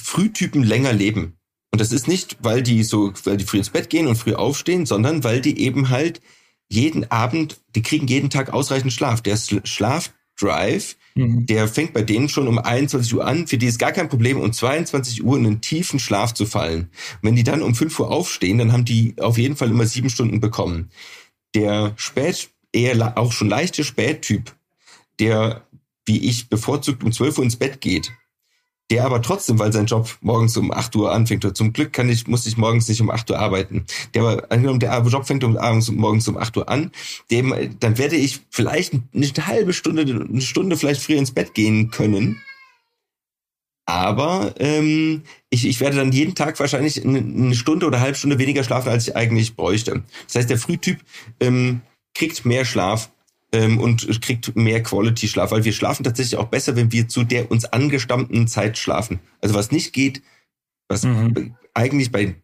Frühtypen 0.00 0.62
länger 0.62 0.92
leben. 0.92 1.38
Und 1.72 1.80
das 1.80 1.92
ist 1.92 2.08
nicht, 2.08 2.36
weil 2.40 2.62
die 2.62 2.82
so, 2.82 3.12
weil 3.24 3.36
die 3.36 3.44
früh 3.44 3.58
ins 3.58 3.70
Bett 3.70 3.90
gehen 3.90 4.06
und 4.06 4.16
früh 4.16 4.34
aufstehen, 4.34 4.86
sondern 4.86 5.24
weil 5.24 5.40
die 5.40 5.60
eben 5.60 5.90
halt 5.90 6.20
jeden 6.68 7.10
Abend, 7.10 7.60
die 7.74 7.82
kriegen 7.82 8.06
jeden 8.06 8.30
Tag 8.30 8.52
ausreichend 8.52 8.92
Schlaf. 8.92 9.20
Der 9.20 9.36
Schlafdrive, 9.36 10.96
mhm. 11.14 11.46
der 11.46 11.68
fängt 11.68 11.92
bei 11.92 12.02
denen 12.02 12.28
schon 12.28 12.48
um 12.48 12.58
21 12.58 13.14
Uhr 13.14 13.26
an. 13.26 13.46
Für 13.46 13.58
die 13.58 13.66
ist 13.66 13.78
gar 13.78 13.92
kein 13.92 14.08
Problem, 14.08 14.40
um 14.40 14.52
22 14.52 15.22
Uhr 15.24 15.36
in 15.36 15.46
einen 15.46 15.60
tiefen 15.60 15.98
Schlaf 15.98 16.34
zu 16.34 16.46
fallen. 16.46 16.90
Und 17.14 17.22
wenn 17.22 17.36
die 17.36 17.44
dann 17.44 17.62
um 17.62 17.74
5 17.74 18.00
Uhr 18.00 18.10
aufstehen, 18.10 18.58
dann 18.58 18.72
haben 18.72 18.84
die 18.84 19.14
auf 19.20 19.38
jeden 19.38 19.56
Fall 19.56 19.70
immer 19.70 19.86
sieben 19.86 20.10
Stunden 20.10 20.40
bekommen. 20.40 20.90
Der 21.54 21.92
spät, 21.96 22.50
eher 22.72 23.16
auch 23.16 23.32
schon 23.32 23.48
leichte 23.48 23.84
Spättyp, 23.84 24.54
der, 25.18 25.66
wie 26.04 26.18
ich, 26.28 26.48
bevorzugt 26.48 27.02
um 27.04 27.12
12 27.12 27.38
Uhr 27.38 27.44
ins 27.44 27.56
Bett 27.56 27.80
geht, 27.80 28.12
der 28.90 29.04
aber 29.04 29.20
trotzdem, 29.20 29.58
weil 29.58 29.72
sein 29.72 29.86
Job 29.86 30.16
morgens 30.20 30.56
um 30.56 30.72
8 30.72 30.94
Uhr 30.96 31.12
anfängt, 31.12 31.44
oder 31.44 31.54
zum 31.54 31.72
Glück 31.72 31.92
kann 31.92 32.08
ich, 32.08 32.26
muss 32.28 32.46
ich 32.46 32.56
morgens 32.56 32.88
nicht 32.88 33.00
um 33.00 33.10
8 33.10 33.30
Uhr 33.30 33.38
arbeiten. 33.38 33.84
Der 34.14 34.22
aber, 34.22 34.50
angenommen, 34.50 34.78
der 34.78 34.96
Job 35.02 35.26
fängt 35.26 35.42
um 35.42 35.56
abends, 35.56 35.90
morgens 35.90 36.28
um 36.28 36.36
8 36.36 36.56
Uhr 36.56 36.68
an, 36.68 36.92
dem, 37.30 37.54
dann 37.80 37.98
werde 37.98 38.16
ich 38.16 38.40
vielleicht 38.50 38.94
eine 38.94 39.46
halbe 39.46 39.72
Stunde, 39.72 40.02
eine 40.02 40.40
Stunde 40.40 40.76
vielleicht 40.76 41.02
früher 41.02 41.18
ins 41.18 41.32
Bett 41.32 41.54
gehen 41.54 41.90
können. 41.90 42.40
Aber 43.86 44.54
ähm, 44.58 45.22
ich, 45.48 45.66
ich 45.66 45.80
werde 45.80 45.96
dann 45.96 46.10
jeden 46.10 46.34
Tag 46.34 46.58
wahrscheinlich 46.58 47.04
eine 47.04 47.54
Stunde 47.54 47.86
oder 47.86 47.96
eine 47.96 48.04
halbe 48.04 48.18
Stunde 48.18 48.38
weniger 48.38 48.64
schlafen, 48.64 48.88
als 48.88 49.06
ich 49.06 49.16
eigentlich 49.16 49.54
bräuchte. 49.54 50.02
Das 50.26 50.34
heißt, 50.34 50.50
der 50.50 50.58
Frühtyp 50.58 51.00
ähm, 51.38 51.82
kriegt 52.14 52.44
mehr 52.44 52.64
Schlaf 52.64 53.10
ähm, 53.56 53.78
und 53.78 54.20
kriegt 54.20 54.54
mehr 54.54 54.82
Quality-Schlaf, 54.82 55.50
weil 55.50 55.64
wir 55.64 55.72
schlafen 55.72 56.04
tatsächlich 56.04 56.38
auch 56.38 56.48
besser, 56.48 56.76
wenn 56.76 56.92
wir 56.92 57.08
zu 57.08 57.24
der 57.24 57.50
uns 57.50 57.64
angestammten 57.64 58.46
Zeit 58.48 58.76
schlafen. 58.76 59.20
Also 59.40 59.54
was 59.54 59.72
nicht 59.72 59.92
geht, 59.92 60.22
was 60.88 61.04
mhm. 61.04 61.56
eigentlich 61.72 62.12
bei 62.12 62.34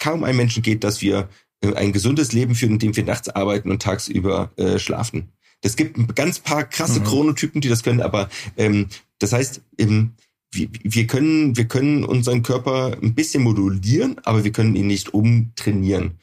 kaum 0.00 0.24
einem 0.24 0.36
Menschen 0.36 0.62
geht, 0.62 0.84
dass 0.84 1.00
wir 1.00 1.28
äh, 1.62 1.72
ein 1.74 1.92
gesundes 1.92 2.32
Leben 2.32 2.54
führen, 2.54 2.72
indem 2.72 2.94
wir 2.94 3.04
nachts 3.04 3.30
arbeiten 3.30 3.70
und 3.70 3.80
tagsüber 3.80 4.52
äh, 4.56 4.78
schlafen. 4.78 5.32
Das 5.62 5.74
gibt 5.74 6.14
ganz 6.14 6.38
paar 6.38 6.64
krasse 6.64 7.00
mhm. 7.00 7.04
Chronotypen, 7.04 7.60
die 7.60 7.68
das 7.68 7.82
können, 7.82 8.02
aber 8.02 8.28
ähm, 8.56 8.88
das 9.18 9.32
heißt, 9.32 9.62
ähm, 9.78 10.12
wir, 10.50 10.68
wir, 10.82 11.06
können, 11.06 11.56
wir 11.56 11.66
können 11.66 12.04
unseren 12.04 12.42
Körper 12.42 12.96
ein 13.02 13.14
bisschen 13.14 13.42
modulieren, 13.42 14.20
aber 14.24 14.44
wir 14.44 14.52
können 14.52 14.76
ihn 14.76 14.86
nicht 14.86 15.14
umtrainieren. 15.14 16.18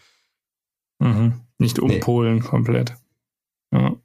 Mhm. 0.99 1.33
Nicht 1.57 1.79
umpolen 1.79 2.35
nee. 2.35 2.41
komplett. 2.41 2.95
Ja. 3.71 3.95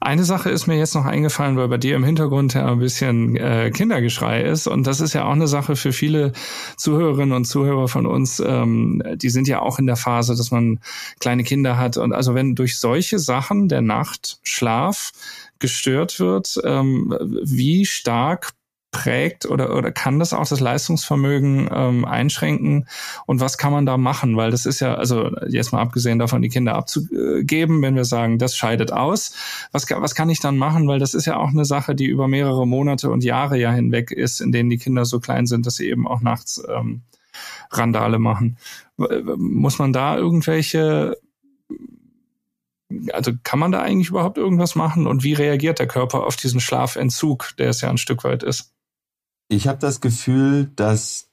Eine 0.00 0.24
Sache 0.24 0.50
ist 0.50 0.66
mir 0.66 0.76
jetzt 0.76 0.94
noch 0.94 1.06
eingefallen, 1.06 1.56
weil 1.56 1.68
bei 1.68 1.78
dir 1.78 1.96
im 1.96 2.04
Hintergrund 2.04 2.52
ja 2.52 2.70
ein 2.70 2.78
bisschen 2.78 3.36
äh, 3.36 3.70
Kindergeschrei 3.70 4.42
ist. 4.42 4.66
Und 4.66 4.86
das 4.86 5.00
ist 5.00 5.14
ja 5.14 5.24
auch 5.24 5.32
eine 5.32 5.48
Sache 5.48 5.76
für 5.76 5.92
viele 5.92 6.32
Zuhörerinnen 6.76 7.34
und 7.34 7.46
Zuhörer 7.46 7.88
von 7.88 8.04
uns. 8.06 8.40
Ähm, 8.40 9.02
die 9.16 9.30
sind 9.30 9.48
ja 9.48 9.60
auch 9.60 9.78
in 9.78 9.86
der 9.86 9.96
Phase, 9.96 10.36
dass 10.36 10.50
man 10.50 10.80
kleine 11.20 11.44
Kinder 11.44 11.78
hat. 11.78 11.96
Und 11.96 12.12
also 12.12 12.34
wenn 12.34 12.54
durch 12.54 12.78
solche 12.78 13.18
Sachen 13.18 13.68
der 13.68 13.80
Nachtschlaf 13.80 15.12
gestört 15.58 16.20
wird, 16.20 16.60
ähm, 16.64 17.16
wie 17.42 17.86
stark 17.86 18.50
prägt 18.94 19.44
oder, 19.44 19.76
oder 19.76 19.90
kann 19.90 20.20
das 20.20 20.32
auch 20.32 20.46
das 20.46 20.60
Leistungsvermögen 20.60 21.68
ähm, 21.72 22.04
einschränken? 22.04 22.86
Und 23.26 23.40
was 23.40 23.58
kann 23.58 23.72
man 23.72 23.86
da 23.86 23.98
machen? 23.98 24.36
Weil 24.36 24.52
das 24.52 24.66
ist 24.66 24.78
ja, 24.78 24.94
also 24.94 25.32
jetzt 25.48 25.72
mal 25.72 25.82
abgesehen 25.82 26.20
davon, 26.20 26.42
die 26.42 26.48
Kinder 26.48 26.76
abzugeben, 26.76 27.82
wenn 27.82 27.96
wir 27.96 28.04
sagen, 28.04 28.38
das 28.38 28.56
scheidet 28.56 28.92
aus, 28.92 29.34
was, 29.72 29.90
was 29.90 30.14
kann 30.14 30.30
ich 30.30 30.38
dann 30.38 30.56
machen? 30.56 30.86
Weil 30.86 31.00
das 31.00 31.12
ist 31.12 31.26
ja 31.26 31.36
auch 31.36 31.48
eine 31.48 31.64
Sache, 31.64 31.96
die 31.96 32.06
über 32.06 32.28
mehrere 32.28 32.68
Monate 32.68 33.10
und 33.10 33.24
Jahre 33.24 33.58
ja 33.58 33.72
hinweg 33.72 34.12
ist, 34.12 34.40
in 34.40 34.52
denen 34.52 34.70
die 34.70 34.78
Kinder 34.78 35.04
so 35.04 35.18
klein 35.18 35.46
sind, 35.46 35.66
dass 35.66 35.74
sie 35.74 35.90
eben 35.90 36.06
auch 36.06 36.20
nachts 36.20 36.62
ähm, 36.68 37.02
Randale 37.70 38.20
machen. 38.20 38.58
Muss 38.96 39.80
man 39.80 39.92
da 39.92 40.16
irgendwelche 40.16 41.16
also 43.12 43.32
kann 43.42 43.58
man 43.58 43.72
da 43.72 43.80
eigentlich 43.80 44.10
überhaupt 44.10 44.38
irgendwas 44.38 44.74
machen 44.74 45.06
und 45.06 45.24
wie 45.24 45.32
reagiert 45.32 45.78
der 45.78 45.86
Körper 45.88 46.24
auf 46.24 46.36
diesen 46.36 46.60
Schlafentzug, 46.60 47.56
der 47.58 47.70
es 47.70 47.80
ja 47.80 47.90
ein 47.90 47.98
Stück 47.98 48.24
weit 48.24 48.42
ist? 48.42 48.72
Ich 49.48 49.68
habe 49.68 49.78
das 49.78 50.00
Gefühl, 50.00 50.70
dass, 50.76 51.30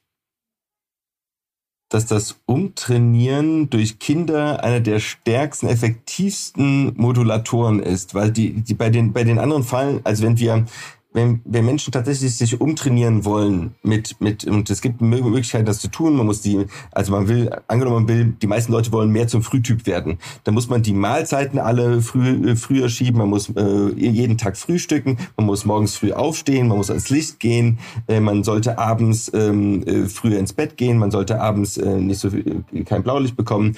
dass 1.90 2.06
das 2.06 2.40
Umtrainieren 2.46 3.70
durch 3.70 3.98
Kinder 3.98 4.62
einer 4.62 4.80
der 4.80 5.00
stärksten, 5.00 5.68
effektivsten 5.68 6.94
Modulatoren 6.96 7.80
ist, 7.80 8.14
weil 8.14 8.30
die, 8.30 8.62
die 8.62 8.74
bei 8.74 8.90
den, 8.90 9.12
bei 9.12 9.24
den 9.24 9.38
anderen 9.38 9.64
Fallen, 9.64 10.00
also 10.04 10.24
wenn 10.24 10.38
wir, 10.38 10.66
wenn, 11.12 11.40
wenn 11.44 11.64
Menschen 11.64 11.92
tatsächlich 11.92 12.36
sich 12.36 12.60
umtrainieren 12.60 13.24
wollen 13.24 13.74
mit, 13.82 14.20
mit, 14.20 14.44
und 14.44 14.70
es 14.70 14.80
gibt 14.80 15.00
Möglichkeiten, 15.00 15.66
das 15.66 15.78
zu 15.78 15.88
tun, 15.88 16.16
man 16.16 16.26
muss 16.26 16.40
die, 16.40 16.66
also 16.90 17.12
man 17.12 17.28
will, 17.28 17.50
angenommen 17.68 18.06
man 18.06 18.08
will, 18.08 18.36
die 18.40 18.46
meisten 18.46 18.72
Leute 18.72 18.92
wollen 18.92 19.10
mehr 19.10 19.28
zum 19.28 19.42
Frühtyp 19.42 19.86
werden, 19.86 20.18
dann 20.44 20.54
muss 20.54 20.68
man 20.68 20.82
die 20.82 20.94
Mahlzeiten 20.94 21.58
alle 21.58 22.00
früh, 22.00 22.50
äh, 22.50 22.56
früher 22.56 22.88
schieben, 22.88 23.18
man 23.18 23.28
muss 23.28 23.50
äh, 23.50 23.88
jeden 23.94 24.38
Tag 24.38 24.56
frühstücken, 24.56 25.18
man 25.36 25.46
muss 25.46 25.64
morgens 25.64 25.96
früh 25.96 26.12
aufstehen, 26.12 26.68
man 26.68 26.78
muss 26.78 26.90
ans 26.90 27.10
Licht 27.10 27.40
gehen, 27.40 27.78
äh, 28.08 28.20
man 28.20 28.44
sollte 28.44 28.78
abends 28.78 29.30
ähm, 29.34 29.82
äh, 29.86 30.08
früher 30.08 30.38
ins 30.38 30.52
Bett 30.52 30.76
gehen, 30.76 30.98
man 30.98 31.10
sollte 31.10 31.40
abends 31.40 31.76
äh, 31.76 31.96
nicht 31.96 32.20
so 32.20 32.30
viel, 32.30 32.64
kein 32.84 33.02
Blaulicht 33.02 33.36
bekommen. 33.36 33.76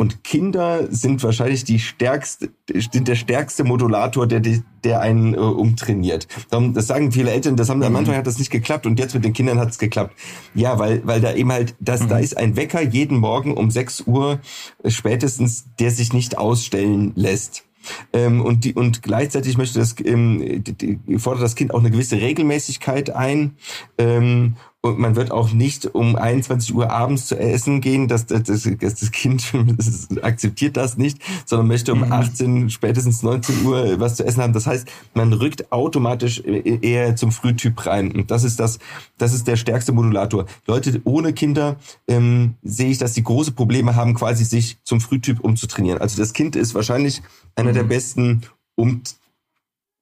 Und 0.00 0.22
Kinder 0.22 0.86
sind 0.92 1.24
wahrscheinlich 1.24 1.64
die 1.64 1.80
stärkste, 1.80 2.50
sind 2.72 3.08
der 3.08 3.16
stärkste 3.16 3.64
Modulator, 3.64 4.28
der, 4.28 4.40
der 4.84 5.00
einen 5.00 5.34
äh, 5.34 5.38
umtrainiert. 5.38 6.28
Das 6.50 6.86
sagen 6.86 7.10
viele 7.10 7.32
Eltern, 7.32 7.56
das 7.56 7.68
haben, 7.68 7.82
am 7.82 7.96
Anfang 7.96 8.14
hat 8.14 8.28
das 8.28 8.38
nicht 8.38 8.52
geklappt 8.52 8.86
und 8.86 9.00
jetzt 9.00 9.14
mit 9.14 9.24
den 9.24 9.32
Kindern 9.32 9.58
hat 9.58 9.70
es 9.70 9.78
geklappt. 9.78 10.14
Ja, 10.54 10.78
weil, 10.78 11.04
weil 11.04 11.20
da 11.20 11.34
eben 11.34 11.50
halt, 11.50 11.74
das, 11.80 12.04
mhm. 12.04 12.08
da 12.10 12.18
ist 12.18 12.36
ein 12.36 12.54
Wecker 12.54 12.80
jeden 12.80 13.18
Morgen 13.18 13.56
um 13.56 13.72
6 13.72 14.02
Uhr 14.02 14.38
spätestens, 14.86 15.64
der 15.80 15.90
sich 15.90 16.12
nicht 16.12 16.38
ausstellen 16.38 17.10
lässt. 17.16 17.64
Ähm, 18.12 18.40
und, 18.44 18.64
die, 18.64 18.74
und 18.74 19.02
gleichzeitig 19.02 19.56
möchte 19.56 19.78
das, 19.78 19.96
ähm, 20.04 20.62
die, 20.62 20.74
die, 20.74 21.18
fordert 21.18 21.42
das 21.42 21.54
Kind 21.54 21.74
auch 21.74 21.80
eine 21.80 21.90
gewisse 21.90 22.20
Regelmäßigkeit 22.20 23.10
ein. 23.10 23.56
Ähm, 23.98 24.54
und 24.80 24.96
man 24.98 25.16
wird 25.16 25.32
auch 25.32 25.52
nicht 25.52 25.86
um 25.86 26.14
21 26.14 26.72
Uhr 26.72 26.88
abends 26.90 27.26
zu 27.26 27.36
essen 27.36 27.80
gehen, 27.80 28.06
das, 28.06 28.26
das, 28.26 28.44
das, 28.44 28.62
das 28.62 29.10
Kind 29.10 29.52
das 29.76 30.06
akzeptiert 30.22 30.76
das 30.76 30.96
nicht, 30.96 31.18
sondern 31.44 31.66
möchte 31.66 31.92
um 31.92 32.04
18, 32.04 32.54
mhm. 32.54 32.70
spätestens 32.70 33.24
19 33.24 33.66
Uhr 33.66 33.98
was 33.98 34.14
zu 34.16 34.24
essen 34.24 34.40
haben. 34.42 34.52
Das 34.52 34.68
heißt, 34.68 34.86
man 35.14 35.32
rückt 35.32 35.72
automatisch 35.72 36.38
eher 36.40 37.16
zum 37.16 37.32
Frühtyp 37.32 37.86
rein. 37.86 38.12
Und 38.12 38.30
das 38.30 38.44
ist 38.44 38.60
das, 38.60 38.78
das 39.18 39.34
ist 39.34 39.48
der 39.48 39.56
stärkste 39.56 39.90
Modulator. 39.92 40.46
Leute 40.66 41.00
ohne 41.04 41.32
Kinder 41.32 41.76
ähm, 42.06 42.54
sehe 42.62 42.90
ich, 42.90 42.98
dass 42.98 43.14
sie 43.14 43.24
große 43.24 43.50
Probleme 43.52 43.96
haben, 43.96 44.14
quasi 44.14 44.44
sich 44.44 44.78
zum 44.84 45.00
Frühtyp 45.00 45.40
umzutrainieren. 45.40 46.00
Also 46.00 46.18
das 46.18 46.32
Kind 46.32 46.54
ist 46.54 46.76
wahrscheinlich 46.76 47.22
einer 47.56 47.70
mhm. 47.70 47.74
der 47.74 47.84
besten 47.84 48.42
um 48.76 49.02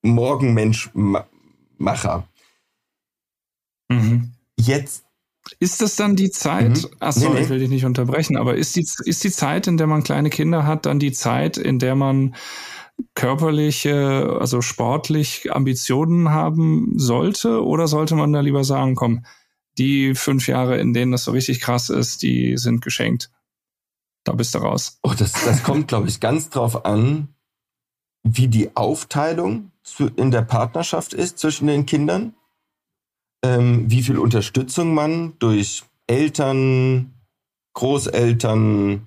Morgenmenschmacher. 0.03 2.29
Mhm. 3.89 4.33
Jetzt 4.67 5.05
ist 5.61 5.81
das 5.81 5.97
dann 5.97 6.17
die 6.17 6.31
Zeit? 6.31 6.83
Mhm. 6.83 6.89
Ach 7.01 7.17
nee, 7.17 7.29
nee. 7.29 7.41
ich 7.41 7.49
will 7.49 7.59
dich 7.59 7.71
nicht 7.71 7.85
unterbrechen, 7.85 8.37
aber 8.37 8.57
ist 8.57 8.77
die, 8.77 8.87
ist 9.05 9.25
die 9.25 9.31
Zeit, 9.31 9.67
in 9.67 9.77
der 9.77 9.87
man 9.87 10.03
kleine 10.03 10.31
Kinder 10.31 10.67
hat, 10.67 10.87
dann 10.87 10.99
die 10.99 11.13
Zeit, 11.13 11.57
in 11.57 11.79
der 11.79 11.95
man 11.95 12.35
körperliche, 13.15 14.39
also 14.41 14.63
sportlich 14.63 15.53
Ambitionen 15.53 16.31
haben 16.31 16.95
sollte? 16.97 17.65
Oder 17.65 17.87
sollte 17.87 18.15
man 18.15 18.33
da 18.33 18.41
lieber 18.41 18.65
sagen, 18.65 18.95
komm, 18.95 19.25
die 19.79 20.15
fünf 20.15 20.49
Jahre, 20.49 20.79
in 20.79 20.95
denen 20.95 21.13
das 21.13 21.25
so 21.25 21.33
richtig 21.33 21.61
krass 21.61 21.91
ist, 21.91 22.23
die 22.23 22.57
sind 22.57 22.83
geschenkt. 22.83 23.31
Da 24.25 24.33
bist 24.33 24.55
du 24.55 24.59
raus. 24.59 24.99
Oh, 25.03 25.13
das, 25.17 25.33
das 25.33 25.63
kommt, 25.63 25.89
glaube 25.89 26.09
ich, 26.09 26.19
ganz 26.19 26.49
drauf 26.49 26.85
an, 26.85 27.29
wie 28.25 28.49
die 28.49 28.75
Aufteilung 28.75 29.71
in 30.17 30.33
der 30.33 30.43
Partnerschaft 30.43 31.13
ist 31.13 31.39
zwischen 31.39 31.69
den 31.69 31.87
Kindern 31.87 32.35
ähm, 33.47 33.89
wie 33.89 34.03
viel 34.03 34.19
Unterstützung 34.19 34.93
man 34.93 35.35
durch 35.39 35.85
Eltern, 36.09 37.15
Großeltern, 37.75 39.07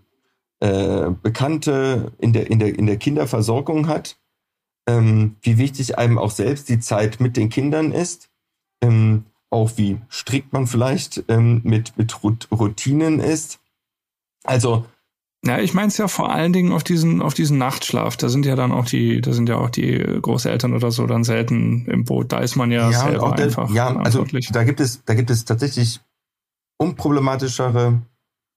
äh, 0.61 1.09
Bekannte 1.21 2.13
in 2.19 2.31
der, 2.31 2.49
in, 2.49 2.59
der, 2.59 2.77
in 2.77 2.85
der 2.85 2.97
Kinderversorgung 2.97 3.87
hat, 3.87 4.17
ähm, 4.87 5.35
wie 5.41 5.57
wichtig 5.57 5.97
einem 5.97 6.17
auch 6.17 6.31
selbst 6.31 6.69
die 6.69 6.79
Zeit 6.79 7.19
mit 7.19 7.35
den 7.35 7.49
Kindern 7.49 7.91
ist, 7.91 8.29
ähm, 8.81 9.25
auch 9.49 9.71
wie 9.75 9.99
strikt 10.09 10.53
man 10.53 10.67
vielleicht 10.67 11.23
ähm, 11.27 11.59
mit, 11.63 11.97
mit 11.97 12.15
Routinen 12.23 13.19
ist. 13.19 13.59
Also 14.43 14.85
ja, 15.45 15.57
ich 15.59 15.73
meine 15.73 15.87
es 15.87 15.97
ja 15.97 16.09
vor 16.09 16.31
allen 16.31 16.51
Dingen 16.51 16.73
auf 16.73 16.83
diesen, 16.83 17.21
auf 17.21 17.33
diesen 17.33 17.57
Nachtschlaf. 17.57 18.17
Da 18.17 18.27
sind 18.27 18.45
ja 18.45 18.55
dann 18.55 18.73
auch 18.73 18.85
die, 18.85 19.21
da 19.21 19.31
sind 19.31 19.47
ja 19.47 19.55
auch 19.55 19.69
die 19.69 19.97
Großeltern 20.21 20.73
oder 20.73 20.91
so 20.91 21.07
dann 21.07 21.23
selten 21.23 21.85
im 21.85 22.03
Boot. 22.03 22.33
Da 22.33 22.39
ist 22.39 22.57
man 22.57 22.71
ja, 22.71 22.89
ja 22.91 23.05
selber 23.05 23.33
der, 23.35 23.45
einfach. 23.45 23.73
Ja, 23.73 23.95
also 23.95 24.25
da 24.51 24.63
gibt 24.65 24.81
es, 24.81 25.03
da 25.05 25.13
gibt 25.13 25.29
es 25.29 25.45
tatsächlich 25.45 26.01
unproblematischere 26.77 28.01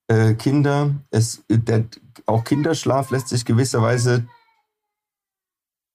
äh, 0.09 0.35
Kinder. 0.35 0.95
Es, 1.11 1.45
der, 1.49 1.85
auch 2.27 2.43
Kinderschlaf 2.43 3.11
lässt 3.11 3.29
sich 3.29 3.45
gewisserweise, 3.45 4.27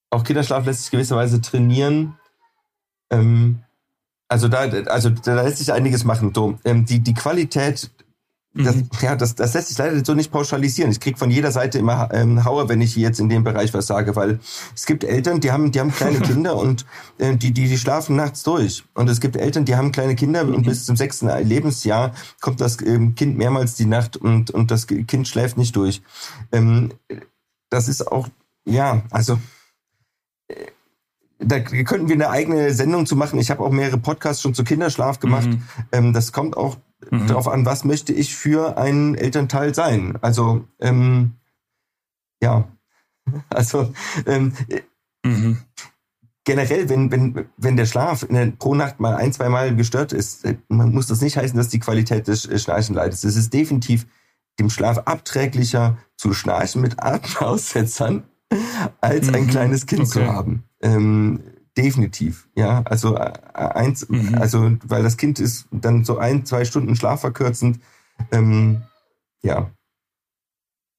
auch 0.09 0.23
Kinderschlaf 0.23 0.65
lässt 0.65 0.83
sich 0.83 0.91
gewisserweise 0.91 1.41
trainieren. 1.41 2.17
Ähm, 3.11 3.59
also 4.29 4.47
da, 4.47 4.59
also 4.59 5.09
da 5.09 5.41
lässt 5.41 5.57
sich 5.57 5.73
einiges 5.73 6.05
machen. 6.05 6.33
So, 6.33 6.59
ähm, 6.63 6.85
die, 6.85 6.99
die 6.99 7.13
Qualität 7.13 7.91
das, 8.63 8.75
mhm. 8.75 8.89
ja, 9.01 9.15
das, 9.15 9.35
das 9.35 9.53
lässt 9.53 9.69
sich 9.69 9.77
leider 9.77 10.03
so 10.03 10.13
nicht 10.13 10.31
pauschalisieren. 10.31 10.91
Ich 10.91 10.99
krieg 10.99 11.17
von 11.17 11.29
jeder 11.29 11.51
Seite 11.51 11.77
immer 11.77 12.09
ähm, 12.13 12.43
Hauer, 12.43 12.69
wenn 12.69 12.81
ich 12.81 12.95
jetzt 12.95 13.19
in 13.19 13.29
dem 13.29 13.43
Bereich 13.43 13.73
was 13.73 13.87
sage, 13.87 14.15
weil 14.15 14.39
es 14.75 14.85
gibt 14.85 15.03
Eltern, 15.03 15.39
die 15.39 15.51
haben, 15.51 15.71
die 15.71 15.79
haben 15.79 15.91
kleine 15.91 16.19
Kinder 16.21 16.55
und 16.55 16.85
äh, 17.17 17.35
die, 17.35 17.51
die, 17.51 17.67
die 17.67 17.77
schlafen 17.77 18.15
nachts 18.15 18.43
durch. 18.43 18.83
Und 18.93 19.09
es 19.09 19.19
gibt 19.19 19.35
Eltern, 19.35 19.65
die 19.65 19.75
haben 19.75 19.91
kleine 19.91 20.15
Kinder 20.15 20.43
mhm. 20.43 20.55
und 20.55 20.63
bis 20.65 20.85
zum 20.85 20.95
sechsten 20.95 21.27
Lebensjahr 21.27 22.13
kommt 22.41 22.61
das 22.61 22.81
ähm, 22.81 23.15
Kind 23.15 23.37
mehrmals 23.37 23.75
die 23.75 23.85
Nacht 23.85 24.17
und, 24.17 24.51
und 24.51 24.71
das 24.71 24.87
Kind 24.87 25.27
schläft 25.27 25.57
nicht 25.57 25.75
durch. 25.75 26.01
Ähm, 26.51 26.91
das 27.69 27.87
ist 27.87 28.07
auch, 28.07 28.29
ja, 28.65 29.03
also 29.11 29.39
äh, 30.47 30.55
da 31.39 31.59
könnten 31.59 32.07
wir 32.07 32.15
eine 32.15 32.29
eigene 32.29 32.73
Sendung 32.73 33.05
zu 33.05 33.15
machen. 33.15 33.39
Ich 33.39 33.51
habe 33.51 33.63
auch 33.63 33.71
mehrere 33.71 33.97
Podcasts 33.97 34.41
schon 34.41 34.53
zu 34.53 34.63
Kinderschlaf 34.63 35.19
gemacht. 35.19 35.47
Mhm. 35.47 35.63
Ähm, 35.91 36.13
das 36.13 36.31
kommt 36.31 36.57
auch 36.57 36.77
mhm. 37.11 37.27
darauf 37.27 37.47
an, 37.47 37.65
was 37.65 37.83
möchte 37.83 38.13
ich 38.13 38.35
für 38.35 38.77
einen 38.77 39.15
Elternteil 39.15 39.73
sein. 39.73 40.17
Also 40.21 40.65
ähm, 40.79 41.33
ja, 42.41 42.67
also 43.49 43.93
ähm, 44.25 44.53
mhm. 45.23 45.57
generell, 46.43 46.89
wenn, 46.89 47.11
wenn, 47.11 47.45
wenn 47.57 47.77
der 47.77 47.85
Schlaf 47.85 48.25
der, 48.29 48.47
pro 48.51 48.75
Nacht 48.75 48.99
mal 48.99 49.15
ein, 49.15 49.33
zwei 49.33 49.49
Mal 49.49 49.75
gestört 49.75 50.13
ist, 50.13 50.45
äh, 50.45 50.57
man 50.67 50.93
muss 50.93 51.07
das 51.07 51.21
nicht 51.21 51.37
heißen, 51.37 51.57
dass 51.57 51.69
die 51.69 51.79
Qualität 51.79 52.27
des 52.27 52.43
Schnarchen 52.61 52.95
leidet. 52.95 53.23
Es 53.23 53.35
ist 53.35 53.53
definitiv 53.53 54.07
dem 54.59 54.69
Schlaf 54.69 54.99
abträglicher 54.99 55.97
zu 56.15 56.33
schnarchen 56.33 56.81
mit 56.81 57.01
Atemaussetzern, 57.03 58.23
als 59.01 59.29
ein 59.33 59.43
mhm. 59.43 59.49
kleines 59.49 59.85
Kind 59.85 60.01
okay. 60.01 60.11
zu 60.11 60.25
haben. 60.25 60.63
Ähm, 60.81 61.41
Definitiv, 61.77 62.47
ja. 62.55 62.81
Also 62.85 63.15
äh, 63.15 63.33
eins, 63.53 64.09
mhm. 64.09 64.35
also 64.35 64.71
weil 64.83 65.03
das 65.03 65.15
Kind 65.15 65.39
ist 65.39 65.67
dann 65.69 66.03
so 66.03 66.17
ein, 66.17 66.43
zwei 66.43 66.65
Stunden 66.65 66.95
schlafverkürzend. 66.95 67.79
Ähm, 68.31 68.81
ja. 69.43 69.69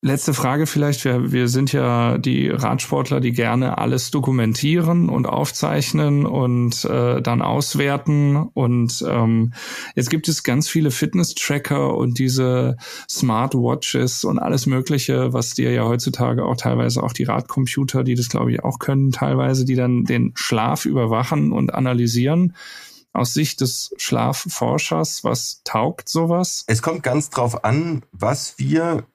Letzte 0.01 0.32
Frage 0.32 0.68
vielleicht. 0.68 1.05
Wir, 1.05 1.32
wir 1.32 1.49
sind 1.49 1.72
ja 1.72 2.18
die 2.18 2.51
Radsportler, 2.51 3.18
die 3.18 3.32
gerne 3.32 3.78
alles 3.78 4.12
dokumentieren 4.12 5.09
und 5.09 5.26
aufzeichnen 5.26 6.24
und 6.24 6.84
äh, 6.84 7.20
dann 7.20 7.42
auswerten. 7.42 8.36
Und 8.36 9.05
ähm, 9.09 9.53
jetzt 9.96 10.09
gibt 10.09 10.28
es 10.28 10.44
ganz 10.44 10.68
viele 10.68 10.92
Fitness-Tracker 10.92 11.96
und 11.96 12.20
diese 12.20 12.76
Smartwatches 13.11 14.22
und 14.22 14.38
alles 14.38 14.66
Mögliche, 14.66 15.32
was 15.32 15.55
dir 15.55 15.72
ja 15.72 15.84
heutzutage 15.84 16.44
auch 16.44 16.57
teilweise 16.57 17.03
auch 17.03 17.12
die 17.12 17.24
Radcomputer, 17.24 18.05
die 18.05 18.14
das 18.14 18.28
glaube 18.28 18.53
ich 18.53 18.62
auch 18.62 18.78
können, 18.78 19.11
teilweise, 19.11 19.64
die 19.64 19.74
dann 19.74 20.05
den 20.05 20.30
Schlaf 20.36 20.84
überwachen 20.84 21.51
und 21.51 21.74
analysieren 21.74 22.55
aus 23.12 23.34
Sicht 23.34 23.61
des 23.62 23.92
Schlafforschers, 23.96 25.24
was 25.24 25.62
taugt 25.64 26.09
sowas? 26.09 26.62
Es 26.68 26.82
kommt 26.82 27.03
ganz 27.03 27.30
drauf 27.30 27.64
an, 27.64 28.05
was 28.12 28.61
wir 28.61 29.07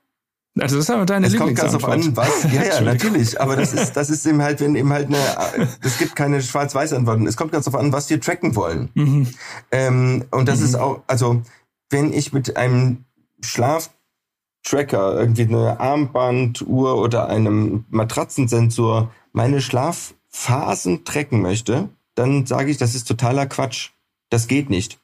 also 0.59 0.75
das 0.75 0.85
ist 0.85 0.91
aber 0.91 1.05
deine 1.05 1.27
Es 1.27 1.35
kommt 1.35 1.55
ganz 1.55 1.73
auf 1.73 1.85
an, 1.85 2.15
was. 2.15 2.43
Ja, 2.51 2.63
ja, 2.63 2.81
natürlich. 2.81 3.41
Aber 3.41 3.55
das 3.55 3.73
ist, 3.73 3.93
das 3.93 4.09
ist 4.09 4.25
eben 4.25 4.41
halt, 4.41 4.59
wenn 4.59 4.75
eben 4.75 4.93
halt 4.93 5.07
eine, 5.07 5.67
es 5.81 5.97
gibt 5.97 6.15
keine 6.15 6.41
Schwarz-Weiß-Antworten. 6.41 7.25
Es 7.25 7.37
kommt 7.37 7.51
ganz 7.51 7.67
auf 7.67 7.75
an, 7.75 7.91
was 7.91 8.09
wir 8.09 8.21
tracken 8.21 8.55
wollen. 8.55 8.89
Mhm. 8.93 9.27
Ähm, 9.71 10.25
und 10.29 10.47
das 10.47 10.59
mhm. 10.59 10.65
ist 10.65 10.75
auch, 10.75 11.01
also, 11.07 11.41
wenn 11.89 12.13
ich 12.13 12.33
mit 12.33 12.55
einem 12.55 13.05
Schlaftracker, 13.41 15.19
irgendwie 15.19 15.43
eine 15.43 15.79
Armbanduhr 15.79 16.97
oder 16.97 17.29
einem 17.29 17.85
Matratzensensor 17.89 19.11
meine 19.31 19.59
Schlafphasen 19.59 21.03
tracken 21.03 21.41
möchte, 21.41 21.89
dann 22.13 22.45
sage 22.45 22.69
ich, 22.69 22.77
das 22.77 22.93
ist 22.93 23.07
totaler 23.07 23.47
Quatsch. 23.47 23.89
Das 24.29 24.47
geht 24.47 24.69
nicht. 24.69 24.99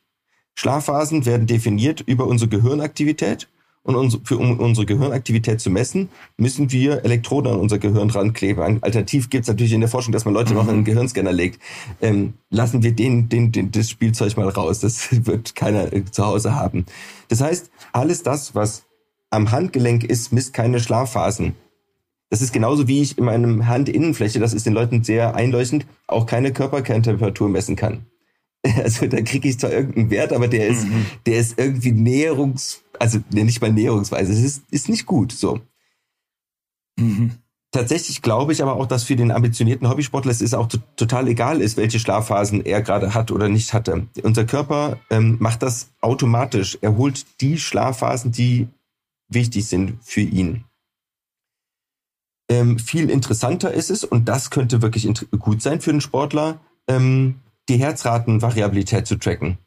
Schlafphasen 0.53 1.25
werden 1.25 1.47
definiert 1.47 2.01
über 2.01 2.27
unsere 2.27 2.49
Gehirnaktivität 2.49 3.47
und 3.83 3.95
uns, 3.95 4.17
für, 4.23 4.37
um 4.37 4.59
unsere 4.59 4.85
Gehirnaktivität 4.85 5.61
zu 5.61 5.69
messen, 5.69 6.09
müssen 6.37 6.71
wir 6.71 7.05
Elektroden 7.05 7.53
an 7.53 7.59
unser 7.59 7.79
Gehirn 7.79 8.09
dran 8.09 8.33
kleben. 8.33 8.83
Alternativ 8.83 9.29
gibt 9.29 9.43
es 9.43 9.47
natürlich 9.47 9.73
in 9.73 9.79
der 9.79 9.89
Forschung, 9.89 10.11
dass 10.11 10.25
man 10.25 10.33
Leute 10.33 10.51
mhm. 10.51 10.57
noch 10.57 10.67
in 10.67 10.75
einen 10.75 10.83
Gehirnscanner 10.83 11.31
legt. 11.31 11.61
Ähm, 12.01 12.33
lassen 12.49 12.83
wir 12.83 12.91
den, 12.91 13.29
den, 13.29 13.51
den, 13.51 13.71
das 13.71 13.89
Spielzeug 13.89 14.35
mal 14.37 14.49
raus. 14.49 14.79
Das 14.79 15.07
wird 15.25 15.55
keiner 15.55 15.91
äh, 15.93 16.03
zu 16.05 16.25
Hause 16.25 16.55
haben. 16.55 16.85
Das 17.29 17.41
heißt, 17.41 17.71
alles 17.93 18.23
das, 18.23 18.53
was 18.53 18.83
am 19.29 19.51
Handgelenk 19.51 20.03
ist, 20.03 20.33
misst 20.33 20.53
keine 20.53 20.79
Schlafphasen. 20.79 21.53
Das 22.29 22.41
ist 22.41 22.53
genauso 22.53 22.87
wie 22.87 23.01
ich 23.01 23.17
in 23.17 23.25
meinem 23.25 23.67
Handinnenfläche, 23.67 24.39
das 24.39 24.53
ist 24.53 24.65
den 24.65 24.73
Leuten 24.73 25.03
sehr 25.03 25.35
einleuchtend, 25.35 25.87
auch 26.05 26.27
keine 26.27 26.53
Körperkerntemperatur 26.53 27.49
messen 27.49 27.75
kann. 27.75 28.05
Also 28.83 29.07
da 29.07 29.21
kriege 29.21 29.47
ich 29.47 29.59
zwar 29.59 29.71
irgendeinen 29.71 30.09
Wert, 30.09 30.33
aber 30.33 30.47
der 30.47 30.67
ist, 30.67 30.85
mhm. 30.85 31.05
der 31.25 31.39
ist 31.39 31.57
irgendwie 31.57 31.91
näherungs, 31.91 32.81
also 32.99 33.19
nicht 33.31 33.61
mal 33.61 33.71
näherungsweise, 33.71 34.33
es 34.33 34.41
ist, 34.41 34.63
ist 34.69 34.89
nicht 34.89 35.05
gut 35.05 35.31
so. 35.31 35.61
Mhm. 36.97 37.31
Tatsächlich 37.71 38.23
glaube 38.23 38.51
ich 38.51 38.63
aber 38.63 38.75
auch, 38.75 38.87
dass 38.87 39.03
für 39.03 39.15
den 39.15 39.31
ambitionierten 39.31 39.87
Hobbysportler 39.87 40.31
es 40.31 40.41
ist 40.41 40.55
auch 40.55 40.67
total 40.95 41.27
egal 41.27 41.61
ist, 41.61 41.77
welche 41.77 41.99
Schlafphasen 41.99 42.65
er 42.65 42.81
gerade 42.81 43.13
hat 43.13 43.31
oder 43.31 43.47
nicht 43.47 43.73
hatte. 43.73 44.07
Unser 44.23 44.45
Körper 44.45 44.97
ähm, 45.11 45.37
macht 45.39 45.61
das 45.61 45.91
automatisch. 46.01 46.79
Er 46.81 46.97
holt 46.97 47.41
die 47.41 47.59
Schlafphasen, 47.59 48.31
die 48.31 48.67
wichtig 49.27 49.67
sind 49.67 49.99
für 50.01 50.21
ihn. 50.21 50.63
Ähm, 52.49 52.79
viel 52.79 53.11
interessanter 53.11 53.71
ist 53.71 53.91
es, 53.91 54.03
und 54.03 54.27
das 54.27 54.49
könnte 54.49 54.81
wirklich 54.81 55.07
gut 55.37 55.61
sein 55.61 55.79
für 55.79 55.91
einen 55.91 56.01
Sportler, 56.01 56.59
ähm, 56.87 57.35
die 57.69 57.77
Herzratenvariabilität 57.77 59.07
zu 59.07 59.17
tracken. 59.17 59.57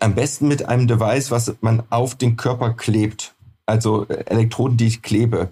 Am 0.00 0.14
besten 0.14 0.48
mit 0.48 0.68
einem 0.68 0.86
Device, 0.86 1.30
was 1.30 1.54
man 1.60 1.82
auf 1.90 2.14
den 2.14 2.36
Körper 2.36 2.74
klebt. 2.74 3.34
Also 3.66 4.06
äh, 4.08 4.24
Elektroden, 4.26 4.76
die 4.76 4.86
ich 4.86 5.02
klebe. 5.02 5.50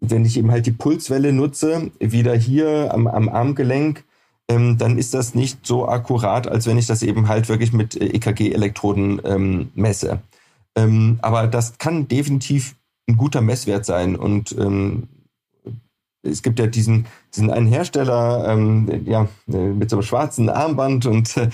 Wenn 0.00 0.24
ich 0.24 0.36
eben 0.36 0.50
halt 0.50 0.66
die 0.66 0.72
Pulswelle 0.72 1.32
nutze, 1.32 1.90
wieder 1.98 2.36
hier 2.36 2.92
am, 2.92 3.06
am 3.06 3.28
Armgelenk, 3.28 4.04
ähm, 4.48 4.78
dann 4.78 4.98
ist 4.98 5.14
das 5.14 5.34
nicht 5.34 5.66
so 5.66 5.88
akkurat, 5.88 6.46
als 6.46 6.66
wenn 6.66 6.78
ich 6.78 6.86
das 6.86 7.02
eben 7.02 7.28
halt 7.28 7.48
wirklich 7.48 7.72
mit 7.72 8.00
äh, 8.00 8.06
EKG-Elektroden 8.06 9.20
ähm, 9.24 9.70
messe. 9.74 10.20
Ähm, 10.76 11.18
aber 11.22 11.46
das 11.46 11.78
kann 11.78 12.06
definitiv 12.08 12.76
ein 13.08 13.16
guter 13.16 13.40
Messwert 13.40 13.86
sein 13.86 14.16
und 14.16 14.52
ähm, 14.58 15.08
es 16.22 16.42
gibt 16.42 16.58
ja 16.58 16.66
diesen, 16.66 17.06
diesen 17.36 17.50
einen 17.50 17.66
Hersteller, 17.66 18.48
ähm, 18.48 19.04
ja, 19.04 19.28
mit 19.46 19.90
so 19.90 19.96
einem 19.96 20.02
schwarzen 20.02 20.48
Armband 20.48 21.06
und 21.06 21.36
äh, 21.36 21.48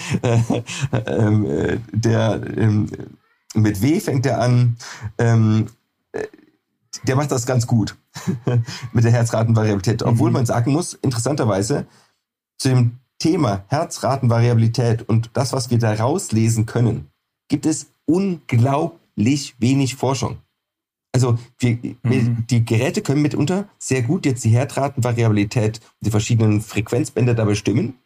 äh, 0.93 1.79
der 1.93 2.41
ähm, 2.57 2.89
mit 3.55 3.83
W 3.83 4.01
fängt 4.01 4.27
er 4.27 4.41
an. 4.41 4.77
Ähm, 5.19 5.67
der 7.07 7.17
macht 7.17 7.33
das 7.33 7.47
ganz 7.47 7.67
gut 7.67 7.97
mit 8.93 9.05
der 9.05 9.13
Herzratenvariabilität. 9.13 10.03
Obwohl 10.03 10.31
mhm. 10.31 10.35
man 10.35 10.47
sagen 10.47 10.73
muss, 10.73 10.95
interessanterweise, 10.95 11.87
zu 12.59 12.69
dem 12.69 12.99
Thema 13.19 13.65
Herzratenvariabilität 13.69 15.09
und 15.09 15.31
das, 15.35 15.53
was 15.53 15.71
wir 15.71 15.79
da 15.79 15.95
rauslesen 15.95 16.67
können, 16.67 17.09
gibt 17.49 17.67
es 17.67 17.87
unglaublich 18.05 19.55
wenig 19.59 19.97
Forschung. 19.97 20.39
Also 21.13 21.39
wir, 21.59 21.79
mhm. 22.03 22.47
die 22.49 22.65
Geräte 22.65 23.03
können 23.03 23.23
mitunter 23.23 23.69
sehr 23.79 24.03
gut 24.03 24.25
jetzt 24.25 24.45
die 24.45 24.51
Herzratenvariabilität, 24.51 25.81
die 26.01 26.11
verschiedenen 26.11 26.63
Frequenzbänder 26.63 27.35
da 27.35 27.45
bestimmen. 27.45 27.99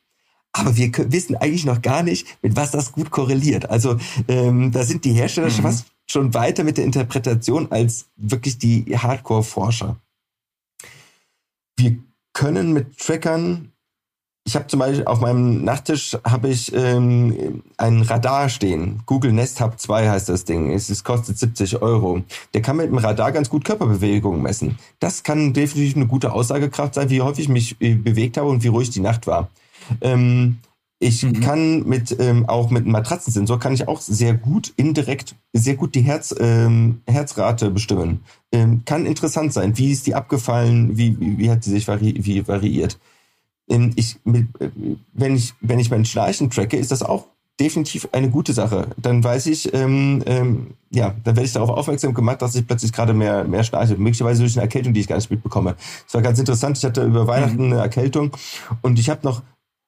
Aber 0.53 0.77
wir 0.77 0.91
wissen 1.13 1.37
eigentlich 1.37 1.67
noch 1.67 1.83
gar 1.83 2.03
nicht, 2.03 2.27
mit 2.43 2.57
was 2.57 2.73
das 2.73 2.93
gut 2.93 3.11
korreliert. 3.11 3.71
Also 3.71 3.99
ähm, 4.27 4.73
da 4.73 4.85
sind 4.85 5.05
die 5.05 5.13
Hersteller 5.13 5.49
mhm. 5.49 5.53
schon 5.53 5.63
fast 5.63 5.87
schon 6.09 6.35
weiter 6.35 6.65
mit 6.65 6.79
der 6.79 6.85
Interpretation 6.85 7.71
als 7.71 8.07
wirklich 8.17 8.59
die 8.59 8.97
Hardcore-Forscher. 8.97 9.97
Wir 11.77 11.99
können 12.33 12.73
mit 12.73 12.99
Trackern 12.99 13.73
ich 14.47 14.55
habe 14.55 14.69
zum 14.69 14.79
Beispiel 14.79 15.05
auf 15.07 15.21
meinem 15.21 15.65
Nachttisch 15.65 16.17
habe 16.25 16.49
ich 16.49 16.73
ähm, 16.73 17.65
ein 17.79 18.03
Radar 18.03 18.49
stehen. 18.49 19.03
Google 19.05 19.33
Nest 19.33 19.61
Hub 19.61 19.81
2 19.81 20.09
heißt 20.09 20.29
das 20.29 20.45
Ding. 20.45 20.73
Es, 20.73 20.89
es 20.89 21.03
kostet 21.03 21.37
70 21.37 21.83
Euro. 21.83 22.23
Der 22.55 22.63
kann 22.63 22.77
mit 22.77 22.87
dem 22.87 22.99
Radar 22.99 23.33
ganz 23.33 23.51
gut 23.51 23.65
Körperbewegungen 23.65 24.41
messen. 24.41 24.79
Das 25.01 25.25
kann 25.25 25.53
definitiv 25.53 25.97
eine 25.97 26.07
gute 26.07 26.33
Aussagekraft 26.33 26.95
sein, 26.95 27.11
wie 27.11 27.23
häufig 27.23 27.47
ich 27.47 27.49
mich 27.49 27.77
äh, 27.81 27.95
bewegt 27.95 28.37
habe 28.37 28.49
und 28.49 28.63
wie 28.63 28.69
ruhig 28.69 28.91
die 28.91 29.01
Nacht 29.01 29.27
war. 29.27 29.51
Ähm, 30.01 30.59
ich 31.01 31.25
mhm. 31.25 31.41
kann 31.41 31.83
mit 31.83 32.17
ähm, 32.21 32.49
auch 32.49 32.71
mit 32.71 32.85
einem 32.85 32.93
Matratzensensor 32.93 33.59
kann 33.59 33.75
ich 33.75 33.89
auch 33.89 34.01
sehr 34.01 34.33
gut 34.33 34.73
indirekt 34.77 35.35
sehr 35.53 35.75
gut 35.75 35.95
die 35.95 36.01
Herz 36.01 36.35
ähm, 36.39 37.03
Herzrate 37.07 37.71
bestimmen. 37.71 38.21
Ähm, 38.53 38.83
kann 38.85 39.07
interessant 39.07 39.53
sein. 39.53 39.77
Wie 39.77 39.93
ist 39.93 40.07
die 40.07 40.15
abgefallen? 40.15 40.97
Wie 40.97 41.19
wie, 41.21 41.37
wie 41.37 41.51
hat 41.51 41.65
sie 41.65 41.71
sich 41.71 41.87
vari 41.87 42.15
wie 42.19 42.47
variiert? 42.47 42.99
Ich, 43.69 44.17
wenn 44.25 45.35
ich, 45.35 45.55
wenn 45.61 45.79
ich 45.79 45.91
mein 45.91 46.05
Schnarchen 46.05 46.51
tracke, 46.51 46.77
ist 46.77 46.93
das 46.93 47.03
auch 47.03 47.27
definitiv 47.59 48.09
eine 48.13 48.31
gute 48.31 48.53
Sache. 48.53 48.89
Dann 48.97 49.25
weiß 49.25 49.47
ich, 49.47 49.73
ähm, 49.73 50.23
ähm, 50.27 50.75
ja, 50.91 51.15
dann 51.25 51.37
werde 51.37 51.47
ich 51.47 51.53
darauf 51.53 51.71
aufmerksam 51.71 52.15
gemacht, 52.15 52.43
dass 52.43 52.55
ich 52.55 52.67
plötzlich 52.67 52.93
gerade 52.93 53.15
mehr, 53.15 53.45
mehr 53.45 53.65
schnarche. 53.65 53.97
Möglicherweise 53.97 54.43
durch 54.43 54.57
eine 54.57 54.63
Erkältung, 54.63 54.93
die 54.93 55.01
ich 55.01 55.09
gar 55.09 55.17
nicht 55.17 55.31
mitbekomme. 55.31 55.75
Das 56.05 56.15
war 56.15 56.23
ganz 56.23 56.39
interessant. 56.39 56.79
Ich 56.79 56.85
hatte 56.85 57.05
über 57.05 57.27
Weihnachten 57.27 57.67
mhm. 57.67 57.73
eine 57.73 57.81
Erkältung 57.81 58.31
und 58.83 58.99
ich 58.99 59.09
habe 59.09 59.21
noch 59.25 59.43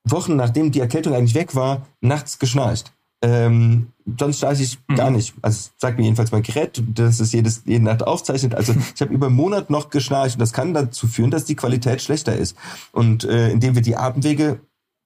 Wochen, 0.05 0.37
nachdem 0.37 0.73
die 0.73 0.81
Erkältung 0.81 1.15
eigentlich 1.15 1.35
weg 1.35 1.55
war, 1.55 1.87
nachts 2.01 2.39
geschnarcht. 2.39 2.93
Ähm, 3.21 3.89
sonst 4.19 4.43
weiß 4.43 4.61
ich 4.61 4.79
mhm. 4.89 4.95
gar 4.95 5.11
nicht. 5.11 5.35
Also 5.43 5.71
sagt 5.77 5.99
mir 5.99 6.05
jedenfalls 6.05 6.31
mein 6.31 6.43
Gerät, 6.43 6.83
dass 6.95 7.21
es 7.21 7.33
jedes, 7.33 7.63
jede 7.65 7.85
Nacht 7.85 8.03
aufzeichnet. 8.03 8.55
Also 8.55 8.75
ich 8.95 9.01
habe 9.01 9.13
über 9.13 9.27
einen 9.27 9.37
Monat 9.37 9.71
noch 9.71 9.91
geschnarcht 9.91 10.37
und 10.37 10.41
das 10.41 10.53
kann 10.53 10.75
dazu 10.75 11.09
führen, 11.09 11.31
dass 11.31 11.45
die 11.45 11.57
Qualität 11.57 12.01
schlechter 12.01 12.37
ist. 12.37 12.57
Und 12.93 13.25
äh, 13.25 13.51
indem 13.51 13.75
wir 13.75 13.83
die 13.83 13.97
Atemwege, 13.97 14.61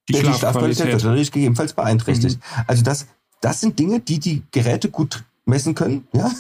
die, 0.09 0.15
die 0.15 0.19
Schlafqualität 0.21 0.87
wird 0.87 1.05
natürlich 1.05 1.33
gegebenenfalls 1.33 1.73
beeinträchtigt. 1.73 2.39
Mhm. 2.39 2.65
Also 2.67 2.83
das, 2.83 3.07
das 3.41 3.61
sind 3.61 3.79
Dinge, 3.79 4.01
die 4.01 4.19
die 4.19 4.43
Geräte 4.51 4.91
gut 4.91 5.25
messen 5.45 5.75
können. 5.75 6.07
Ja? 6.15 6.31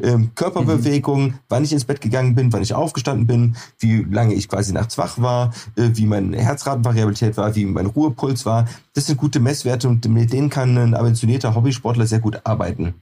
ähm, 0.00 0.30
Körperbewegung, 0.34 1.24
mhm. 1.24 1.34
wann 1.48 1.64
ich 1.64 1.72
ins 1.72 1.84
Bett 1.84 2.00
gegangen 2.00 2.34
bin, 2.34 2.52
wann 2.52 2.62
ich 2.62 2.74
aufgestanden 2.74 3.26
bin, 3.26 3.56
wie 3.78 4.02
lange 4.02 4.34
ich 4.34 4.48
quasi 4.48 4.72
nachts 4.72 4.98
wach 4.98 5.20
war, 5.20 5.52
äh, 5.76 5.90
wie 5.94 6.06
meine 6.06 6.36
Herzratenvariabilität 6.36 7.36
war, 7.36 7.54
wie 7.54 7.64
mein 7.66 7.86
Ruhepuls 7.86 8.44
war. 8.46 8.68
Das 8.94 9.06
sind 9.06 9.18
gute 9.18 9.40
Messwerte 9.40 9.88
und 9.88 10.08
mit 10.08 10.32
denen 10.32 10.50
kann 10.50 10.76
ein 10.76 10.94
ambitionierter 10.94 11.54
Hobbysportler 11.54 12.06
sehr 12.06 12.20
gut 12.20 12.40
arbeiten. 12.44 12.94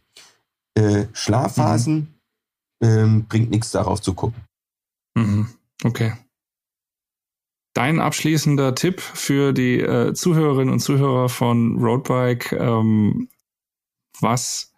Äh, 0.75 1.07
Schlafphasen 1.13 2.15
mhm. 2.81 2.89
ähm, 2.89 3.25
bringt 3.29 3.51
nichts 3.51 3.71
darauf 3.71 4.01
zu 4.01 4.15
gucken. 4.15 4.43
Mhm. 5.15 5.49
Okay. 5.85 6.13
Dein 7.75 8.01
abschließender 8.01 8.75
Tipp 8.75 9.01
für 9.01 9.53
die 9.53 9.81
äh, 9.81 10.13
Zuhörerinnen 10.13 10.75
und 10.75 10.81
Zuhörer 10.81 11.31
von 11.31 11.79
Roadbike, 11.79 12.53
ähm, 12.53 13.29
was 14.21 14.72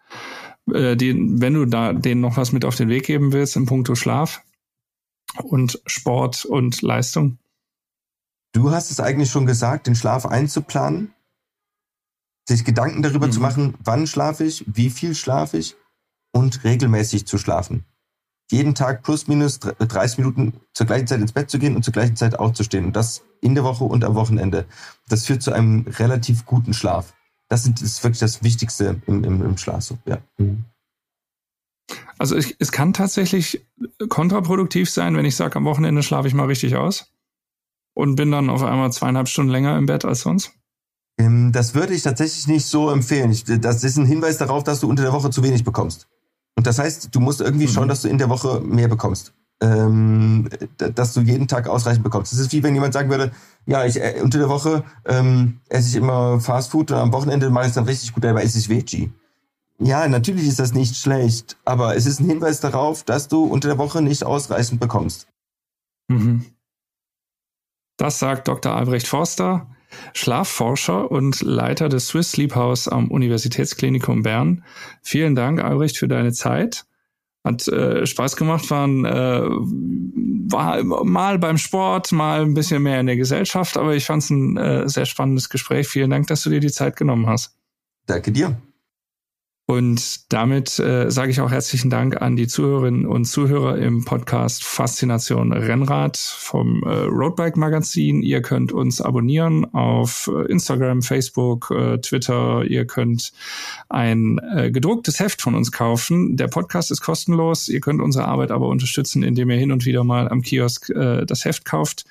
äh, 0.71 0.95
die, 0.95 1.13
wenn 1.41 1.53
du 1.53 1.65
da 1.65 1.93
denen 1.93 2.21
noch 2.21 2.37
was 2.37 2.51
mit 2.51 2.65
auf 2.65 2.75
den 2.75 2.89
Weg 2.89 3.05
geben 3.05 3.33
willst 3.33 3.55
in 3.55 3.65
puncto 3.65 3.95
Schlaf 3.95 4.43
und 5.43 5.81
Sport 5.85 6.45
und 6.45 6.81
Leistung? 6.81 7.37
Du 8.53 8.71
hast 8.71 8.91
es 8.91 8.99
eigentlich 8.99 9.29
schon 9.29 9.45
gesagt, 9.45 9.87
den 9.87 9.95
Schlaf 9.95 10.25
einzuplanen, 10.25 11.13
sich 12.47 12.63
Gedanken 12.63 13.01
darüber 13.01 13.27
mhm. 13.27 13.31
zu 13.31 13.39
machen, 13.41 13.73
wann 13.83 14.07
schlafe 14.07 14.45
ich, 14.45 14.63
wie 14.67 14.89
viel 14.89 15.15
schlafe 15.15 15.57
ich 15.57 15.75
und 16.31 16.63
regelmäßig 16.63 17.25
zu 17.25 17.37
schlafen. 17.37 17.83
jeden 18.51 18.75
Tag 18.75 19.01
plus 19.01 19.27
minus 19.27 19.59
30 19.59 20.19
Minuten 20.19 20.53
zur 20.71 20.85
gleichen 20.85 21.07
Zeit 21.07 21.19
ins 21.19 21.31
Bett 21.31 21.49
zu 21.49 21.57
gehen 21.57 21.75
und 21.75 21.83
zur 21.83 21.93
gleichen 21.93 22.15
Zeit 22.15 22.37
aufzustehen. 22.37 22.85
Und 22.85 22.95
das 22.95 23.23
in 23.41 23.55
der 23.55 23.63
Woche 23.63 23.83
und 23.85 24.03
am 24.03 24.13
Wochenende. 24.13 24.67
Das 25.09 25.25
führt 25.25 25.41
zu 25.41 25.51
einem 25.51 25.87
relativ 25.87 26.45
guten 26.45 26.73
Schlaf. 26.73 27.14
Das 27.49 27.67
ist 27.67 28.03
wirklich 28.03 28.19
das 28.19 28.43
Wichtigste 28.43 29.01
im, 29.05 29.23
im, 29.23 29.41
im 29.43 29.57
Schlaf. 29.57 29.93
Ja. 30.05 30.17
Mhm. 30.37 30.65
Also 32.17 32.35
ich, 32.35 32.55
es 32.59 32.71
kann 32.71 32.93
tatsächlich 32.93 33.65
kontraproduktiv 34.09 34.89
sein, 34.89 35.15
wenn 35.15 35.25
ich 35.25 35.35
sage, 35.35 35.57
am 35.57 35.65
Wochenende 35.65 36.01
schlafe 36.01 36.27
ich 36.27 36.33
mal 36.33 36.47
richtig 36.47 36.75
aus 36.75 37.11
und 37.93 38.15
bin 38.15 38.31
dann 38.31 38.49
auf 38.49 38.63
einmal 38.63 38.91
zweieinhalb 38.91 39.27
Stunden 39.27 39.51
länger 39.51 39.77
im 39.77 39.85
Bett 39.85 40.05
als 40.05 40.21
sonst. 40.21 40.53
Ähm, 41.17 41.51
das 41.51 41.75
würde 41.75 41.93
ich 41.93 42.03
tatsächlich 42.03 42.47
nicht 42.47 42.65
so 42.65 42.89
empfehlen. 42.89 43.31
Ich, 43.31 43.43
das 43.45 43.83
ist 43.83 43.97
ein 43.97 44.05
Hinweis 44.05 44.37
darauf, 44.37 44.63
dass 44.63 44.79
du 44.79 44.89
unter 44.89 45.03
der 45.03 45.13
Woche 45.13 45.29
zu 45.29 45.43
wenig 45.43 45.63
bekommst. 45.63 46.07
Und 46.57 46.67
das 46.67 46.79
heißt, 46.79 47.13
du 47.13 47.19
musst 47.19 47.41
irgendwie 47.41 47.67
mhm. 47.67 47.71
schauen, 47.71 47.87
dass 47.87 48.01
du 48.01 48.07
in 48.07 48.17
der 48.17 48.29
Woche 48.29 48.61
mehr 48.61 48.87
bekommst. 48.87 49.33
Ähm, 49.61 50.49
dass 50.77 51.13
du 51.13 51.21
jeden 51.21 51.47
Tag 51.47 51.69
ausreichend 51.69 52.03
bekommst. 52.03 52.33
Das 52.33 52.39
ist 52.39 52.51
wie 52.51 52.61
wenn 52.61 52.73
jemand 52.73 52.93
sagen 52.93 53.09
würde, 53.09 53.31
ja, 53.65 53.85
ich 53.85 54.01
äh, 54.01 54.19
unter 54.21 54.37
der 54.37 54.49
Woche 54.49 54.83
ähm, 55.05 55.61
esse 55.69 55.89
ich 55.89 55.95
immer 55.95 56.41
Fast 56.41 56.71
Food 56.71 56.91
und 56.91 56.97
am 56.97 57.13
Wochenende 57.13 57.49
mache 57.49 57.63
ich 57.63 57.69
es 57.69 57.75
dann 57.75 57.85
richtig 57.85 58.13
gut, 58.13 58.25
aber 58.25 58.43
esse 58.43 58.59
ich 58.59 58.67
Veggie. 58.67 59.11
Ja, 59.79 60.07
natürlich 60.07 60.47
ist 60.47 60.59
das 60.59 60.73
nicht 60.73 60.95
schlecht, 60.95 61.57
aber 61.65 61.95
es 61.95 62.05
ist 62.05 62.19
ein 62.19 62.27
Hinweis 62.27 62.59
darauf, 62.59 63.03
dass 63.03 63.27
du 63.27 63.43
unter 63.45 63.67
der 63.67 63.77
Woche 63.77 64.01
nicht 64.01 64.23
ausreichend 64.23 64.79
bekommst. 64.79 65.27
Mhm. 66.07 66.45
Das 67.97 68.19
sagt 68.19 68.47
Dr. 68.47 68.75
Albrecht 68.75 69.07
Forster, 69.07 69.67
Schlafforscher 70.13 71.09
und 71.11 71.41
Leiter 71.41 71.89
des 71.89 72.07
Swiss 72.07 72.31
Sleep 72.31 72.55
House 72.55 72.87
am 72.87 73.09
Universitätsklinikum 73.09 74.23
Bern. 74.23 74.63
Vielen 75.01 75.35
Dank, 75.35 75.63
Albrecht, 75.63 75.97
für 75.97 76.07
deine 76.07 76.33
Zeit. 76.33 76.85
Hat 77.45 77.67
äh, 77.67 78.05
Spaß 78.05 78.35
gemacht, 78.35 78.69
waren, 78.71 79.05
äh, 79.05 79.41
war 80.51 80.83
mal 80.83 81.37
beim 81.39 81.57
Sport, 81.57 82.11
mal 82.11 82.41
ein 82.41 82.55
bisschen 82.55 82.81
mehr 82.81 82.99
in 82.99 83.05
der 83.05 83.17
Gesellschaft, 83.17 83.77
aber 83.77 83.95
ich 83.95 84.05
fand 84.05 84.23
es 84.23 84.29
ein 84.31 84.57
äh, 84.57 84.89
sehr 84.89 85.05
spannendes 85.05 85.49
Gespräch. 85.49 85.87
Vielen 85.87 86.09
Dank, 86.09 86.27
dass 86.27 86.41
du 86.41 86.49
dir 86.49 86.59
die 86.59 86.71
Zeit 86.71 86.95
genommen 86.95 87.27
hast. 87.27 87.55
Danke 88.07 88.31
dir. 88.31 88.57
Und 89.67 90.31
damit 90.31 90.77
äh, 90.77 91.09
sage 91.09 91.31
ich 91.31 91.41
auch 91.41 91.49
herzlichen 91.49 91.89
Dank 91.89 92.21
an 92.21 92.35
die 92.35 92.45
Zuhörerinnen 92.45 93.07
und 93.07 93.25
Zuhörer 93.25 93.79
im 93.79 94.05
Podcast 94.05 94.63
Faszination 94.63 95.51
Rennrad 95.51 96.17
vom 96.17 96.83
äh, 96.83 96.89
Roadbike 96.89 97.57
Magazin. 97.57 98.21
Ihr 98.21 98.43
könnt 98.43 98.71
uns 98.71 99.01
abonnieren 99.01 99.65
auf 99.73 100.29
äh, 100.31 100.51
Instagram, 100.51 101.01
Facebook, 101.01 101.71
äh, 101.71 101.97
Twitter. 101.97 102.63
Ihr 102.63 102.85
könnt 102.85 103.31
ein 103.89 104.39
äh, 104.55 104.69
gedrucktes 104.69 105.19
Heft 105.19 105.41
von 105.41 105.55
uns 105.55 105.71
kaufen. 105.71 106.37
Der 106.37 106.47
Podcast 106.47 106.91
ist 106.91 107.01
kostenlos. 107.01 107.67
Ihr 107.67 107.81
könnt 107.81 108.03
unsere 108.03 108.25
Arbeit 108.25 108.51
aber 108.51 108.67
unterstützen, 108.67 109.23
indem 109.23 109.49
ihr 109.49 109.57
hin 109.57 109.71
und 109.71 109.87
wieder 109.87 110.03
mal 110.03 110.29
am 110.29 110.43
Kiosk 110.43 110.91
äh, 110.91 111.25
das 111.25 111.43
Heft 111.43 111.65
kauft. 111.65 112.05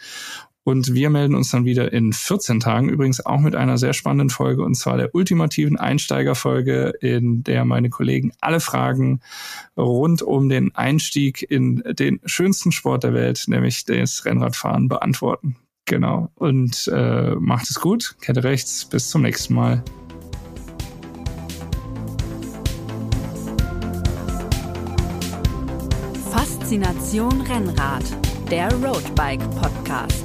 Und 0.64 0.94
wir 0.94 1.10
melden 1.10 1.34
uns 1.34 1.50
dann 1.50 1.66
wieder 1.66 1.92
in 1.92 2.14
14 2.14 2.58
Tagen, 2.58 2.88
übrigens 2.88 3.24
auch 3.24 3.40
mit 3.40 3.54
einer 3.54 3.76
sehr 3.76 3.92
spannenden 3.92 4.30
Folge, 4.30 4.62
und 4.62 4.74
zwar 4.74 4.96
der 4.96 5.14
ultimativen 5.14 5.78
Einsteigerfolge, 5.78 6.94
in 7.00 7.44
der 7.44 7.66
meine 7.66 7.90
Kollegen 7.90 8.32
alle 8.40 8.60
Fragen 8.60 9.20
rund 9.76 10.22
um 10.22 10.48
den 10.48 10.74
Einstieg 10.74 11.42
in 11.48 11.82
den 11.98 12.20
schönsten 12.24 12.72
Sport 12.72 13.04
der 13.04 13.12
Welt, 13.12 13.44
nämlich 13.46 13.84
das 13.84 14.24
Rennradfahren, 14.24 14.88
beantworten. 14.88 15.56
Genau. 15.84 16.30
Und 16.34 16.90
äh, 16.92 17.34
macht 17.34 17.68
es 17.68 17.78
gut, 17.78 18.16
Kette 18.22 18.42
rechts, 18.42 18.86
bis 18.86 19.10
zum 19.10 19.20
nächsten 19.20 19.52
Mal. 19.54 19.82
Faszination 26.32 27.42
Rennrad, 27.42 28.04
der 28.50 28.72
Roadbike 28.82 29.42
Podcast. 29.60 30.23